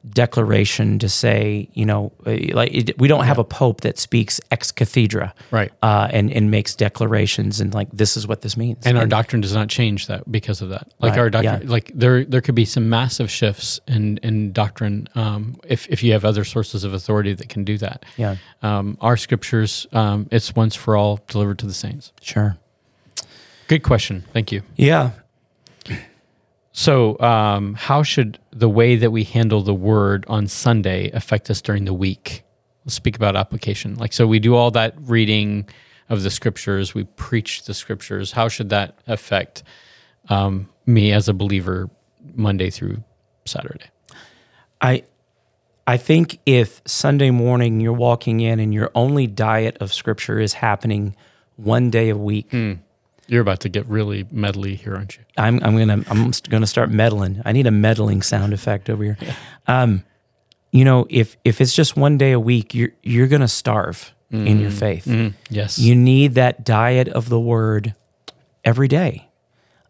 declaration 0.10 1.00
to 1.00 1.08
say, 1.08 1.70
you 1.74 1.86
know, 1.86 2.12
uh, 2.26 2.38
like 2.54 2.74
it, 2.74 2.98
we 3.00 3.08
don't 3.08 3.24
have 3.24 3.38
a 3.38 3.44
pope 3.44 3.82
that 3.82 3.98
speaks 3.98 4.42
ex 4.52 4.72
cathedra, 4.72 5.34
Right. 5.52 5.72
Uh, 5.82 6.10
and 6.12 6.32
and 6.32 6.52
makes 6.52 6.76
declarations 6.76 7.60
and 7.62 7.74
like 7.74 7.90
this 7.92 8.18
is 8.18 8.28
what 8.28 8.42
this 8.42 8.58
means. 8.58 8.86
And 8.86 8.98
our 8.98 9.06
doctrine 9.06 9.42
does 9.42 9.54
not 9.54 9.70
change 9.70 10.08
that 10.08 10.30
because 10.32 10.62
of 10.62 10.70
that. 10.70 10.92
Like 11.00 11.12
Right, 11.12 11.20
our 11.20 11.30
doctrine, 11.30 11.62
yeah. 11.64 11.70
like 11.72 11.92
there 11.96 12.26
there 12.26 12.42
could 12.42 12.56
be 12.56 12.66
some 12.66 12.90
massive 12.90 13.32
shifts 13.32 13.80
in 13.88 14.18
in 14.18 14.52
doctrine 14.52 15.08
um, 15.16 15.58
if 15.68 15.88
if 15.90 16.04
you 16.04 16.12
have 16.14 16.26
other 16.26 16.44
sources 16.44 16.84
of 16.84 16.94
authority 16.94 17.34
that 17.34 17.50
can 17.50 17.64
do 17.64 17.78
that. 17.78 18.06
Yeah. 18.18 18.36
Um, 18.62 18.98
our 19.02 19.18
scriptures, 19.18 19.88
um, 19.94 20.28
it's 20.32 20.56
once 20.56 20.76
for 20.76 20.96
all 20.98 21.20
delivered 21.28 21.60
to 21.60 21.66
the 21.66 21.74
saints. 21.74 22.12
sure, 22.22 22.58
Good 23.68 23.84
question. 23.84 24.26
Thank 24.34 24.52
you. 24.52 24.62
yeah, 24.76 25.12
So, 26.74 27.20
um, 27.20 27.76
how 27.76 28.02
should 28.02 28.40
the 28.52 28.68
way 28.68 28.96
that 28.96 29.12
we 29.12 29.24
handle 29.24 29.62
the 29.62 29.76
word 29.76 30.26
on 30.28 30.48
Sunday 30.48 31.12
affect 31.12 31.50
us 31.52 31.62
during 31.62 31.86
the 31.86 31.94
week? 31.94 32.44
Let's 32.84 32.96
speak 32.96 33.16
about 33.16 33.36
application. 33.36 33.96
Like, 33.96 34.12
so 34.12 34.26
we 34.26 34.40
do 34.40 34.56
all 34.56 34.72
that 34.72 34.96
reading 35.00 35.70
of 36.10 36.24
the 36.24 36.32
scriptures, 36.32 36.94
we 36.94 37.04
preach 37.04 37.64
the 37.66 37.74
scriptures. 37.74 38.32
How 38.32 38.48
should 38.48 38.70
that 38.70 38.98
affect 39.08 39.64
um, 40.30 40.68
me 40.86 41.12
as 41.14 41.30
a 41.30 41.34
believer 41.34 41.90
Monday 42.36 42.72
through 42.72 43.04
Saturday? 43.46 43.86
I 44.82 45.04
I 45.86 45.98
think 45.98 46.40
if 46.46 46.82
Sunday 46.86 47.30
morning 47.30 47.82
you're 47.82 47.94
walking 47.94 48.40
in 48.40 48.60
and 48.60 48.74
your 48.74 48.90
only 48.96 49.28
diet 49.28 49.78
of 49.80 49.94
scripture 49.94 50.40
is 50.40 50.54
happening 50.54 51.16
one 51.56 51.90
day 51.90 52.10
a 52.10 52.18
week, 52.18 52.52
You're 53.28 53.42
about 53.42 53.62
to 53.62 53.70
get 53.70 53.86
really 53.88 54.26
medley 54.32 54.76
here, 54.76 54.96
aren't 54.96 55.18
you? 55.18 55.24
I'm 55.38 55.64
I'm 55.64 55.78
gonna 55.78 56.04
I'm 56.10 56.32
gonna 56.50 56.68
start 56.68 56.90
meddling. 56.90 57.42
I 57.46 57.52
need 57.52 57.68
a 57.68 57.72
meddling 57.72 58.22
sound 58.22 58.54
effect 58.54 58.90
over 58.90 59.04
here. 59.04 59.18
Um, 59.66 60.04
you 60.74 60.84
know, 60.84 61.08
if 61.10 61.38
if 61.46 61.62
it's 61.62 61.74
just 61.74 61.96
one 61.96 62.18
day 62.18 62.34
a 62.34 62.40
week, 62.40 62.74
you're 62.74 62.92
you're 63.02 63.28
gonna 63.28 63.48
starve 63.48 64.14
in 64.30 64.60
your 64.60 64.72
faith. 64.72 65.08
Yes. 65.50 65.78
You 65.80 65.96
need 65.96 66.34
that 66.36 66.66
diet 66.66 67.08
of 67.08 67.30
the 67.30 67.40
word 67.40 67.94
every 68.66 68.88
day. 68.88 69.30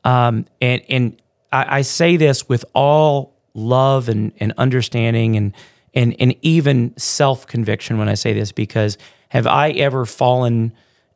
Um, 0.03 0.45
and 0.61 0.81
and 0.89 1.21
I, 1.51 1.77
I 1.77 1.81
say 1.81 2.17
this 2.17 2.49
with 2.49 2.65
all 2.75 3.33
love 3.53 4.09
and, 4.09 4.33
and 4.39 4.53
understanding 4.57 5.37
and 5.37 5.53
and 5.93 6.15
and 6.19 6.35
even 6.41 6.95
self 6.97 7.47
conviction 7.47 7.97
when 7.97 8.09
I 8.09 8.15
say 8.15 8.33
this 8.33 8.51
because 8.51 8.97
have 9.29 9.47
I 9.47 9.71
ever 9.71 10.05
fallen 10.05 10.73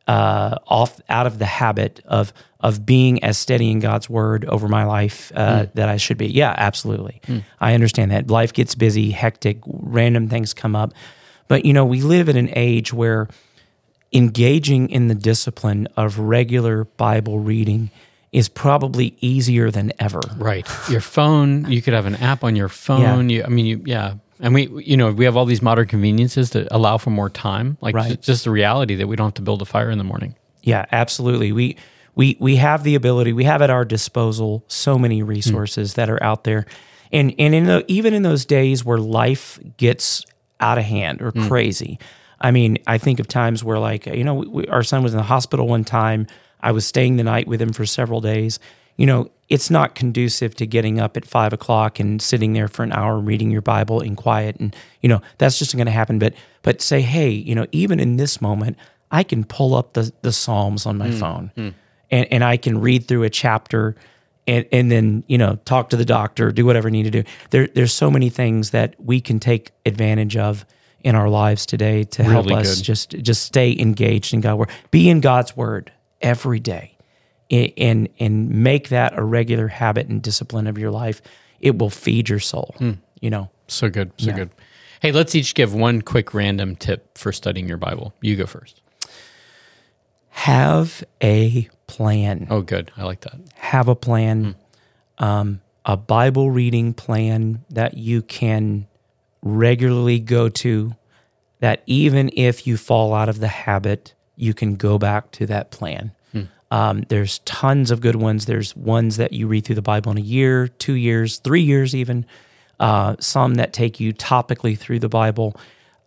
uh, 0.07 0.57
off 0.67 0.99
out 1.09 1.27
of 1.27 1.39
the 1.39 1.45
habit 1.45 2.01
of 2.05 2.33
of 2.59 2.85
being 2.85 3.23
as 3.23 3.37
steady 3.37 3.69
in 3.69 3.79
God's 3.79 4.09
word 4.09 4.43
over 4.45 4.67
my 4.67 4.83
life 4.83 5.31
uh, 5.35 5.67
that 5.75 5.89
I 5.89 5.97
should 5.97 6.17
be. 6.17 6.27
Yeah, 6.27 6.55
absolutely. 6.57 7.21
I 7.61 7.73
understand 7.75 8.11
that 8.11 8.29
life 8.29 8.51
gets 8.51 8.73
busy, 8.73 9.11
hectic, 9.11 9.59
random 9.65 10.27
things 10.27 10.53
come 10.53 10.75
up, 10.75 10.93
but 11.47 11.65
you 11.65 11.73
know 11.73 11.85
we 11.85 12.01
live 12.01 12.29
in 12.29 12.37
an 12.37 12.49
age 12.55 12.93
where 12.93 13.27
engaging 14.13 14.89
in 14.89 15.07
the 15.07 15.15
discipline 15.15 15.87
of 15.97 16.17
regular 16.17 16.85
Bible 16.85 17.39
reading 17.39 17.91
is 18.31 18.49
probably 18.49 19.15
easier 19.19 19.71
than 19.71 19.91
ever. 19.99 20.21
Right. 20.37 20.67
Your 20.89 21.01
phone, 21.01 21.69
you 21.71 21.81
could 21.81 21.93
have 21.93 22.05
an 22.05 22.15
app 22.15 22.43
on 22.43 22.55
your 22.55 22.69
phone. 22.69 23.29
You, 23.29 23.43
I 23.43 23.47
mean, 23.47 23.65
you, 23.65 23.81
yeah. 23.85 24.15
And 24.39 24.53
we, 24.53 24.67
you 24.83 24.97
know, 24.97 25.11
we 25.11 25.25
have 25.25 25.35
all 25.35 25.45
these 25.45 25.61
modern 25.61 25.87
conveniences 25.87 26.51
that 26.51 26.67
allow 26.71 26.97
for 26.97 27.09
more 27.09 27.29
time. 27.29 27.77
Like 27.81 27.95
Right. 27.95 28.11
ju- 28.11 28.17
just 28.17 28.43
the 28.43 28.51
reality 28.51 28.95
that 28.95 29.07
we 29.07 29.15
don't 29.15 29.27
have 29.27 29.33
to 29.35 29.41
build 29.41 29.61
a 29.61 29.65
fire 29.65 29.89
in 29.89 29.97
the 29.97 30.03
morning. 30.03 30.35
Yeah, 30.61 30.85
absolutely. 30.91 31.51
We 31.51 31.77
we 32.15 32.35
we 32.39 32.57
have 32.57 32.83
the 32.83 32.95
ability. 32.95 33.31
We 33.31 33.45
have 33.45 33.61
at 33.61 33.69
our 33.69 33.85
disposal 33.85 34.63
so 34.67 34.97
many 34.97 35.19
hmm. 35.19 35.27
resources 35.27 35.93
that 35.93 36.09
are 36.09 36.21
out 36.21 36.43
there, 36.43 36.65
and 37.11 37.33
and 37.39 37.55
in 37.55 37.65
the, 37.65 37.85
even 37.87 38.13
in 38.13 38.23
those 38.23 38.43
days 38.45 38.83
where 38.83 38.97
life 38.97 39.59
gets 39.77 40.25
out 40.59 40.77
of 40.77 40.83
hand 40.83 41.21
or 41.21 41.31
hmm. 41.31 41.47
crazy. 41.47 41.99
I 42.39 42.51
mean, 42.51 42.77
I 42.85 42.97
think 42.97 43.19
of 43.19 43.27
times 43.27 43.63
where 43.63 43.79
like 43.79 44.07
you 44.07 44.23
know, 44.23 44.35
we, 44.35 44.67
our 44.67 44.83
son 44.83 45.03
was 45.03 45.13
in 45.13 45.17
the 45.17 45.23
hospital 45.23 45.67
one 45.67 45.83
time. 45.83 46.27
I 46.59 46.71
was 46.71 46.85
staying 46.85 47.17
the 47.17 47.23
night 47.23 47.47
with 47.47 47.61
him 47.61 47.71
for 47.71 47.85
several 47.85 48.19
days. 48.19 48.59
You 48.97 49.05
know, 49.05 49.31
it's 49.49 49.69
not 49.69 49.95
conducive 49.95 50.55
to 50.55 50.65
getting 50.65 50.99
up 50.99 51.15
at 51.15 51.25
five 51.25 51.53
o'clock 51.53 51.99
and 51.99 52.21
sitting 52.21 52.53
there 52.53 52.67
for 52.67 52.83
an 52.83 52.91
hour 52.91 53.17
reading 53.17 53.49
your 53.51 53.61
Bible 53.61 54.01
in 54.01 54.15
quiet, 54.15 54.57
and 54.57 54.75
you 55.01 55.09
know 55.09 55.21
that's 55.37 55.57
just 55.57 55.75
going 55.75 55.85
to 55.85 55.91
happen. 55.91 56.19
But 56.19 56.33
but 56.63 56.81
say, 56.81 57.01
hey, 57.01 57.29
you 57.29 57.55
know, 57.55 57.65
even 57.71 57.99
in 57.99 58.17
this 58.17 58.41
moment, 58.41 58.77
I 59.11 59.23
can 59.23 59.45
pull 59.45 59.75
up 59.75 59.93
the 59.93 60.11
the 60.21 60.33
Psalms 60.33 60.85
on 60.85 60.97
my 60.97 61.09
mm, 61.09 61.19
phone, 61.19 61.51
mm. 61.55 61.73
and 62.11 62.27
and 62.31 62.43
I 62.43 62.57
can 62.57 62.81
read 62.81 63.07
through 63.07 63.23
a 63.23 63.29
chapter, 63.29 63.95
and 64.47 64.65
and 64.71 64.91
then 64.91 65.23
you 65.27 65.37
know 65.37 65.59
talk 65.63 65.89
to 65.91 65.97
the 65.97 66.05
doctor, 66.05 66.51
do 66.51 66.65
whatever 66.65 66.89
I 66.89 66.91
need 66.91 67.03
to 67.03 67.11
do. 67.11 67.23
There 67.51 67.67
there's 67.67 67.93
so 67.93 68.11
many 68.11 68.29
things 68.29 68.71
that 68.71 68.95
we 68.99 69.21
can 69.21 69.39
take 69.39 69.71
advantage 69.85 70.35
of 70.35 70.65
in 71.01 71.15
our 71.15 71.29
lives 71.29 71.65
today 71.65 72.03
to 72.03 72.23
help 72.23 72.51
us 72.51 72.77
good. 72.77 72.83
just 72.83 73.11
just 73.11 73.43
stay 73.43 73.73
engaged 73.77 74.33
in 74.33 74.41
God's 74.41 74.57
word, 74.57 74.69
be 74.91 75.09
in 75.09 75.21
God's 75.21 75.55
word 75.55 75.91
every 76.21 76.59
day, 76.59 76.96
and 77.51 78.09
and 78.19 78.49
make 78.49 78.89
that 78.89 79.17
a 79.17 79.23
regular 79.23 79.67
habit 79.67 80.07
and 80.07 80.21
discipline 80.21 80.67
of 80.67 80.77
your 80.77 80.91
life. 80.91 81.21
It 81.59 81.77
will 81.77 81.89
feed 81.89 82.29
your 82.29 82.39
soul. 82.39 82.75
You 83.19 83.29
know. 83.29 83.49
So 83.67 83.89
good. 83.89 84.11
So 84.17 84.27
Yeah. 84.27 84.35
good. 84.35 84.49
Hey, 85.01 85.11
let's 85.11 85.35
each 85.35 85.53
give 85.55 85.73
one 85.73 86.01
quick 86.01 86.33
random 86.33 86.75
tip 86.75 87.17
for 87.17 87.31
studying 87.31 87.67
your 87.67 87.77
Bible. 87.77 88.13
You 88.21 88.35
go 88.35 88.45
first. 88.47 88.81
Have 90.29 91.03
a 91.23 91.67
plan. 91.87 92.47
Oh, 92.49 92.61
good. 92.61 92.91
I 92.97 93.03
like 93.03 93.21
that. 93.21 93.35
have 93.55 93.87
a 93.87 93.95
plan, 93.95 94.55
um, 95.17 95.61
a 95.85 95.97
Bible 95.97 96.51
reading 96.51 96.93
plan 96.93 97.63
that 97.69 97.97
you 97.97 98.21
can 98.21 98.87
regularly 99.41 100.19
go 100.19 100.47
to, 100.49 100.95
that 101.59 101.81
even 101.85 102.29
if 102.33 102.67
you 102.67 102.77
fall 102.77 103.13
out 103.13 103.29
of 103.29 103.39
the 103.39 103.47
habit, 103.47 104.13
you 104.35 104.53
can 104.53 104.75
go 104.75 104.97
back 104.99 105.31
to 105.31 105.45
that 105.47 105.71
plan. 105.71 106.11
Um, 106.69 107.03
there's 107.07 107.39
tons 107.39 107.91
of 107.91 108.01
good 108.01 108.15
ones. 108.15 108.45
There's 108.45 108.75
ones 108.75 109.17
that 109.17 109.33
you 109.33 109.47
read 109.47 109.65
through 109.65 109.75
the 109.75 109.81
Bible 109.81 110.11
in 110.11 110.17
a 110.17 110.21
year, 110.21 110.67
two 110.67 110.93
years, 110.93 111.39
three 111.39 111.61
years, 111.61 111.95
even. 111.95 112.25
Uh, 112.79 113.15
some 113.19 113.55
that 113.55 113.73
take 113.73 113.99
you 113.99 114.13
topically 114.13 114.77
through 114.77 114.99
the 114.99 115.09
Bible. 115.09 115.55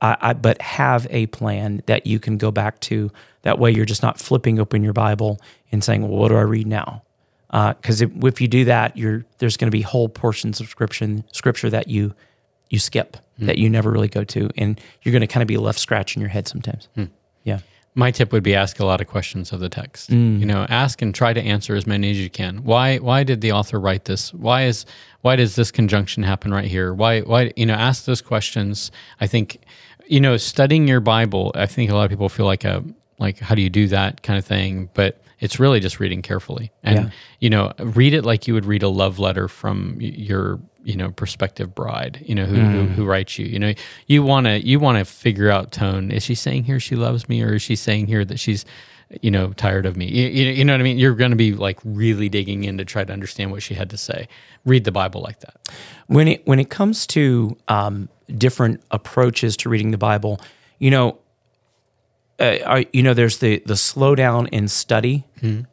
I, 0.00 0.16
I, 0.20 0.32
but 0.34 0.60
have 0.62 1.06
a 1.10 1.26
plan 1.26 1.82
that 1.86 2.06
you 2.06 2.18
can 2.20 2.38
go 2.38 2.50
back 2.50 2.78
to. 2.80 3.10
That 3.42 3.58
way, 3.58 3.70
you're 3.70 3.86
just 3.86 4.02
not 4.02 4.18
flipping 4.18 4.58
open 4.58 4.84
your 4.84 4.92
Bible 4.92 5.40
and 5.72 5.82
saying, 5.82 6.02
"Well, 6.02 6.18
what 6.18 6.28
do 6.28 6.36
I 6.36 6.42
read 6.42 6.66
now?" 6.66 7.02
Because 7.50 8.00
if, 8.00 8.10
if 8.22 8.40
you 8.40 8.46
do 8.46 8.64
that, 8.66 8.96
you're 8.96 9.24
there's 9.38 9.56
going 9.56 9.66
to 9.66 9.76
be 9.76 9.82
whole 9.82 10.08
portions 10.08 10.60
of 10.60 10.68
scripture 10.68 11.24
scripture 11.32 11.70
that 11.70 11.88
you 11.88 12.14
you 12.68 12.78
skip 12.78 13.16
that 13.38 13.58
you 13.58 13.68
never 13.70 13.90
really 13.90 14.08
go 14.08 14.22
to, 14.22 14.50
and 14.56 14.80
you're 15.02 15.12
going 15.12 15.22
to 15.22 15.26
kind 15.26 15.42
of 15.42 15.48
be 15.48 15.56
left 15.56 15.78
scratching 15.78 16.20
your 16.20 16.28
head 16.28 16.46
sometimes. 16.46 16.88
Yeah, 17.42 17.60
My 17.94 18.10
tip 18.12 18.32
would 18.32 18.42
be 18.44 18.54
ask 18.54 18.78
a 18.78 18.84
lot 18.84 19.00
of 19.00 19.08
questions 19.08 19.52
of 19.52 19.60
the 19.60 19.68
text. 19.68 20.10
You 20.10 20.16
mm. 20.16 20.44
know, 20.44 20.64
ask 20.68 21.02
and 21.02 21.14
try 21.14 21.32
to 21.32 21.40
answer 21.40 21.74
as 21.74 21.86
many 21.86 22.10
as 22.10 22.20
you 22.20 22.30
can. 22.30 22.62
Why 22.62 22.98
why 22.98 23.24
did 23.24 23.40
the 23.40 23.52
author 23.52 23.80
write 23.80 24.04
this? 24.04 24.32
Why 24.32 24.64
is 24.64 24.86
why 25.22 25.36
does 25.36 25.56
this 25.56 25.70
conjunction 25.70 26.22
happen 26.22 26.52
right 26.52 26.66
here? 26.66 26.94
Why 26.94 27.20
why 27.20 27.52
you 27.56 27.66
know, 27.66 27.74
ask 27.74 28.04
those 28.04 28.22
questions. 28.22 28.90
I 29.20 29.26
think 29.26 29.58
you 30.06 30.20
know, 30.20 30.36
studying 30.36 30.88
your 30.88 31.00
Bible, 31.00 31.52
I 31.54 31.66
think 31.66 31.90
a 31.90 31.94
lot 31.94 32.04
of 32.04 32.10
people 32.10 32.28
feel 32.28 32.46
like 32.46 32.64
a 32.64 32.84
like 33.18 33.38
how 33.38 33.54
do 33.54 33.62
you 33.62 33.70
do 33.70 33.88
that 33.88 34.22
kind 34.22 34.38
of 34.38 34.44
thing, 34.44 34.88
but 34.94 35.20
it's 35.40 35.58
really 35.58 35.80
just 35.80 35.98
reading 35.98 36.22
carefully. 36.22 36.70
And 36.82 37.06
Yeah. 37.06 37.10
you 37.40 37.50
know, 37.50 37.72
read 37.78 38.14
it 38.14 38.24
like 38.24 38.46
you 38.46 38.54
would 38.54 38.66
read 38.66 38.82
a 38.82 38.88
love 38.88 39.18
letter 39.18 39.48
from 39.48 39.96
your 40.00 40.60
you 40.82 40.96
know 40.96 41.10
prospective 41.10 41.74
bride 41.74 42.22
you 42.24 42.34
know 42.34 42.46
who, 42.46 42.56
who, 42.56 42.86
who 42.86 43.04
writes 43.04 43.38
you. 43.38 43.46
You 43.46 43.58
know 43.58 43.74
you 44.06 44.22
want 44.22 44.46
to 44.46 44.66
you 44.66 44.80
want 44.80 44.98
to 44.98 45.04
figure 45.04 45.50
out 45.50 45.72
tone. 45.72 46.10
Is 46.10 46.24
she 46.24 46.34
saying 46.34 46.64
here 46.64 46.80
she 46.80 46.96
loves 46.96 47.28
me 47.28 47.42
or 47.42 47.54
is 47.54 47.62
she 47.62 47.76
saying 47.76 48.06
here 48.06 48.24
that 48.24 48.38
she's 48.38 48.64
you 49.20 49.30
know 49.30 49.52
tired 49.52 49.86
of 49.86 49.96
me? 49.96 50.06
You, 50.06 50.28
you, 50.28 50.64
know 50.64 50.72
what 50.72 50.80
i 50.80 50.84
mean? 50.84 50.98
You're 50.98 51.14
going 51.14 51.32
to 51.32 51.36
be 51.36 51.54
like 51.54 51.78
really 51.84 52.28
digging 52.28 52.64
in 52.64 52.78
to 52.78 52.84
try 52.84 53.04
to 53.04 53.12
understand 53.12 53.50
what 53.50 53.62
she 53.62 53.74
had 53.74 53.90
to 53.90 53.96
say. 53.96 54.28
Read 54.64 54.84
the 54.84 54.92
bible 54.92 55.20
like 55.20 55.40
that. 55.40 55.68
When 56.06 56.28
it 56.28 56.46
when 56.46 56.58
it 56.58 56.70
comes 56.70 57.06
to 57.08 57.56
um, 57.68 58.08
different 58.36 58.82
approaches 58.90 59.56
to 59.58 59.68
reading 59.68 59.90
the 59.90 59.98
Bible, 59.98 60.40
you 60.78 60.90
know, 60.90 61.18
uh, 62.38 62.84
you 62.92 63.02
know, 63.02 63.12
there's 63.12 63.38
the 63.38 63.62
the 63.66 63.76
slow 63.76 64.14
down 64.14 64.48
and 64.48 64.70
study, 64.70 65.26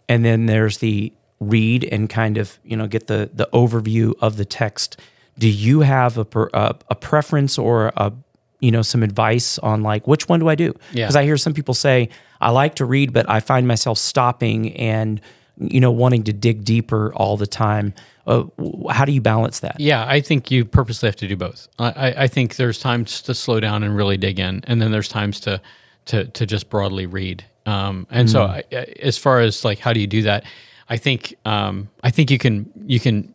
and 0.09 0.25
then 0.25 0.47
there's 0.47 0.79
the 0.79 1.13
read 1.39 1.83
and 1.85 2.09
kind 2.09 2.37
of 2.37 2.59
you 2.63 2.75
know 2.75 2.87
get 2.87 3.07
the 3.07 3.29
the 3.33 3.47
overview 3.53 4.13
of 4.21 4.37
the 4.37 4.45
text. 4.45 4.99
Do 5.37 5.47
you 5.47 5.81
have 5.81 6.17
a 6.17 6.25
per, 6.25 6.49
a, 6.53 6.75
a 6.89 6.95
preference 6.95 7.57
or 7.57 7.93
a 7.95 8.11
you 8.59 8.71
know 8.71 8.81
some 8.81 9.03
advice 9.03 9.59
on 9.59 9.83
like 9.83 10.07
which 10.07 10.27
one 10.27 10.39
do 10.39 10.49
I 10.49 10.55
do? 10.55 10.73
Yeah. 10.91 11.05
Because 11.05 11.15
I 11.15 11.23
hear 11.23 11.37
some 11.37 11.53
people 11.53 11.73
say 11.73 12.09
I 12.41 12.49
like 12.51 12.75
to 12.75 12.85
read, 12.85 13.13
but 13.13 13.29
I 13.29 13.39
find 13.39 13.67
myself 13.67 13.97
stopping 13.97 14.75
and 14.75 15.21
you 15.59 15.79
know 15.79 15.91
wanting 15.91 16.23
to 16.23 16.33
dig 16.33 16.63
deeper 16.63 17.13
all 17.13 17.37
the 17.37 17.47
time. 17.47 17.93
Uh, 18.25 18.43
how 18.89 19.05
do 19.05 19.13
you 19.13 19.21
balance 19.21 19.61
that? 19.61 19.79
Yeah, 19.79 20.05
I 20.05 20.19
think 20.19 20.51
you 20.51 20.65
purposely 20.65 21.07
have 21.07 21.15
to 21.17 21.27
do 21.29 21.37
both. 21.37 21.69
I, 21.79 22.13
I, 22.23 22.27
think 22.27 22.57
there's 22.57 22.77
times 22.77 23.21
to 23.21 23.33
slow 23.33 23.61
down 23.61 23.83
and 23.83 23.95
really 23.95 24.17
dig 24.17 24.37
in, 24.37 24.65
and 24.67 24.81
then 24.81 24.91
there's 24.91 25.07
times 25.07 25.39
to 25.41 25.61
to 26.07 26.25
to 26.25 26.45
just 26.45 26.69
broadly 26.69 27.05
read. 27.05 27.45
Um, 27.65 28.05
and 28.09 28.29
so, 28.29 28.43
I, 28.43 28.63
I- 28.71 28.95
as 29.01 29.17
far 29.17 29.39
as 29.39 29.63
like 29.63 29.79
how 29.79 29.93
do 29.93 30.01
you 30.01 30.07
do 30.07 30.23
that, 30.23 30.43
I 30.89 30.97
think 30.97 31.35
um, 31.45 31.89
I 32.03 32.11
think 32.11 32.31
you 32.31 32.37
can 32.37 32.71
you 32.85 32.99
can 32.99 33.33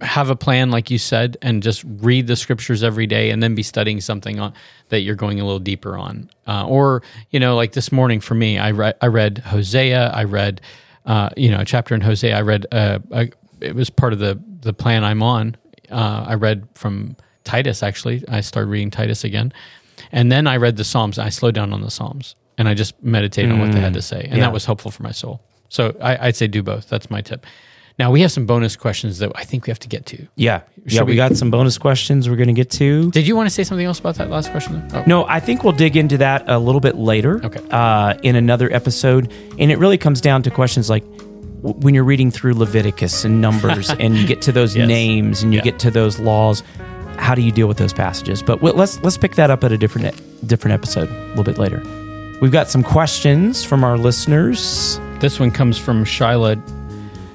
have 0.00 0.28
a 0.28 0.36
plan 0.36 0.70
like 0.70 0.90
you 0.90 0.98
said 0.98 1.36
and 1.40 1.62
just 1.62 1.82
read 1.86 2.26
the 2.26 2.36
scriptures 2.36 2.82
every 2.82 3.06
day 3.06 3.30
and 3.30 3.42
then 3.42 3.54
be 3.54 3.62
studying 3.62 4.00
something 4.00 4.38
on 4.40 4.52
that 4.88 5.00
you're 5.00 5.14
going 5.14 5.40
a 5.40 5.44
little 5.44 5.60
deeper 5.60 5.96
on. 5.96 6.28
Uh, 6.46 6.66
or 6.66 7.02
you 7.30 7.40
know 7.40 7.56
like 7.56 7.72
this 7.72 7.90
morning 7.92 8.20
for 8.20 8.34
me 8.34 8.58
i 8.58 8.70
read 8.70 8.94
i 9.00 9.06
read 9.06 9.38
hosea 9.38 10.10
i 10.10 10.24
read 10.24 10.60
uh, 11.06 11.30
you 11.36 11.48
know 11.50 11.60
a 11.60 11.64
chapter 11.64 11.94
in 11.94 12.00
hosea 12.00 12.36
i 12.36 12.40
read 12.42 12.66
uh, 12.72 12.98
a, 13.12 13.30
it 13.60 13.74
was 13.74 13.88
part 13.88 14.12
of 14.12 14.18
the 14.18 14.38
the 14.60 14.72
plan 14.72 15.04
i'm 15.04 15.22
on. 15.22 15.56
Uh, 15.90 16.24
i 16.28 16.34
read 16.34 16.66
from 16.74 17.16
titus 17.44 17.82
actually. 17.82 18.22
I 18.28 18.40
started 18.40 18.68
reading 18.68 18.90
titus 18.90 19.22
again. 19.24 19.52
And 20.12 20.30
then 20.32 20.46
i 20.46 20.56
read 20.56 20.76
the 20.76 20.84
psalms. 20.84 21.18
I 21.18 21.28
slowed 21.30 21.54
down 21.54 21.72
on 21.72 21.82
the 21.82 21.90
psalms 21.90 22.34
and 22.58 22.68
i 22.68 22.74
just 22.74 23.00
meditated 23.02 23.52
on 23.52 23.60
what 23.60 23.72
they 23.72 23.80
had 23.80 23.94
to 23.94 24.02
say. 24.02 24.20
And 24.24 24.32
Mm. 24.32 24.36
yeah. 24.36 24.40
that 24.44 24.52
was 24.52 24.64
helpful 24.66 24.90
for 24.90 25.02
my 25.02 25.12
soul 25.12 25.40
so 25.74 25.94
I, 26.00 26.28
i'd 26.28 26.36
say 26.36 26.46
do 26.46 26.62
both 26.62 26.88
that's 26.88 27.08
my 27.10 27.20
tip 27.20 27.44
now 27.96 28.10
we 28.10 28.22
have 28.22 28.32
some 28.32 28.44
bonus 28.44 28.74
questions 28.74 29.18
that 29.20 29.30
I 29.36 29.44
think 29.44 29.66
we 29.66 29.70
have 29.70 29.78
to 29.78 29.88
get 29.88 30.04
to. 30.06 30.26
Yeah, 30.34 30.62
yeah. 30.84 31.02
We, 31.02 31.12
we- 31.12 31.16
got 31.16 31.36
some 31.36 31.52
bonus 31.52 31.78
questions 31.78 32.28
we're 32.28 32.34
going 32.34 32.48
to 32.48 32.60
get 32.62 32.68
to. 32.82 33.08
Did 33.12 33.24
you 33.28 33.36
want 33.36 33.46
to 33.48 33.54
say 33.54 33.62
something 33.62 33.86
else 33.86 34.00
about 34.00 34.16
that 34.16 34.30
last 34.30 34.50
question? 34.50 34.82
Oh, 34.92 35.04
No, 35.06 35.24
I 35.26 35.38
think 35.38 35.62
we'll 35.62 35.74
dig 35.84 35.96
into 35.96 36.18
that 36.18 36.42
a 36.48 36.58
little 36.58 36.80
bit 36.80 36.96
later. 36.96 37.40
Okay. 37.46 37.60
Uh, 37.70 38.14
in 38.24 38.34
another 38.34 38.68
episode, 38.74 39.32
and 39.60 39.70
it 39.70 39.78
really 39.78 39.96
comes 39.96 40.20
down 40.20 40.42
to 40.42 40.50
questions 40.50 40.90
like 40.90 41.04
when 41.62 41.94
you're 41.94 42.02
reading 42.02 42.32
through 42.32 42.54
Leviticus 42.54 43.24
and 43.24 43.40
Numbers, 43.40 43.88
and 44.00 44.16
you 44.16 44.26
get 44.26 44.42
to 44.42 44.50
those 44.50 44.74
Yes. 44.74 44.88
names 44.88 45.44
and 45.44 45.52
you 45.54 45.58
Yeah. 45.58 45.62
get 45.70 45.78
to 45.78 45.90
those 45.92 46.18
laws. 46.18 46.64
How 47.16 47.36
do 47.36 47.42
you 47.42 47.52
deal 47.52 47.68
with 47.68 47.76
those 47.78 47.92
passages? 47.92 48.42
But 48.42 48.60
let's 48.60 49.00
let's 49.04 49.16
pick 49.16 49.36
that 49.36 49.50
up 49.52 49.62
at 49.62 49.70
a 49.70 49.78
different 49.78 50.20
different 50.48 50.74
episode 50.74 51.08
a 51.08 51.28
little 51.28 51.44
bit 51.44 51.58
later. 51.58 51.80
We've 52.40 52.50
got 52.50 52.68
some 52.68 52.82
questions 52.82 53.62
from 53.64 53.84
our 53.84 53.96
listeners. 53.96 54.98
This 55.24 55.40
one 55.40 55.50
comes 55.50 55.78
from 55.78 56.04
Shyla, 56.04 56.56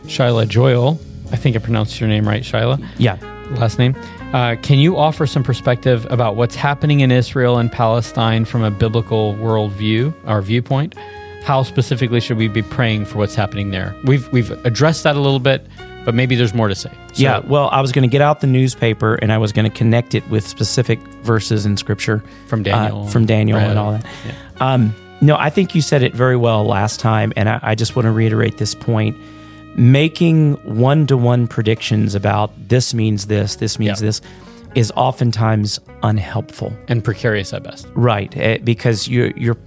Shyla 0.04 0.48
Joyle. 0.48 1.00
I 1.32 1.38
think 1.38 1.56
I 1.56 1.60
pronounced 1.60 2.00
your 2.00 2.08
name 2.08 2.28
right, 2.28 2.44
Shyla. 2.44 2.86
Yeah. 3.00 3.18
Last 3.58 3.80
name. 3.80 3.96
Uh, 4.32 4.58
can 4.62 4.78
you 4.78 4.96
offer 4.96 5.26
some 5.26 5.42
perspective 5.42 6.06
about 6.12 6.36
what's 6.36 6.54
happening 6.54 7.00
in 7.00 7.10
Israel 7.10 7.58
and 7.58 7.72
Palestine 7.72 8.46
from 8.46 8.62
a 8.62 8.70
biblical 8.70 9.34
worldview 9.38 10.14
or 10.28 10.40
viewpoint? 10.44 10.94
How 11.42 11.64
specifically 11.64 12.20
should 12.20 12.38
we 12.38 12.48
be 12.48 12.62
praying 12.62 13.06
for 13.06 13.18
what's 13.18 13.34
happening 13.34 13.72
there? 13.72 13.96
We've 14.04 14.32
we've 14.32 14.52
addressed 14.68 15.02
that 15.06 15.16
a 15.16 15.20
little 15.20 15.40
bit, 15.40 15.66
but 16.06 16.14
maybe 16.14 16.36
there's 16.36 16.54
more 16.54 16.68
to 16.68 16.76
say. 16.76 16.92
So- 17.14 17.24
yeah, 17.24 17.40
well, 17.40 17.70
I 17.72 17.82
was 17.82 17.92
going 17.92 18.08
to 18.08 18.12
get 18.12 18.22
out 18.22 18.42
the 18.42 18.46
newspaper 18.46 19.16
and 19.16 19.34
I 19.34 19.40
was 19.40 19.52
going 19.52 19.68
to 19.68 19.76
connect 19.76 20.14
it 20.14 20.30
with 20.30 20.48
specific 20.48 21.00
verses 21.24 21.66
in 21.66 21.76
Scripture 21.76 22.24
From 22.46 22.62
Daniel, 22.62 23.08
uh, 23.08 23.10
from 23.10 23.26
Daniel, 23.26 23.58
Rev. 23.58 23.70
and 23.72 23.80
all 23.80 23.94
that. 23.94 24.06
Yeah. 24.28 24.34
Um, 24.60 24.94
No, 25.22 25.36
I 25.36 25.50
think 25.50 25.76
you 25.76 25.82
said 25.82 26.02
it 26.02 26.14
very 26.14 26.38
well 26.38 26.64
last 26.66 27.00
time, 27.00 27.34
and 27.36 27.50
I, 27.50 27.60
I 27.62 27.76
just 27.76 27.96
want 27.96 28.06
to 28.06 28.12
reiterate 28.12 28.58
this 28.58 28.74
point. 28.74 29.18
Making 29.76 30.54
one 30.78 31.08
to 31.08 31.18
one 31.18 31.48
predictions 31.48 32.16
about 32.16 32.52
this 32.70 32.94
means 32.94 33.28
this, 33.28 33.58
this 33.58 33.78
means 33.80 34.02
Yeah. 34.02 34.08
this, 34.08 34.22
is 34.76 34.92
oftentimes 34.96 35.80
unhelpful. 36.04 36.72
and 36.88 37.04
precarious 37.04 37.54
at 37.54 37.64
best. 37.64 37.88
Right, 37.96 38.36
eh, 38.38 38.60
because 38.64 39.08
you 39.08 39.34
you're 39.36 39.58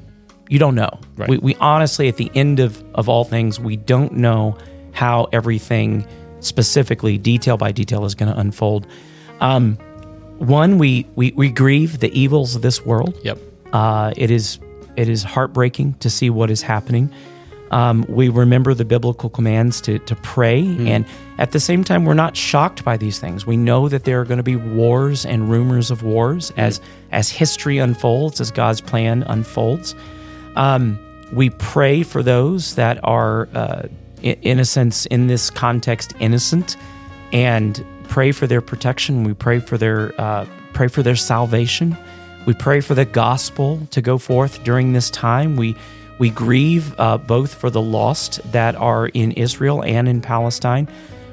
you 0.49 0.59
don't 0.59 0.75
know. 0.75 0.91
Right. 1.17 1.29
We, 1.29 1.39
we 1.39 1.55
honestly, 1.57 2.09
at 2.09 2.17
the 2.17 2.31
end 2.35 2.61
of 2.61 2.83
of 2.95 3.09
all 3.09 3.25
things, 3.25 3.59
we 3.61 3.77
don't 3.77 4.13
know 4.15 4.57
how 4.93 5.29
everything 5.33 6.07
specifically, 6.41 7.19
detail 7.19 7.57
by 7.57 7.73
detail, 7.73 8.05
is 8.05 8.15
going 8.15 8.31
to 8.33 8.39
unfold. 8.39 8.87
Um, 9.41 9.77
one, 10.39 10.79
we, 10.79 11.07
we 11.15 11.33
we 11.33 11.51
grieve 11.51 11.99
the 12.01 12.11
evils 12.19 12.55
of 12.57 12.63
this 12.63 12.85
world. 12.85 13.17
Yep. 13.25 13.39
Uh, 13.73 14.13
it 14.17 14.31
is 14.31 14.59
it 14.97 15.09
is 15.09 15.23
heartbreaking 15.23 15.95
to 15.95 16.11
see 16.11 16.31
what 16.31 16.51
is 16.51 16.63
happening. 16.63 17.13
Um, 17.71 18.05
we 18.07 18.29
remember 18.29 18.75
the 18.75 18.85
biblical 18.85 19.31
commands 19.31 19.81
to 19.83 19.99
to 20.01 20.15
pray, 20.17 20.61
and 20.87 21.07
at 21.39 21.53
the 21.53 21.61
same 21.61 21.83
time, 21.85 22.05
we're 22.05 22.13
not 22.13 22.37
shocked 22.37 22.85
by 22.85 22.99
these 22.99 23.19
things. 23.19 23.47
We 23.47 23.57
know 23.57 23.89
that 23.89 24.05
there 24.05 24.21
are 24.21 24.27
going 24.27 24.37
to 24.37 24.43
be 24.43 24.57
wars 24.57 25.25
and 25.25 25.51
rumors 25.51 25.91
of 25.91 26.03
wars 26.03 26.53
as 26.59 26.83
as 27.13 27.31
history 27.31 27.79
unfolds, 27.79 28.43
as 28.43 28.51
God's 28.51 28.83
plan 28.83 29.23
unfolds. 29.23 29.95
Um, 30.55 30.99
we 31.33 31.49
pray 31.49 32.03
for 32.03 32.23
those 32.23 32.75
that 32.75 33.03
are, 33.05 33.49
uh, 33.55 33.85
in 34.21 34.59
a 34.59 34.67
sense, 34.67 35.07
in 35.07 35.29
this 35.29 35.49
context, 35.49 36.13
innocent, 36.21 36.77
and 37.33 37.83
pray 38.09 38.33
for 38.33 38.47
their 38.47 38.61
protection. 38.61 39.25
We 39.25 39.33
pray 39.33 39.61
for 39.61 39.79
their 39.79 40.13
uh, 40.21 40.45
pray 40.75 40.89
for 40.89 41.03
their 41.03 41.17
salvation. 41.17 41.97
We 42.45 42.55
pray 42.55 42.81
for 42.81 42.95
the 42.95 43.05
gospel 43.05 43.87
to 43.91 44.03
go 44.03 44.19
forth 44.19 44.65
during 44.65 44.93
this 44.93 45.11
time. 45.11 45.57
We 45.57 45.77
we 46.19 46.31
grieve 46.31 46.95
uh, 46.99 47.19
both 47.19 47.55
for 47.55 47.71
the 47.71 47.81
lost 47.81 48.41
that 48.53 48.77
are 48.77 49.09
in 49.09 49.33
Israel 49.33 49.83
and 49.83 50.09
in 50.09 50.21
Palestine. 50.21 50.89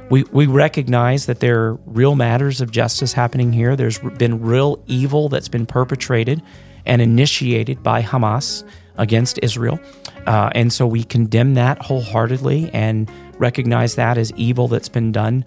We, 0.10 0.24
we 0.32 0.48
recognize 0.48 1.28
that 1.28 1.42
there 1.42 1.62
are 1.62 1.74
real 1.86 2.16
matters 2.16 2.62
of 2.62 2.72
justice 2.72 3.14
happening 3.14 3.54
here. 3.54 3.76
There's 3.76 4.00
been 4.00 4.42
real 4.42 4.82
evil 4.88 5.30
that's 5.30 5.48
been 5.48 5.68
perpetrated 5.68 6.42
and 6.88 7.02
initiated 7.02 7.84
by 7.84 8.02
Hamas 8.02 8.64
against 8.98 9.38
Israel. 9.44 9.80
Uh, 10.26 10.50
and 10.56 10.74
so 10.74 10.88
we 10.88 11.04
condemn 11.04 11.54
that 11.54 11.80
wholeheartedly 11.80 12.72
and 12.74 13.12
recognize 13.38 13.96
that 13.96 14.18
as 14.18 14.32
evil 14.34 14.68
that's 14.68 14.90
been 14.90 15.12
done. 15.12 15.46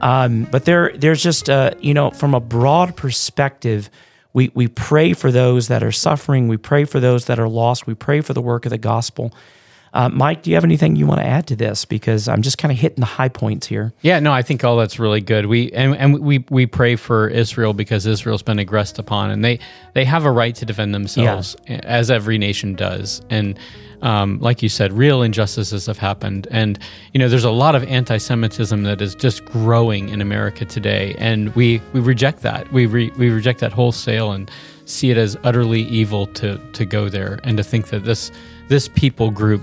Um, 0.00 0.46
but 0.52 0.64
there, 0.64 0.92
there's 0.96 1.22
just, 1.22 1.50
uh, 1.50 1.72
you 1.80 1.94
know, 1.94 2.10
from 2.10 2.34
a 2.34 2.40
broad 2.40 2.96
perspective, 2.96 3.90
we, 4.36 4.50
we 4.52 4.68
pray 4.68 5.14
for 5.14 5.32
those 5.32 5.68
that 5.68 5.82
are 5.82 5.90
suffering. 5.90 6.46
We 6.46 6.58
pray 6.58 6.84
for 6.84 7.00
those 7.00 7.24
that 7.24 7.38
are 7.38 7.48
lost. 7.48 7.86
We 7.86 7.94
pray 7.94 8.20
for 8.20 8.34
the 8.34 8.42
work 8.42 8.66
of 8.66 8.70
the 8.70 8.76
gospel. 8.76 9.32
Uh, 9.94 10.10
Mike, 10.10 10.42
do 10.42 10.50
you 10.50 10.56
have 10.56 10.64
anything 10.64 10.94
you 10.94 11.06
want 11.06 11.22
to 11.22 11.26
add 11.26 11.46
to 11.46 11.56
this? 11.56 11.86
Because 11.86 12.28
I'm 12.28 12.42
just 12.42 12.58
kind 12.58 12.70
of 12.70 12.76
hitting 12.76 13.00
the 13.00 13.06
high 13.06 13.30
points 13.30 13.66
here. 13.66 13.94
Yeah, 14.02 14.20
no, 14.20 14.32
I 14.32 14.42
think 14.42 14.62
all 14.62 14.76
that's 14.76 14.98
really 14.98 15.22
good. 15.22 15.46
We 15.46 15.72
and, 15.72 15.96
and 15.96 16.18
we 16.20 16.44
we 16.50 16.66
pray 16.66 16.96
for 16.96 17.28
Israel 17.28 17.72
because 17.72 18.04
Israel's 18.04 18.42
been 18.42 18.58
aggressed 18.58 18.98
upon, 18.98 19.30
and 19.30 19.42
they 19.42 19.58
they 19.94 20.04
have 20.04 20.26
a 20.26 20.30
right 20.30 20.54
to 20.56 20.66
defend 20.66 20.94
themselves, 20.94 21.56
as 21.66 22.10
every 22.10 22.36
nation 22.36 22.74
does. 22.74 23.22
And 23.30 23.58
um, 24.02 24.38
like 24.40 24.62
you 24.62 24.68
said, 24.68 24.92
real 24.92 25.22
injustices 25.22 25.86
have 25.86 25.98
happened, 25.98 26.46
and 26.50 26.78
you 27.12 27.18
know 27.18 27.28
there's 27.28 27.44
a 27.44 27.50
lot 27.50 27.74
of 27.74 27.84
anti-Semitism 27.84 28.82
that 28.84 29.00
is 29.00 29.14
just 29.14 29.44
growing 29.44 30.08
in 30.08 30.20
America 30.20 30.64
today, 30.64 31.14
and 31.18 31.54
we 31.54 31.80
we 31.92 32.00
reject 32.00 32.42
that. 32.42 32.72
We 32.72 32.86
re, 32.86 33.10
we 33.16 33.30
reject 33.30 33.60
that 33.60 33.72
wholesale 33.72 34.32
and 34.32 34.50
see 34.84 35.10
it 35.10 35.16
as 35.16 35.36
utterly 35.44 35.82
evil 35.82 36.26
to 36.28 36.58
to 36.72 36.84
go 36.84 37.08
there 37.08 37.40
and 37.44 37.56
to 37.56 37.62
think 37.62 37.88
that 37.88 38.04
this 38.04 38.30
this 38.68 38.88
people 38.88 39.30
group 39.30 39.62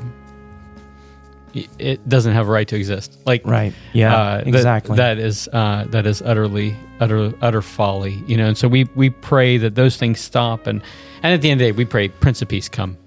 it 1.77 2.07
doesn't 2.09 2.33
have 2.33 2.47
a 2.47 2.51
right 2.51 2.67
to 2.67 2.75
exist. 2.75 3.17
Like 3.25 3.45
Right. 3.45 3.73
Yeah, 3.93 4.15
uh, 4.15 4.37
that- 4.37 4.47
exactly. 4.47 4.97
That 4.97 5.19
is 5.19 5.47
uh, 5.53 5.85
that 5.89 6.07
is 6.07 6.21
utterly 6.21 6.75
utter 6.99 7.33
utter 7.41 7.61
folly. 7.61 8.23
You 8.25 8.37
know, 8.37 8.47
and 8.47 8.57
so 8.57 8.67
we 8.67 8.85
we 8.95 9.09
pray 9.11 9.57
that 9.57 9.75
those 9.75 9.97
things 9.97 10.19
stop, 10.19 10.65
and 10.67 10.81
and 11.21 11.33
at 11.33 11.41
the 11.41 11.51
end 11.51 11.61
of 11.61 11.65
the 11.65 11.71
day, 11.71 11.77
we 11.77 11.85
pray, 11.85 12.07
Prince 12.09 12.41
of 12.41 12.47
Peace, 12.47 12.67
come, 12.69 12.97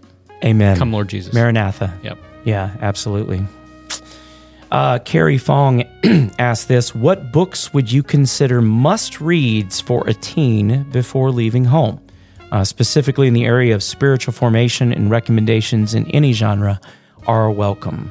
Amen. 0.44 0.76
come, 0.76 0.92
Lord 0.92 1.08
Jesus. 1.08 1.34
Maranatha. 1.34 1.98
Yep. 2.02 2.18
Yeah, 2.44 2.76
absolutely. 2.80 3.44
Uh, 4.70 4.98
Carrie 5.00 5.38
Fong 5.38 5.84
asked 6.38 6.68
this 6.68 6.94
What 6.94 7.32
books 7.32 7.72
would 7.72 7.90
you 7.90 8.02
consider 8.02 8.60
must 8.60 9.20
reads 9.20 9.80
for 9.80 10.06
a 10.08 10.14
teen 10.14 10.84
before 10.90 11.30
leaving 11.30 11.64
home? 11.64 12.00
Uh, 12.52 12.64
specifically 12.64 13.26
in 13.26 13.34
the 13.34 13.44
area 13.44 13.74
of 13.74 13.82
spiritual 13.82 14.32
formation 14.32 14.92
and 14.92 15.10
recommendations 15.10 15.94
in 15.94 16.06
any 16.12 16.32
genre 16.32 16.80
are 17.26 17.50
welcome. 17.50 18.10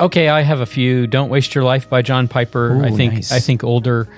Okay, 0.00 0.28
I 0.28 0.42
have 0.42 0.60
a 0.60 0.66
few. 0.66 1.06
Don't 1.06 1.30
waste 1.30 1.54
your 1.54 1.64
life 1.64 1.88
by 1.88 2.02
John 2.02 2.28
Piper. 2.28 2.84
I 2.84 2.90
think 2.90 3.14
nice. 3.14 3.32
I 3.32 3.38
think 3.38 3.64
older 3.64 4.08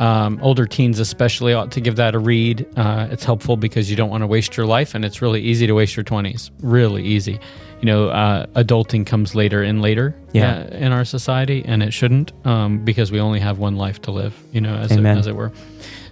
um, 0.00 0.38
older 0.42 0.66
teens 0.66 0.98
especially 0.98 1.52
ought 1.52 1.70
to 1.72 1.80
give 1.80 1.96
that 1.96 2.14
a 2.14 2.18
read. 2.18 2.66
Uh, 2.76 3.06
it's 3.10 3.24
helpful 3.24 3.56
because 3.56 3.88
you 3.90 3.96
don't 3.96 4.10
want 4.10 4.22
to 4.22 4.26
waste 4.26 4.56
your 4.56 4.66
life, 4.66 4.94
and 4.96 5.04
it's 5.04 5.22
really 5.22 5.40
easy 5.42 5.66
to 5.68 5.74
waste 5.74 5.94
your 5.96 6.04
twenties. 6.04 6.50
Really 6.60 7.04
easy. 7.04 7.38
You 7.80 7.86
know, 7.86 8.08
uh, 8.08 8.46
adulting 8.56 9.06
comes 9.06 9.34
later 9.34 9.62
and 9.62 9.80
later 9.80 10.14
Yeah. 10.32 10.66
uh, 10.70 10.76
in 10.76 10.92
our 10.92 11.04
society, 11.04 11.62
and 11.64 11.82
it 11.82 11.92
shouldn't 11.92 12.32
um, 12.46 12.84
because 12.84 13.12
we 13.12 13.20
only 13.20 13.40
have 13.40 13.58
one 13.58 13.76
life 13.76 14.00
to 14.02 14.10
live. 14.10 14.34
You 14.52 14.60
know, 14.60 14.74
as, 14.74 14.90
it, 14.92 15.04
as 15.04 15.26
it 15.26 15.36
were. 15.36 15.52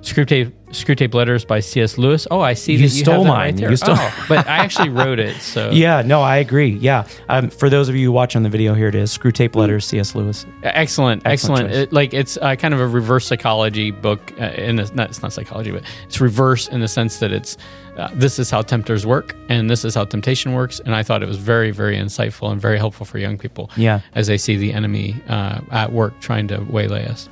Screw 0.03 0.25
tape, 0.73 0.99
Screwtape 0.99 1.15
Letters 1.15 1.45
by 1.45 1.61
C.S. 1.61 1.99
Lewis. 1.99 2.27
Oh, 2.31 2.41
I 2.41 2.55
see 2.55 2.73
You 2.73 2.79
that 2.79 2.85
you 2.85 2.89
stole 3.05 3.25
mine. 3.25 3.37
right 3.39 3.57
there. 3.57 3.71
You 3.71 3.77
stole- 3.77 3.97
Oh, 3.99 4.27
but 4.29 4.47
I 4.47 4.59
actually 4.59 4.89
wrote 4.91 5.19
it. 5.19 5.37
So 5.41 5.71
Yeah, 5.73 6.03
no, 6.03 6.23
I 6.23 6.37
agree. 6.37 6.71
Yeah. 6.71 7.07
Um, 7.29 7.51
for 7.51 7.69
those 7.71 7.89
of 7.89 7.97
you 7.97 8.13
watching 8.13 8.43
the 8.43 8.49
video, 8.49 8.75
here 8.75 8.89
it 8.89 8.95
is 8.95 9.17
Screwtape 9.17 9.55
Letters, 9.57 9.87
C.S. 9.87 10.15
Lewis. 10.15 10.47
Excellent, 10.63 11.23
Excellent 11.27 11.65
excellent. 11.67 11.71
It, 11.75 11.93
like 11.93 12.15
it's 12.15 12.37
uh, 12.39 12.55
kind 12.57 12.75
of 12.75 12.81
a 12.81 12.87
reverse 12.87 13.27
psychology 13.27 13.91
book. 13.91 14.33
Uh, 14.41 14.45
in 14.57 14.77
the, 14.77 14.91
not 14.95 15.09
it's 15.11 15.23
not 15.23 15.33
psychology, 15.33 15.71
but 15.71 15.83
it's 16.05 16.21
reverse 16.21 16.69
in 16.69 16.81
the 16.81 16.89
sense 16.89 17.19
that 17.19 17.33
it's 17.33 17.57
uh, 17.97 18.09
this 18.15 18.39
is 18.39 18.51
how 18.51 18.63
tempters 18.63 19.05
work 19.05 19.35
and 19.49 19.69
this 19.69 19.85
is 19.85 19.95
how 19.95 20.05
temptation 20.05 20.53
works. 20.53 20.81
And 20.81 20.95
I 20.95 21.03
thought 21.03 21.23
it 21.23 21.29
was 21.29 21.39
very, 21.39 21.71
very 21.73 21.97
insightful 21.97 22.53
and 22.53 22.61
very 22.61 22.79
helpful 22.79 23.05
for 23.07 23.19
young 23.19 23.39
people. 23.39 23.71
Yeah. 23.77 24.01
as 24.15 24.27
they 24.29 24.39
see 24.39 24.57
the 24.57 24.73
enemy 24.73 25.21
uh, 25.29 25.61
at 25.73 25.93
work 25.93 26.19
trying 26.21 26.47
to 26.49 26.61
waylay 26.71 27.07
us. 27.07 27.29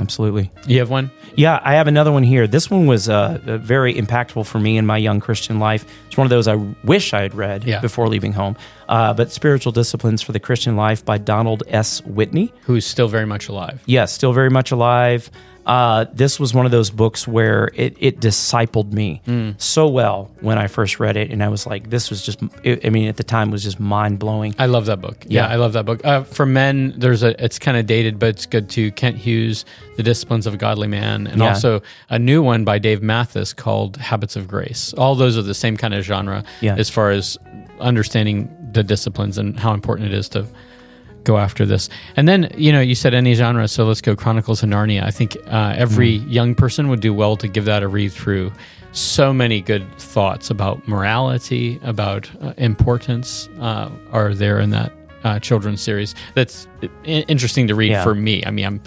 Absolutely. 0.00 0.50
You 0.66 0.78
have 0.78 0.90
one? 0.90 1.10
Yeah, 1.36 1.60
I 1.62 1.74
have 1.74 1.86
another 1.86 2.10
one 2.10 2.22
here. 2.22 2.46
This 2.46 2.70
one 2.70 2.86
was 2.86 3.08
uh, 3.08 3.38
uh, 3.46 3.58
very 3.58 3.94
impactful 3.94 4.46
for 4.46 4.58
me 4.58 4.76
in 4.78 4.86
my 4.86 4.96
young 4.96 5.20
Christian 5.20 5.58
life. 5.60 5.84
It's 6.08 6.16
one 6.16 6.24
of 6.26 6.30
those 6.30 6.48
I 6.48 6.54
wish 6.84 7.12
I 7.12 7.20
had 7.20 7.34
read 7.34 7.64
Yeah. 7.64 7.80
before 7.80 8.08
leaving 8.08 8.32
home. 8.32 8.56
Uh, 8.88 9.12
but 9.14 9.30
Spiritual 9.30 9.72
Disciplines 9.72 10.22
for 10.22 10.32
the 10.32 10.40
Christian 10.40 10.74
Life 10.74 11.04
by 11.04 11.18
Donald 11.18 11.62
S. 11.68 12.02
Whitney. 12.04 12.52
Who's 12.62 12.84
still 12.86 13.06
very 13.08 13.26
much 13.26 13.48
alive? 13.48 13.80
Yes, 13.86 14.12
still 14.12 14.32
very 14.32 14.50
much 14.50 14.70
alive. 14.72 15.30
Uh, 15.66 16.06
this 16.12 16.40
was 16.40 16.52
one 16.54 16.64
of 16.66 16.72
those 16.72 16.90
books 16.90 17.28
where 17.28 17.70
it, 17.74 17.94
it 18.00 18.18
discipled 18.18 18.92
me 18.92 19.20
so 19.58 19.86
well 19.88 20.30
when 20.40 20.58
I 20.58 20.66
first 20.66 20.98
read 20.98 21.16
it. 21.16 21.30
And 21.30 21.42
I 21.42 21.48
was 21.48 21.66
like, 21.66 21.90
this 21.90 22.10
was 22.10 22.22
just, 22.24 22.40
I 22.64 22.88
mean, 22.90 23.08
at 23.08 23.16
the 23.18 23.22
time, 23.22 23.50
was 23.50 23.62
just 23.62 23.78
mind 23.78 24.18
blowing. 24.18 24.54
I 24.58 24.66
love 24.66 24.86
that 24.86 25.00
book. 25.00 25.24
Yeah, 25.28 25.46
Yeah. 25.46 25.52
I 25.52 25.56
love 25.56 25.74
that 25.74 25.84
book. 25.84 26.04
Uh, 26.04 26.22
for 26.24 26.46
men, 26.46 26.94
there's 26.96 27.22
a. 27.22 27.42
It's 27.44 27.58
kind 27.58 27.76
of 27.76 27.86
dated, 27.86 28.18
but 28.18 28.30
it's 28.30 28.46
good 28.46 28.68
too. 28.70 28.90
Kent 28.92 29.16
Hughes, 29.18 29.64
The 29.96 30.02
Disciplines 30.02 30.46
of 30.46 30.54
a 30.54 30.56
Godly 30.56 30.88
Man, 30.88 31.26
and 31.26 31.38
Yeah. 31.40 31.48
also 31.50 31.82
a 32.08 32.18
new 32.18 32.42
one 32.42 32.64
by 32.64 32.78
Dave 32.78 33.02
Mathis 33.02 33.52
called 33.52 33.96
Habits 33.98 34.36
of 34.36 34.48
Grace. 34.48 34.92
All 34.94 35.14
those 35.14 35.36
are 35.38 35.42
the 35.42 35.54
same 35.54 35.76
kind 35.76 35.94
of 35.94 36.04
genre 36.04 36.42
Yeah. 36.62 36.76
as 36.76 36.88
far 36.90 37.10
as 37.10 37.38
understanding 37.80 38.54
the 38.72 38.82
disciplines 38.82 39.38
and 39.38 39.58
how 39.58 39.72
important 39.74 40.12
it 40.12 40.14
is 40.14 40.28
to 40.30 40.46
go 41.24 41.38
after 41.38 41.64
this. 41.66 41.88
And 42.16 42.26
then 42.28 42.50
you 42.56 42.72
know 42.72 42.80
you 42.80 42.94
said 42.94 43.14
any 43.14 43.34
genre, 43.34 43.68
so 43.68 43.84
let's 43.84 44.00
go 44.00 44.14
Chronicles 44.16 44.62
of 44.62 44.68
Narnia. 44.68 45.02
I 45.04 45.10
think 45.10 45.36
uh, 45.46 45.74
every 45.76 46.08
young 46.08 46.54
person 46.54 46.88
would 46.88 47.00
do 47.00 47.12
well 47.14 47.36
to 47.36 47.48
give 47.48 47.64
that 47.66 47.82
a 47.82 47.88
read 47.88 48.12
through. 48.12 48.52
So 48.92 49.32
many 49.32 49.60
good 49.60 49.86
thoughts 49.98 50.50
about 50.50 50.86
morality, 50.88 51.78
about 51.84 52.28
uh, 52.42 52.54
importance 52.56 53.48
uh, 53.60 53.88
are 54.12 54.34
there 54.34 54.58
in 54.58 54.70
that 54.70 54.92
uh, 55.22 55.38
children's 55.38 55.80
series. 55.80 56.14
That's 56.34 56.66
i- 56.82 57.24
interesting 57.28 57.68
to 57.68 57.74
read 57.76 57.92
Yeah. 57.92 58.02
for 58.02 58.14
me. 58.14 58.42
I 58.44 58.50
mean, 58.50 58.64
I'm 58.66 58.82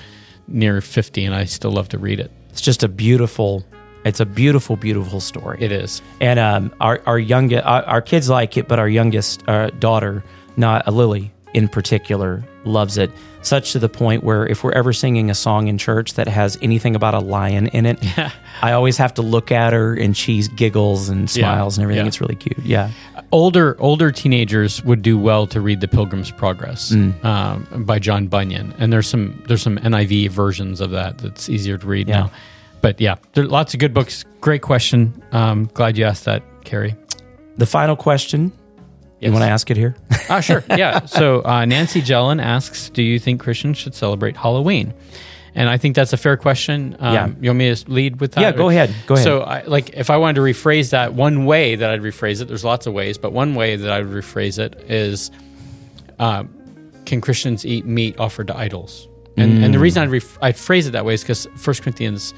near 0.47 0.81
50 0.81 1.23
and 1.23 1.33
I 1.33 1.45
still 1.45 1.71
love 1.71 1.87
to 1.89 1.97
read 1.97 2.19
it. 2.19 2.31
It's 2.49 2.59
just 2.59 2.83
a 2.83 2.89
beautiful, 2.89 3.63
it's 4.03 4.19
a 4.19 4.25
beautiful, 4.25 4.75
beautiful 4.75 5.21
story. 5.21 5.57
It 5.61 5.71
is. 5.71 6.01
And 6.19 6.37
um, 6.37 6.73
our 6.81 7.01
our 7.05 7.17
youngest, 7.19 7.65
our, 7.65 7.83
our 7.83 8.01
kids 8.01 8.29
like 8.29 8.57
it, 8.57 8.67
but 8.67 8.79
our 8.79 8.89
youngest 8.89 9.47
uh, 9.47 9.69
daughter, 9.79 10.21
not 10.57 10.85
uh, 10.87 10.91
Lily 10.91 11.31
in 11.53 11.67
particular, 11.67 12.43
loves 12.65 12.97
it. 12.97 13.11
Such 13.41 13.73
to 13.73 13.79
the 13.79 13.89
point 13.89 14.23
where 14.23 14.47
if 14.47 14.63
we're 14.63 14.71
ever 14.71 14.93
singing 14.93 15.29
a 15.29 15.35
song 15.35 15.67
in 15.67 15.77
church 15.77 16.13
that 16.13 16.29
has 16.29 16.57
anything 16.61 16.95
about 16.95 17.13
a 17.13 17.19
lion 17.19 17.67
in 17.67 17.85
it, 17.85 17.99
I 18.61 18.71
always 18.71 18.95
have 18.97 19.13
to 19.15 19.21
look 19.21 19.51
at 19.51 19.73
her 19.73 19.93
and 19.93 20.15
she 20.15 20.43
giggles 20.55 21.09
and 21.09 21.29
smiles 21.29 21.77
and 21.77 21.83
everything. 21.83 22.05
yeah. 22.05 22.07
It's 22.07 22.21
really 22.21 22.35
cute. 22.35 22.59
Yeah, 22.65 22.91
older 23.33 23.75
older 23.79 24.11
teenagers 24.13 24.81
would 24.85 25.01
do 25.01 25.17
well 25.17 25.45
to 25.47 25.59
read 25.59 25.81
the 25.81 25.87
pilgrim's 25.89 26.31
progress 26.31 26.91
Mm. 26.91 27.25
um, 27.25 27.83
by 27.83 27.97
john 27.99 28.27
bunyan 28.27 28.73
and 28.77 28.93
there's 28.93 29.07
some 29.07 29.43
there's 29.47 29.61
some 29.61 29.77
niv 29.79 30.29
versions 30.29 30.79
of 30.79 30.91
that 30.91 31.17
that's 31.17 31.49
easier 31.49 31.77
to 31.79 31.87
read 31.87 32.07
Yeah. 32.07 32.19
now 32.19 32.31
but 32.81 33.01
yeah 33.01 33.15
there 33.33 33.43
are 33.43 33.47
lots 33.47 33.73
of 33.73 33.79
good 33.79 33.93
books 33.93 34.23
great 34.39 34.61
question 34.61 35.21
um, 35.31 35.65
glad 35.73 35.97
you 35.97 36.05
asked 36.05 36.25
that 36.25 36.43
carrie 36.63 36.95
the 37.57 37.65
final 37.65 37.95
question. 37.95 38.51
You 39.25 39.31
want 39.31 39.43
to 39.43 39.49
ask 39.49 39.69
it 39.71 39.77
here? 39.77 39.95
Ah, 40.29 40.39
sure. 40.39 40.63
Yeah. 40.69 41.05
So 41.05 41.43
uh, 41.45 41.65
Nancy 41.65 42.01
Jellin 42.01 42.41
asks, 42.41 42.89
"Do 42.89 43.03
you 43.03 43.19
think 43.19 43.41
Christians 43.41 43.77
should 43.77 43.93
celebrate 43.93 44.37
Halloween?" 44.37 44.93
And 45.53 45.69
I 45.69 45.77
think 45.77 45.95
that's 45.95 46.13
a 46.13 46.17
fair 46.17 46.37
question. 46.37 46.95
Um, 46.99 47.13
Yeah. 47.13 47.27
You 47.41 47.49
want 47.49 47.57
me 47.59 47.75
to 47.75 47.91
lead 47.91 48.19
with 48.21 48.31
that? 48.33 48.41
Yeah, 48.41 48.51
go 48.53 48.69
ahead. 48.69 48.95
Go 49.05 49.13
ahead. 49.15 49.23
So, 49.23 49.41
I, 49.41 49.61
like, 49.63 49.91
if 49.93 50.09
I 50.09 50.17
wanted 50.17 50.35
to 50.35 50.41
rephrase 50.41 50.89
that, 50.91 51.13
one 51.13 51.45
way 51.45 51.75
that 51.75 51.89
I'd 51.91 52.01
rephrase 52.01 52.41
it, 52.41 52.47
there's 52.47 52.63
lots 52.63 52.87
of 52.87 52.93
ways, 52.93 53.17
but 53.19 53.33
one 53.33 53.53
way 53.53 53.75
that 53.75 53.91
I 53.91 54.01
would 54.01 54.11
rephrase 54.23 54.57
it 54.57 54.79
is, 54.89 55.29
uh, 56.19 56.45
can 57.05 57.21
Christians 57.21 57.65
eat 57.65 57.85
meat 57.85 58.17
offered 58.19 58.47
to 58.47 58.57
idols? 58.57 59.07
And, 59.37 59.63
and 59.63 59.73
the 59.73 59.79
reason 59.79 60.03
I'd, 60.03 60.09
ref- 60.09 60.37
I'd 60.41 60.55
phrase 60.57 60.87
it 60.87 60.91
that 60.91 61.05
way 61.05 61.13
is 61.15 61.21
because 61.21 61.45
1 61.63 61.75
Corinthians 61.83 62.33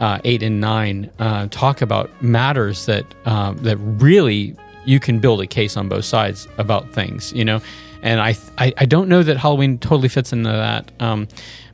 uh, 0.00 0.18
8 0.24 0.42
and 0.42 0.60
9 0.60 1.10
uh, 1.18 1.46
talk 1.50 1.82
about 1.82 2.10
matters 2.22 2.86
that 2.86 3.04
um, 3.26 3.58
that 3.58 3.76
really 3.76 4.56
you 4.84 5.00
can 5.00 5.18
build 5.18 5.40
a 5.40 5.46
case 5.46 5.76
on 5.76 5.88
both 5.88 6.04
sides 6.04 6.48
about 6.58 6.90
things, 6.92 7.32
you 7.32 7.44
know. 7.44 7.60
And 8.02 8.20
I 8.20 8.36
I, 8.58 8.72
I 8.78 8.86
don't 8.86 9.08
know 9.08 9.22
that 9.22 9.36
Halloween 9.36 9.78
totally 9.78 10.08
fits 10.08 10.32
into 10.32 10.50
that, 10.50 10.90
um, 11.00 11.28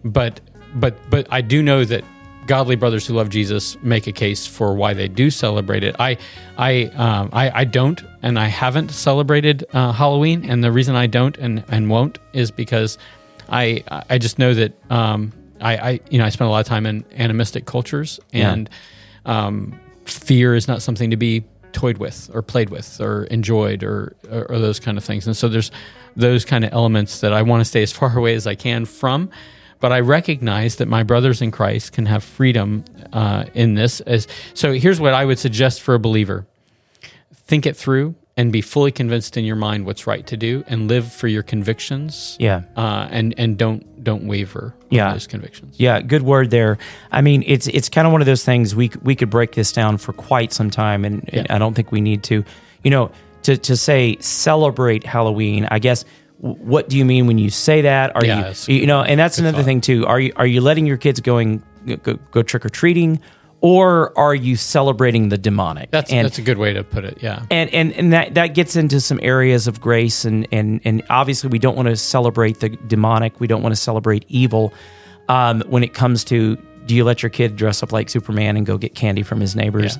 but 0.04 0.40
but 0.74 0.94
but 1.10 1.26
I 1.30 1.40
do 1.40 1.62
know 1.62 1.84
that 1.84 2.04
godly 2.46 2.76
brothers 2.76 3.06
who 3.06 3.14
love 3.14 3.28
Jesus 3.28 3.76
make 3.82 4.06
a 4.06 4.12
case 4.12 4.46
for 4.46 4.74
why 4.74 4.94
they 4.94 5.08
do 5.08 5.30
celebrate 5.30 5.82
it. 5.84 5.96
I 5.98 6.16
I 6.58 6.84
um, 6.96 7.30
I, 7.32 7.60
I 7.60 7.64
don't, 7.64 8.02
and 8.22 8.38
I 8.38 8.46
haven't 8.48 8.90
celebrated 8.90 9.64
uh, 9.72 9.92
Halloween, 9.92 10.48
and 10.50 10.62
the 10.64 10.72
reason 10.72 10.96
I 10.96 11.06
don't 11.06 11.36
and 11.38 11.64
and 11.68 11.88
won't 11.90 12.18
is 12.32 12.50
because 12.50 12.98
I 13.48 13.84
I 14.10 14.18
just 14.18 14.38
know 14.40 14.52
that 14.54 14.72
um, 14.90 15.32
I, 15.60 15.76
I 15.76 16.00
you 16.10 16.18
know 16.18 16.24
I 16.24 16.30
spend 16.30 16.48
a 16.48 16.50
lot 16.50 16.60
of 16.60 16.66
time 16.66 16.86
in 16.86 17.04
animistic 17.16 17.66
cultures 17.66 18.18
Yeah. 18.32 18.52
and 18.52 18.70
um, 19.24 19.78
fear 20.04 20.54
is 20.54 20.68
not 20.68 20.82
something 20.82 21.10
to 21.10 21.16
be 21.16 21.44
toyed 21.76 21.98
with 21.98 22.30
or 22.32 22.40
played 22.42 22.70
with 22.70 23.00
or 23.00 23.24
enjoyed 23.24 23.84
or, 23.84 24.16
or, 24.30 24.50
or 24.50 24.58
those 24.58 24.80
kind 24.80 24.96
of 24.96 25.04
things. 25.04 25.26
And 25.26 25.36
so 25.36 25.46
there's 25.46 25.70
those 26.16 26.44
kind 26.44 26.64
of 26.64 26.72
elements 26.72 27.20
that 27.20 27.34
I 27.34 27.42
want 27.42 27.60
to 27.60 27.64
stay 27.66 27.82
as 27.82 27.92
far 27.92 28.16
away 28.16 28.34
as 28.34 28.46
I 28.46 28.54
can 28.54 28.86
from. 28.86 29.30
But 29.78 29.92
I 29.92 30.00
recognize 30.00 30.76
that 30.76 30.88
my 30.88 31.02
brothers 31.02 31.42
in 31.42 31.50
Christ 31.50 31.92
can 31.92 32.06
have 32.06 32.24
freedom 32.24 32.84
uh, 33.12 33.44
in 33.52 33.74
this. 33.74 34.00
As 34.00 34.26
so, 34.54 34.72
here's 34.72 34.98
what 34.98 35.12
I 35.12 35.26
would 35.26 35.38
suggest 35.38 35.82
for 35.82 35.94
a 35.94 35.98
believer: 35.98 36.46
think 37.34 37.66
it 37.66 37.76
through 37.76 38.14
and 38.38 38.52
be 38.52 38.60
fully 38.60 38.92
convinced 38.92 39.36
in 39.38 39.44
your 39.44 39.56
mind 39.56 39.86
what's 39.86 40.06
right 40.06 40.26
to 40.26 40.36
do, 40.36 40.62
and 40.66 40.88
live 40.88 41.10
for 41.10 41.26
your 41.26 41.42
convictions. 41.42 42.36
Yeah. 42.38 42.62
uh, 42.76 43.08
and 43.10 43.34
and 43.38 43.56
don't 43.56 44.04
don't 44.04 44.26
waver. 44.26 44.74
Yeah. 44.90 45.12
those 45.12 45.26
convictions. 45.26 45.76
Yeah, 45.78 46.00
good 46.02 46.22
word 46.22 46.50
there. 46.50 46.78
I 47.10 47.22
mean, 47.22 47.42
it's 47.46 47.66
it's 47.66 47.88
kind 47.88 48.06
of 48.06 48.12
one 48.12 48.20
of 48.20 48.26
those 48.26 48.44
things 48.44 48.74
we 48.74 48.90
we 49.02 49.16
could 49.16 49.30
break 49.30 49.52
this 49.52 49.72
down 49.72 49.98
for 49.98 50.12
quite 50.12 50.52
some 50.52 50.70
time, 50.70 51.04
and, 51.04 51.28
and 51.32 51.46
I 51.50 51.58
don't 51.58 51.74
think 51.74 51.90
we 51.92 52.00
need 52.00 52.22
to. 52.24 52.44
You 52.84 52.90
know, 52.90 53.10
to 53.44 53.56
to 53.56 53.76
say 53.76 54.16
celebrate 54.20 55.04
Halloween. 55.04 55.66
I 55.70 55.78
guess 55.78 56.04
what 56.38 56.88
do 56.90 56.98
you 56.98 57.04
mean 57.06 57.26
when 57.26 57.38
you 57.38 57.48
say 57.50 57.80
that? 57.82 58.14
Are 58.14 58.24
Yeah, 58.24 58.52
you 58.66 58.76
you 58.76 58.86
know? 58.86 59.02
And 59.02 59.18
that's 59.18 59.38
another 59.38 59.58
thought. 59.58 59.64
thing 59.64 59.80
too. 59.80 60.06
Are 60.06 60.20
you 60.20 60.32
are 60.36 60.46
you 60.46 60.60
letting 60.60 60.86
your 60.86 60.98
kids 60.98 61.20
going 61.20 61.62
go, 62.02 62.14
go 62.30 62.42
trick 62.42 62.64
or 62.66 62.68
treating, 62.68 63.20
or 63.60 64.16
are 64.18 64.34
you 64.34 64.54
celebrating 64.56 65.28
the 65.30 65.38
demonic? 65.38 65.90
That's 65.90 66.12
and, 66.12 66.24
that's 66.24 66.38
a 66.38 66.42
good 66.42 66.58
way 66.58 66.72
to 66.74 66.84
put 66.84 67.04
it. 67.04 67.18
Yeah. 67.22 67.44
and 67.50 67.72
and 67.72 67.92
and 67.94 68.12
that 68.12 68.34
that 68.34 68.48
gets 68.48 68.76
into 68.76 69.00
some 69.00 69.18
areas 69.22 69.66
of 69.66 69.80
grace 69.80 70.24
and 70.24 70.46
and 70.52 70.80
and 70.84 71.02
obviously 71.10 71.48
we 71.50 71.58
don't 71.58 71.74
want 71.76 71.88
to 71.88 71.96
celebrate 71.96 72.60
the 72.60 72.68
demonic 72.68 73.40
we 73.40 73.46
don't 73.46 73.62
want 73.62 73.74
to 73.74 73.80
celebrate 73.80 74.24
evil 74.28 74.72
um, 75.28 75.62
when 75.66 75.82
it 75.82 75.94
comes 75.94 76.22
to 76.24 76.56
do 76.86 76.94
you 76.94 77.02
let 77.02 77.22
your 77.22 77.30
kid 77.30 77.56
dress 77.56 77.82
up 77.82 77.92
like 77.92 78.08
superman 78.08 78.56
and 78.56 78.66
go 78.66 78.78
get 78.78 78.94
candy 78.94 79.22
from 79.22 79.40
his 79.40 79.56
neighbors 79.56 79.98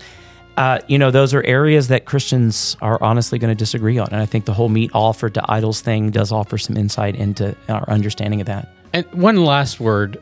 uh, 0.56 0.78
you 0.86 0.98
know 0.98 1.10
those 1.10 1.34
are 1.34 1.42
areas 1.42 1.88
that 1.88 2.04
christians 2.04 2.76
are 2.80 3.02
honestly 3.02 3.38
going 3.38 3.50
to 3.50 3.58
disagree 3.58 3.98
on 3.98 4.06
and 4.12 4.20
i 4.20 4.26
think 4.26 4.44
the 4.44 4.52
whole 4.54 4.68
meat 4.68 4.90
offered 4.94 5.34
to 5.34 5.42
idols 5.50 5.80
thing 5.80 6.10
does 6.10 6.30
offer 6.30 6.56
some 6.58 6.76
insight 6.76 7.16
into 7.16 7.56
our 7.68 7.88
understanding 7.90 8.40
of 8.40 8.46
that 8.46 8.68
And 8.92 9.04
one 9.12 9.44
last 9.44 9.80
word. 9.80 10.18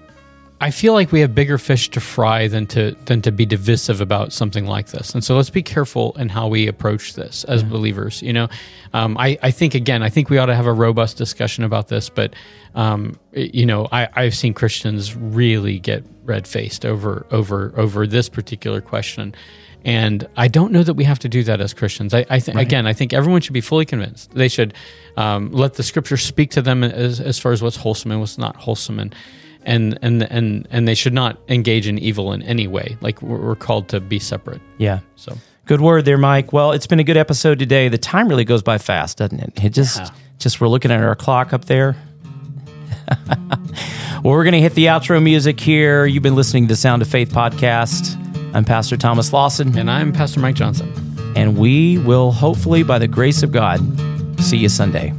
I 0.61 0.70
feel 0.70 0.92
like 0.92 1.11
we 1.11 1.20
have 1.20 1.34
bigger 1.34 1.59
fish 1.59 1.90
to 1.90 2.00
fry 2.00 2.48
than 2.48 2.66
to 2.68 2.92
than 3.07 3.20
to 3.22 3.32
be 3.32 3.44
divisive 3.44 4.00
about 4.00 4.32
something 4.32 4.66
like 4.66 4.88
this. 4.88 5.12
And 5.12 5.22
so 5.22 5.36
let's 5.36 5.50
be 5.50 5.62
careful 5.62 6.12
in 6.12 6.28
how 6.28 6.48
we 6.48 6.68
approach 6.68 7.14
this 7.14 7.44
as 7.44 7.62
believers. 7.62 8.22
You 8.22 8.32
know, 8.32 8.48
um, 8.92 9.18
I, 9.18 9.36
I 9.42 9.50
think 9.50 9.74
again, 9.74 10.02
I 10.02 10.11
think 10.11 10.30
we 10.30 10.38
ought 10.38 10.46
to 10.46 10.55
have 10.55 10.66
a 10.66 10.72
robust 10.72 11.16
discussion 11.16 11.64
about 11.64 11.88
this. 11.88 12.09
But 12.09 12.34
um, 12.74 13.18
you 13.32 13.66
know, 13.66 13.88
I, 13.90 14.09
I've 14.14 14.34
seen 14.34 14.55
Christians 14.55 15.16
really 15.16 15.78
get 15.78 16.05
red 16.24 16.46
faced 16.46 16.86
over 16.86 17.26
over 17.30 17.74
over 17.76 18.07
this 18.07 18.28
particular 18.28 18.80
question. 18.80 19.34
And 19.84 20.26
I 20.34 20.48
don't 20.48 20.72
know 20.72 20.82
that 20.82 20.94
we 20.94 21.05
have 21.05 21.18
to 21.18 21.28
do 21.28 21.44
that 21.44 21.61
as 21.61 21.74
Christians. 21.74 22.14
I, 22.14 22.24
I 22.30 22.40
think 22.40 22.57
again, 22.57 22.86
I 22.86 22.94
think 22.94 23.12
everyone 23.12 23.42
should 23.42 23.52
be 23.52 23.61
fully 23.61 23.84
convinced. 23.84 24.30
They 24.30 24.48
should 24.48 24.72
um, 25.18 25.52
let 25.52 25.74
the 25.74 25.82
Scripture 25.82 26.16
speak 26.16 26.52
to 26.52 26.62
them 26.62 26.82
as, 26.82 27.20
as 27.20 27.38
far 27.38 27.52
as 27.52 27.61
what's 27.61 27.76
wholesome 27.76 28.12
and 28.12 28.20
what's 28.20 28.38
not 28.38 28.57
wholesome, 28.57 28.98
and 28.98 29.14
and 29.64 29.98
and 30.02 30.22
and 30.22 30.68
and 30.70 30.86
they 30.88 30.94
should 30.94 31.14
not 31.14 31.38
engage 31.48 31.86
in 31.86 31.98
evil 31.98 32.32
in 32.32 32.42
any 32.42 32.66
way. 32.66 32.96
Like 33.00 33.20
we're, 33.22 33.38
we're 33.38 33.56
called 33.56 33.88
to 33.88 34.00
be 34.00 34.18
separate. 34.18 34.60
yeah 34.78 35.00
So 35.16 35.36
Good 35.66 35.80
word 35.80 36.04
there, 36.04 36.18
Mike. 36.18 36.52
Well, 36.52 36.72
it's 36.72 36.86
been 36.86 37.00
a 37.00 37.04
good 37.04 37.16
episode 37.16 37.58
today. 37.58 37.88
The 37.88 37.96
time 37.96 38.28
really 38.28 38.44
goes 38.44 38.62
by 38.62 38.76
fast, 38.76 39.16
doesn't 39.16 39.40
it? 39.40 39.64
It 39.64 39.70
just, 39.70 39.98
Yeah. 39.98 40.08
just 40.38 40.60
we're 40.60 40.68
looking 40.68 40.90
at 40.90 41.02
our 41.02 41.14
clock 41.16 41.54
up 41.54 41.64
there. 41.64 41.96
well, 43.26 44.22
we're 44.24 44.44
going 44.44 44.52
to 44.52 44.60
hit 44.60 44.74
the 44.74 44.86
outro 44.86 45.22
music 45.22 45.58
here. 45.58 46.04
You've 46.04 46.22
been 46.22 46.34
listening 46.36 46.64
to 46.64 46.68
the 46.72 46.76
Sound 46.76 47.00
of 47.00 47.08
Faith 47.08 47.30
podcast. 47.32 48.14
I'm 48.54 48.64
Pastor 48.66 48.98
Thomas 48.98 49.32
Lawson, 49.32 49.76
and 49.78 49.90
I'm 49.90 50.12
Pastor 50.12 50.38
Mike 50.40 50.54
Johnson. 50.54 50.92
and 51.34 51.56
we 51.56 51.96
will 51.98 52.30
hopefully, 52.30 52.82
by 52.82 52.98
the 52.98 53.08
grace 53.08 53.42
of 53.42 53.50
God, 53.50 53.80
see 54.40 54.58
you 54.58 54.68
Sunday. 54.68 55.14